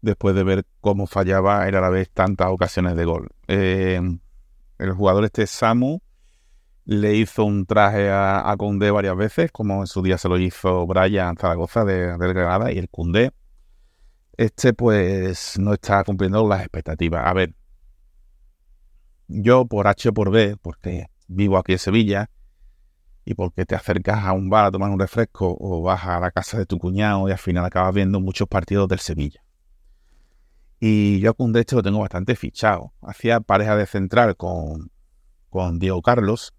después 0.00 0.34
de 0.34 0.42
ver 0.42 0.66
cómo 0.80 1.06
fallaba 1.06 1.68
el 1.68 1.76
Alavés 1.76 2.10
tantas 2.10 2.48
ocasiones 2.48 2.96
de 2.96 3.04
gol. 3.04 3.28
Eh, 3.46 4.00
el 4.78 4.92
jugador 4.92 5.24
este 5.24 5.46
Samu 5.46 6.00
le 6.88 7.14
hizo 7.16 7.44
un 7.44 7.66
traje 7.66 8.08
a, 8.08 8.50
a 8.50 8.56
varias 8.56 9.14
veces, 9.14 9.52
como 9.52 9.82
en 9.82 9.86
su 9.86 10.00
día 10.00 10.16
se 10.16 10.26
lo 10.26 10.38
hizo 10.38 10.86
Brian 10.86 11.36
Zaragoza 11.36 11.84
de, 11.84 12.16
del 12.16 12.32
Granada, 12.32 12.72
y 12.72 12.78
el 12.78 12.88
Koundé 12.88 13.30
este 14.38 14.72
pues 14.72 15.58
no 15.58 15.74
está 15.74 16.02
cumpliendo 16.02 16.48
las 16.48 16.60
expectativas. 16.60 17.26
A 17.26 17.34
ver, 17.34 17.54
yo 19.26 19.66
por 19.66 19.86
H 19.86 20.12
por 20.12 20.30
B, 20.30 20.56
porque 20.62 21.08
vivo 21.26 21.58
aquí 21.58 21.72
en 21.72 21.78
Sevilla 21.78 22.30
y 23.26 23.34
porque 23.34 23.66
te 23.66 23.74
acercas 23.74 24.24
a 24.24 24.32
un 24.32 24.48
bar 24.48 24.64
a 24.64 24.70
tomar 24.70 24.90
un 24.90 24.98
refresco 24.98 25.58
o 25.60 25.82
vas 25.82 26.06
a 26.06 26.20
la 26.20 26.30
casa 26.30 26.56
de 26.56 26.64
tu 26.64 26.78
cuñado 26.78 27.28
y 27.28 27.32
al 27.32 27.38
final 27.38 27.66
acabas 27.66 27.94
viendo 27.94 28.18
muchos 28.18 28.48
partidos 28.48 28.88
del 28.88 29.00
Sevilla. 29.00 29.44
Y 30.80 31.20
yo 31.20 31.34
con 31.34 31.54
este 31.54 31.76
lo 31.76 31.82
tengo 31.82 31.98
bastante 31.98 32.34
fichado. 32.34 32.94
Hacía 33.02 33.40
pareja 33.40 33.76
de 33.76 33.84
central 33.84 34.36
con, 34.36 34.90
con 35.50 35.78
Diego 35.78 36.00
Carlos 36.00 36.54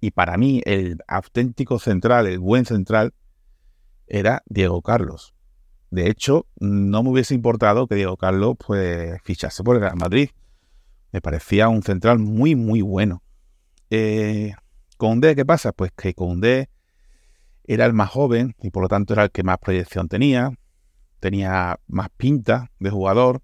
y 0.00 0.10
para 0.12 0.36
mí 0.36 0.62
el 0.64 0.98
auténtico 1.06 1.78
central, 1.78 2.26
el 2.26 2.38
buen 2.38 2.64
central, 2.64 3.14
era 4.06 4.42
Diego 4.46 4.82
Carlos. 4.82 5.34
De 5.90 6.08
hecho, 6.08 6.46
no 6.58 7.02
me 7.02 7.10
hubiese 7.10 7.34
importado 7.34 7.86
que 7.86 7.96
Diego 7.96 8.16
Carlos 8.16 8.56
pues 8.64 9.20
fichase 9.22 9.62
por 9.62 9.76
el 9.76 9.82
Real 9.82 9.96
Madrid. 9.96 10.30
Me 11.12 11.20
parecía 11.20 11.68
un 11.68 11.82
central 11.82 12.18
muy, 12.18 12.54
muy 12.54 12.80
bueno. 12.80 13.22
Eh, 13.90 14.54
Koundé, 14.96 15.34
¿qué 15.34 15.44
pasa? 15.44 15.72
Pues 15.72 15.90
que 15.92 16.14
Koundé 16.14 16.70
era 17.64 17.86
el 17.86 17.92
más 17.92 18.10
joven 18.10 18.54
y 18.60 18.70
por 18.70 18.82
lo 18.82 18.88
tanto 18.88 19.14
era 19.14 19.24
el 19.24 19.30
que 19.30 19.42
más 19.42 19.58
proyección 19.58 20.08
tenía. 20.08 20.52
Tenía 21.18 21.78
más 21.88 22.08
pinta 22.16 22.70
de 22.78 22.90
jugador. 22.90 23.42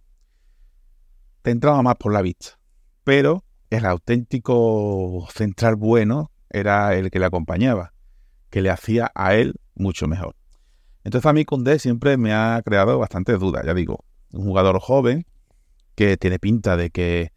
Te 1.42 1.50
entraba 1.50 1.82
más 1.82 1.96
por 1.96 2.12
la 2.12 2.22
vista. 2.22 2.58
Pero 3.04 3.44
el 3.70 3.84
auténtico 3.84 5.26
central 5.32 5.76
bueno 5.76 6.30
era 6.58 6.94
el 6.94 7.10
que 7.10 7.18
le 7.18 7.26
acompañaba, 7.26 7.92
que 8.50 8.62
le 8.62 8.70
hacía 8.70 9.10
a 9.14 9.34
él 9.34 9.54
mucho 9.74 10.06
mejor. 10.08 10.36
Entonces 11.04 11.26
a 11.26 11.32
mí 11.32 11.44
Koundé 11.44 11.78
siempre 11.78 12.16
me 12.16 12.32
ha 12.32 12.60
creado 12.64 12.98
bastantes 12.98 13.38
dudas, 13.38 13.64
ya 13.64 13.74
digo, 13.74 14.04
un 14.32 14.44
jugador 14.44 14.80
joven 14.80 15.26
que 15.94 16.16
tiene 16.16 16.38
pinta 16.38 16.76
de 16.76 16.90
que 16.90 17.32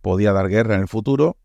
podía 0.00 0.32
dar 0.32 0.48
guerra 0.48 0.74
en 0.74 0.80
el 0.82 0.88
futuro, 0.88 1.36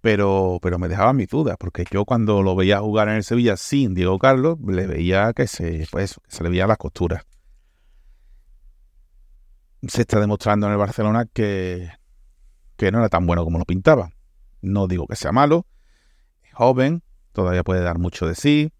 pero, 0.00 0.58
pero 0.62 0.78
me 0.78 0.88
dejaba 0.88 1.12
mis 1.12 1.28
dudas, 1.28 1.56
porque 1.58 1.84
yo 1.90 2.04
cuando 2.04 2.42
lo 2.42 2.56
veía 2.56 2.80
jugar 2.80 3.08
en 3.08 3.16
el 3.16 3.24
Sevilla 3.24 3.56
sin 3.56 3.94
Diego 3.94 4.18
Carlos, 4.18 4.58
le 4.66 4.86
veía 4.86 5.32
que 5.32 5.46
se, 5.46 5.86
pues, 5.90 6.16
se 6.26 6.42
le 6.42 6.48
veía 6.48 6.66
las 6.66 6.78
costuras. 6.78 7.24
Se 9.86 10.02
está 10.02 10.20
demostrando 10.20 10.66
en 10.66 10.72
el 10.72 10.78
Barcelona 10.78 11.26
que, 11.26 11.90
que 12.76 12.90
no 12.90 12.98
era 12.98 13.08
tan 13.08 13.26
bueno 13.26 13.44
como 13.44 13.58
lo 13.58 13.64
pintaba. 13.64 14.10
No 14.62 14.86
digo 14.86 15.06
que 15.06 15.16
sea 15.16 15.32
malo, 15.32 15.66
joven, 16.56 17.02
todavía 17.32 17.62
puede 17.62 17.82
dar 17.82 17.98
mucho 17.98 18.26
de 18.26 18.34
sí, 18.34 18.72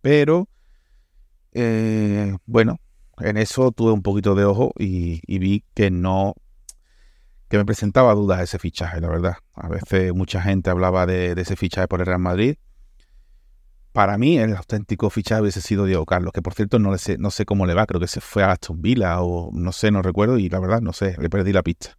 pero 0.00 0.48
eh, 1.52 2.36
bueno, 2.46 2.78
en 3.18 3.36
eso 3.36 3.72
tuve 3.72 3.92
un 3.92 4.02
poquito 4.02 4.34
de 4.34 4.44
ojo 4.44 4.72
y, 4.78 5.20
vi 5.38 5.64
que 5.74 5.90
no, 5.90 6.34
que 7.48 7.58
me 7.58 7.64
presentaba 7.64 8.14
dudas 8.14 8.40
ese 8.40 8.58
fichaje, 8.58 9.00
la 9.00 9.08
verdad. 9.08 9.36
A 9.54 9.68
veces 9.68 10.14
mucha 10.14 10.40
gente 10.40 10.70
hablaba 10.70 11.04
de, 11.06 11.34
de 11.34 11.42
ese 11.42 11.56
fichaje 11.56 11.88
por 11.88 12.00
el 12.00 12.06
Real 12.06 12.20
Madrid. 12.20 12.56
Para 13.92 14.16
mí 14.16 14.38
el 14.38 14.56
auténtico 14.56 15.10
fichaje 15.10 15.42
hubiese 15.42 15.60
sido 15.60 15.84
Diego 15.84 16.06
Carlos, 16.06 16.32
que 16.32 16.40
por 16.40 16.54
cierto 16.54 16.78
no, 16.78 16.92
le 16.92 16.98
sé, 16.98 17.18
no 17.18 17.30
sé 17.30 17.44
cómo 17.44 17.66
le 17.66 17.74
va, 17.74 17.84
creo 17.86 18.00
que 18.00 18.06
se 18.06 18.20
fue 18.20 18.42
a 18.42 18.52
Aston 18.52 18.80
Villa 18.80 19.20
o 19.20 19.50
no 19.52 19.72
sé, 19.72 19.90
no 19.90 20.02
recuerdo 20.02 20.38
y 20.38 20.48
la 20.48 20.60
verdad 20.60 20.80
no 20.80 20.92
sé, 20.92 21.16
le 21.18 21.28
perdí 21.28 21.52
la 21.52 21.62
pista. 21.62 21.98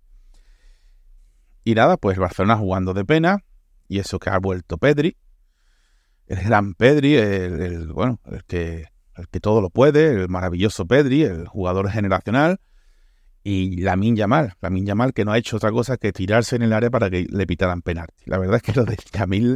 Y 1.65 1.75
nada, 1.75 1.97
pues 1.97 2.17
Barcelona 2.17 2.57
jugando 2.57 2.93
de 2.93 3.05
pena 3.05 3.43
y 3.87 3.99
eso 3.99 4.19
que 4.19 4.29
ha 4.29 4.37
vuelto 4.39 4.77
Pedri, 4.77 5.17
el 6.27 6.43
gran 6.43 6.73
Pedri, 6.73 7.15
el, 7.15 7.87
bueno, 7.87 8.19
el 8.25 8.43
que 8.45 8.87
el 9.15 9.27
que 9.27 9.39
todo 9.39 9.61
lo 9.61 9.69
puede, 9.69 10.11
el 10.11 10.29
maravilloso 10.29 10.87
Pedri, 10.87 11.23
el 11.23 11.47
jugador 11.47 11.89
generacional, 11.89 12.59
y 13.43 13.81
Lamin 13.81 14.15
Yamal, 14.15 14.55
Lamin 14.61 14.85
Yamal 14.85 15.13
que 15.13 15.25
no 15.25 15.33
ha 15.33 15.37
hecho 15.37 15.57
otra 15.57 15.71
cosa 15.71 15.97
que 15.97 16.13
tirarse 16.13 16.55
en 16.55 16.61
el 16.61 16.73
área 16.73 16.89
para 16.89 17.09
que 17.09 17.27
le 17.29 17.45
pitaran 17.45 17.81
penalti. 17.81 18.23
La 18.25 18.37
verdad 18.37 18.55
es 18.55 18.61
que 18.61 18.71
lo 18.71 18.85
de 18.85 18.97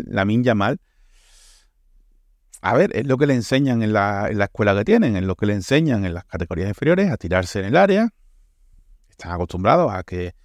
Lamin 0.07 0.43
Yamal, 0.43 0.79
a 2.61 2.73
ver, 2.75 2.95
es 2.95 3.07
lo 3.07 3.17
que 3.17 3.27
le 3.27 3.33
enseñan 3.33 3.81
en 3.83 3.93
la, 3.93 4.27
en 4.29 4.39
la 4.39 4.45
escuela 4.45 4.75
que 4.75 4.83
tienen, 4.83 5.15
es 5.15 5.23
lo 5.23 5.35
que 5.35 5.45
le 5.45 5.53
enseñan 5.53 6.05
en 6.05 6.13
las 6.13 6.25
categorías 6.25 6.67
inferiores, 6.67 7.09
a 7.09 7.17
tirarse 7.17 7.59
en 7.59 7.65
el 7.65 7.77
área. 7.77 8.09
Están 9.09 9.31
acostumbrados 9.31 9.91
a 9.93 10.03
que 10.03 10.35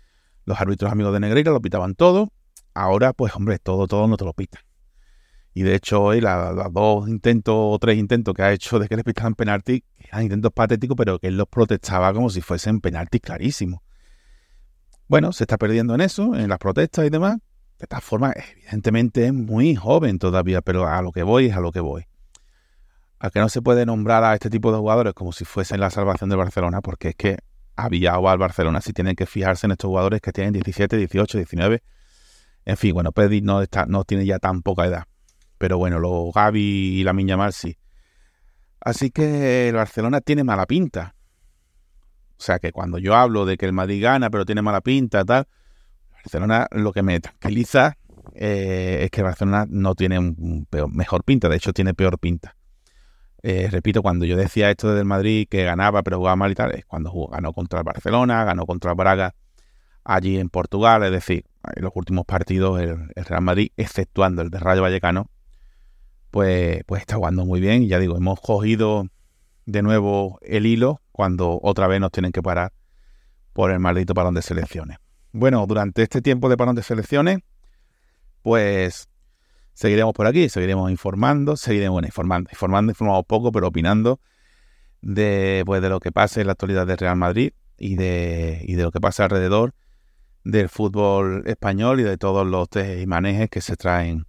los 0.44 0.60
árbitros 0.60 0.92
amigos 0.92 1.12
de 1.12 1.20
Negreira 1.20 1.50
lo 1.50 1.60
pitaban 1.60 1.94
todo. 1.94 2.32
Ahora, 2.74 3.12
pues 3.12 3.34
hombre, 3.34 3.58
todo, 3.58 3.86
todo 3.86 4.06
no 4.08 4.16
te 4.16 4.24
lo 4.24 4.32
pitan. 4.32 4.62
Y 5.54 5.62
de 5.62 5.74
hecho 5.74 6.02
hoy 6.02 6.20
los 6.20 6.30
la 6.30 6.70
dos 6.70 7.08
intentos 7.08 7.54
o 7.56 7.78
tres 7.78 7.98
intentos 7.98 8.34
que 8.34 8.42
ha 8.42 8.52
hecho 8.52 8.78
de 8.78 8.88
que 8.88 8.96
le 8.96 9.04
pitaran 9.04 9.34
penalti, 9.34 9.84
eran 9.98 10.22
intentos 10.22 10.52
patéticos, 10.52 10.96
pero 10.96 11.18
que 11.18 11.26
él 11.26 11.36
los 11.36 11.46
protestaba 11.46 12.12
como 12.14 12.30
si 12.30 12.40
fuesen 12.40 12.80
penaltis 12.80 13.20
clarísimos. 13.20 13.80
Bueno, 15.08 15.32
se 15.32 15.44
está 15.44 15.58
perdiendo 15.58 15.94
en 15.94 16.00
eso, 16.00 16.34
en 16.34 16.48
las 16.48 16.58
protestas 16.58 17.06
y 17.06 17.10
demás. 17.10 17.36
De 17.78 17.86
todas 17.86 18.02
formas, 18.02 18.34
evidentemente 18.54 19.26
es 19.26 19.34
muy 19.34 19.74
joven 19.74 20.18
todavía, 20.18 20.62
pero 20.62 20.86
a 20.86 21.02
lo 21.02 21.12
que 21.12 21.22
voy 21.22 21.46
es 21.46 21.56
a 21.56 21.60
lo 21.60 21.70
que 21.70 21.80
voy. 21.80 22.06
A 23.18 23.30
que 23.30 23.40
no 23.40 23.48
se 23.50 23.60
puede 23.60 23.84
nombrar 23.84 24.24
a 24.24 24.32
este 24.34 24.48
tipo 24.48 24.72
de 24.72 24.78
jugadores 24.78 25.12
como 25.12 25.32
si 25.32 25.44
fuesen 25.44 25.80
la 25.80 25.90
salvación 25.90 26.30
de 26.30 26.36
Barcelona, 26.36 26.80
porque 26.80 27.08
es 27.08 27.14
que 27.16 27.38
a 27.76 27.88
Villa 27.88 28.18
o 28.18 28.28
al 28.28 28.38
Barcelona 28.38 28.80
si 28.80 28.92
tienen 28.92 29.16
que 29.16 29.26
fijarse 29.26 29.66
en 29.66 29.72
estos 29.72 29.88
jugadores 29.88 30.20
que 30.20 30.32
tienen 30.32 30.52
17, 30.54 30.96
18, 30.96 31.38
19. 31.38 31.82
En 32.64 32.76
fin, 32.76 32.94
bueno, 32.94 33.12
Pedri 33.12 33.40
no, 33.40 33.62
está, 33.62 33.86
no 33.86 34.04
tiene 34.04 34.24
ya 34.24 34.38
tan 34.38 34.62
poca 34.62 34.86
edad. 34.86 35.04
Pero 35.58 35.78
bueno, 35.78 35.98
los 35.98 36.32
Gaby 36.32 36.60
y 36.60 37.04
la 37.04 37.14
Yamal 37.14 37.52
sí. 37.52 37.76
Así 38.80 39.10
que 39.10 39.68
el 39.68 39.76
Barcelona 39.76 40.20
tiene 40.20 40.44
mala 40.44 40.66
pinta. 40.66 41.14
O 42.38 42.44
sea 42.44 42.58
que 42.58 42.72
cuando 42.72 42.98
yo 42.98 43.14
hablo 43.14 43.46
de 43.46 43.56
que 43.56 43.66
el 43.66 43.72
Madrid 43.72 44.02
gana, 44.02 44.28
pero 44.30 44.44
tiene 44.44 44.62
mala 44.62 44.80
pinta, 44.80 45.24
tal, 45.24 45.46
Barcelona 46.10 46.66
lo 46.72 46.92
que 46.92 47.02
me 47.02 47.20
tranquiliza 47.20 47.96
eh, 48.34 49.00
es 49.04 49.10
que 49.10 49.20
el 49.20 49.24
Barcelona 49.24 49.66
no 49.68 49.94
tiene 49.94 50.18
un 50.18 50.66
peor, 50.68 50.92
mejor 50.92 51.22
pinta, 51.22 51.48
de 51.48 51.56
hecho 51.56 51.72
tiene 51.72 51.94
peor 51.94 52.18
pinta. 52.18 52.56
Eh, 53.44 53.68
repito, 53.70 54.02
cuando 54.02 54.24
yo 54.24 54.36
decía 54.36 54.70
esto 54.70 54.94
del 54.94 55.04
Madrid 55.04 55.48
que 55.50 55.64
ganaba 55.64 56.02
pero 56.02 56.18
jugaba 56.18 56.36
mal 56.36 56.52
y 56.52 56.54
tal, 56.54 56.72
es 56.72 56.84
cuando 56.84 57.10
jugó, 57.10 57.28
ganó 57.28 57.52
contra 57.52 57.80
el 57.80 57.84
Barcelona, 57.84 58.44
ganó 58.44 58.66
contra 58.66 58.92
el 58.92 58.96
Braga 58.96 59.34
allí 60.04 60.38
en 60.38 60.48
Portugal, 60.48 61.02
es 61.02 61.10
decir, 61.10 61.44
en 61.74 61.82
los 61.82 61.92
últimos 61.94 62.24
partidos 62.24 62.80
el, 62.80 63.10
el 63.14 63.24
Real 63.24 63.42
Madrid, 63.42 63.70
exceptuando 63.76 64.42
el 64.42 64.50
de 64.50 64.58
Rayo 64.58 64.82
Vallecano, 64.82 65.30
pues, 66.30 66.82
pues 66.86 67.02
está 67.02 67.16
jugando 67.16 67.44
muy 67.44 67.60
bien. 67.60 67.82
Y 67.82 67.88
ya 67.88 67.98
digo, 67.98 68.16
hemos 68.16 68.40
cogido 68.40 69.06
de 69.66 69.82
nuevo 69.82 70.38
el 70.42 70.66
hilo 70.66 71.00
cuando 71.12 71.60
otra 71.62 71.86
vez 71.86 72.00
nos 72.00 72.10
tienen 72.10 72.32
que 72.32 72.42
parar 72.42 72.72
por 73.52 73.70
el 73.70 73.78
maldito 73.78 74.14
parón 74.14 74.34
de 74.34 74.42
selecciones. 74.42 74.98
Bueno, 75.32 75.64
durante 75.66 76.02
este 76.02 76.20
tiempo 76.20 76.48
de 76.48 76.56
parón 76.56 76.74
de 76.74 76.82
selecciones, 76.82 77.38
pues 78.42 79.08
seguiremos 79.74 80.14
por 80.14 80.26
aquí, 80.26 80.48
seguiremos 80.48 80.90
informando, 80.90 81.56
seguiremos 81.56 81.94
bueno, 81.94 82.08
informando, 82.08 82.50
informando, 82.50 82.92
informamos 82.92 83.24
poco, 83.26 83.52
pero 83.52 83.68
opinando 83.68 84.20
de, 85.00 85.62
pues, 85.66 85.82
de 85.82 85.88
lo 85.88 86.00
que 86.00 86.12
pasa 86.12 86.40
en 86.40 86.46
la 86.46 86.52
actualidad 86.52 86.86
del 86.86 86.98
Real 86.98 87.16
Madrid 87.16 87.52
y 87.76 87.96
de, 87.96 88.62
y 88.66 88.74
de 88.74 88.82
lo 88.82 88.90
que 88.90 89.00
pasa 89.00 89.24
alrededor 89.24 89.74
del 90.44 90.68
fútbol 90.68 91.42
español 91.46 92.00
y 92.00 92.02
de 92.02 92.18
todos 92.18 92.46
los 92.46 92.68
y 92.74 93.06
manejes 93.06 93.48
que 93.50 93.60
se 93.60 93.76
traen 93.76 94.26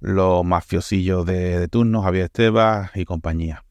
los 0.00 0.44
mafiosillos 0.44 1.24
de, 1.24 1.58
de 1.58 1.68
turno, 1.68 2.02
Javier 2.02 2.26
Estebas 2.26 2.90
y 2.94 3.04
compañía. 3.04 3.64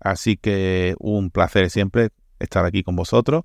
Así 0.00 0.36
que 0.36 0.94
un 0.98 1.30
placer 1.30 1.70
siempre 1.70 2.10
estar 2.38 2.64
aquí 2.64 2.82
con 2.82 2.96
vosotros. 2.96 3.44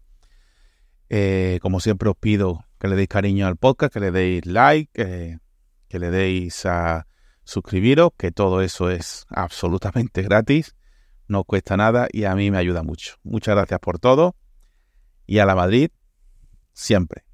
Eh, 1.09 1.59
como 1.61 1.79
siempre 1.79 2.09
os 2.09 2.15
pido 2.15 2.65
que 2.79 2.87
le 2.87 2.95
deis 2.95 3.07
cariño 3.07 3.47
al 3.47 3.57
podcast, 3.57 3.93
que 3.93 3.99
le 3.99 4.11
deis 4.11 4.45
like, 4.45 5.39
que 5.87 5.99
le 5.99 6.09
deis 6.09 6.65
a 6.65 7.07
suscribiros, 7.43 8.11
que 8.17 8.31
todo 8.31 8.61
eso 8.61 8.89
es 8.89 9.25
absolutamente 9.29 10.21
gratis, 10.23 10.75
no 11.27 11.43
cuesta 11.43 11.77
nada 11.77 12.07
y 12.11 12.23
a 12.23 12.35
mí 12.35 12.51
me 12.51 12.57
ayuda 12.57 12.83
mucho. 12.83 13.15
Muchas 13.23 13.55
gracias 13.55 13.79
por 13.79 13.99
todo 13.99 14.35
y 15.25 15.39
a 15.39 15.45
la 15.45 15.55
Madrid 15.55 15.91
siempre. 16.73 17.25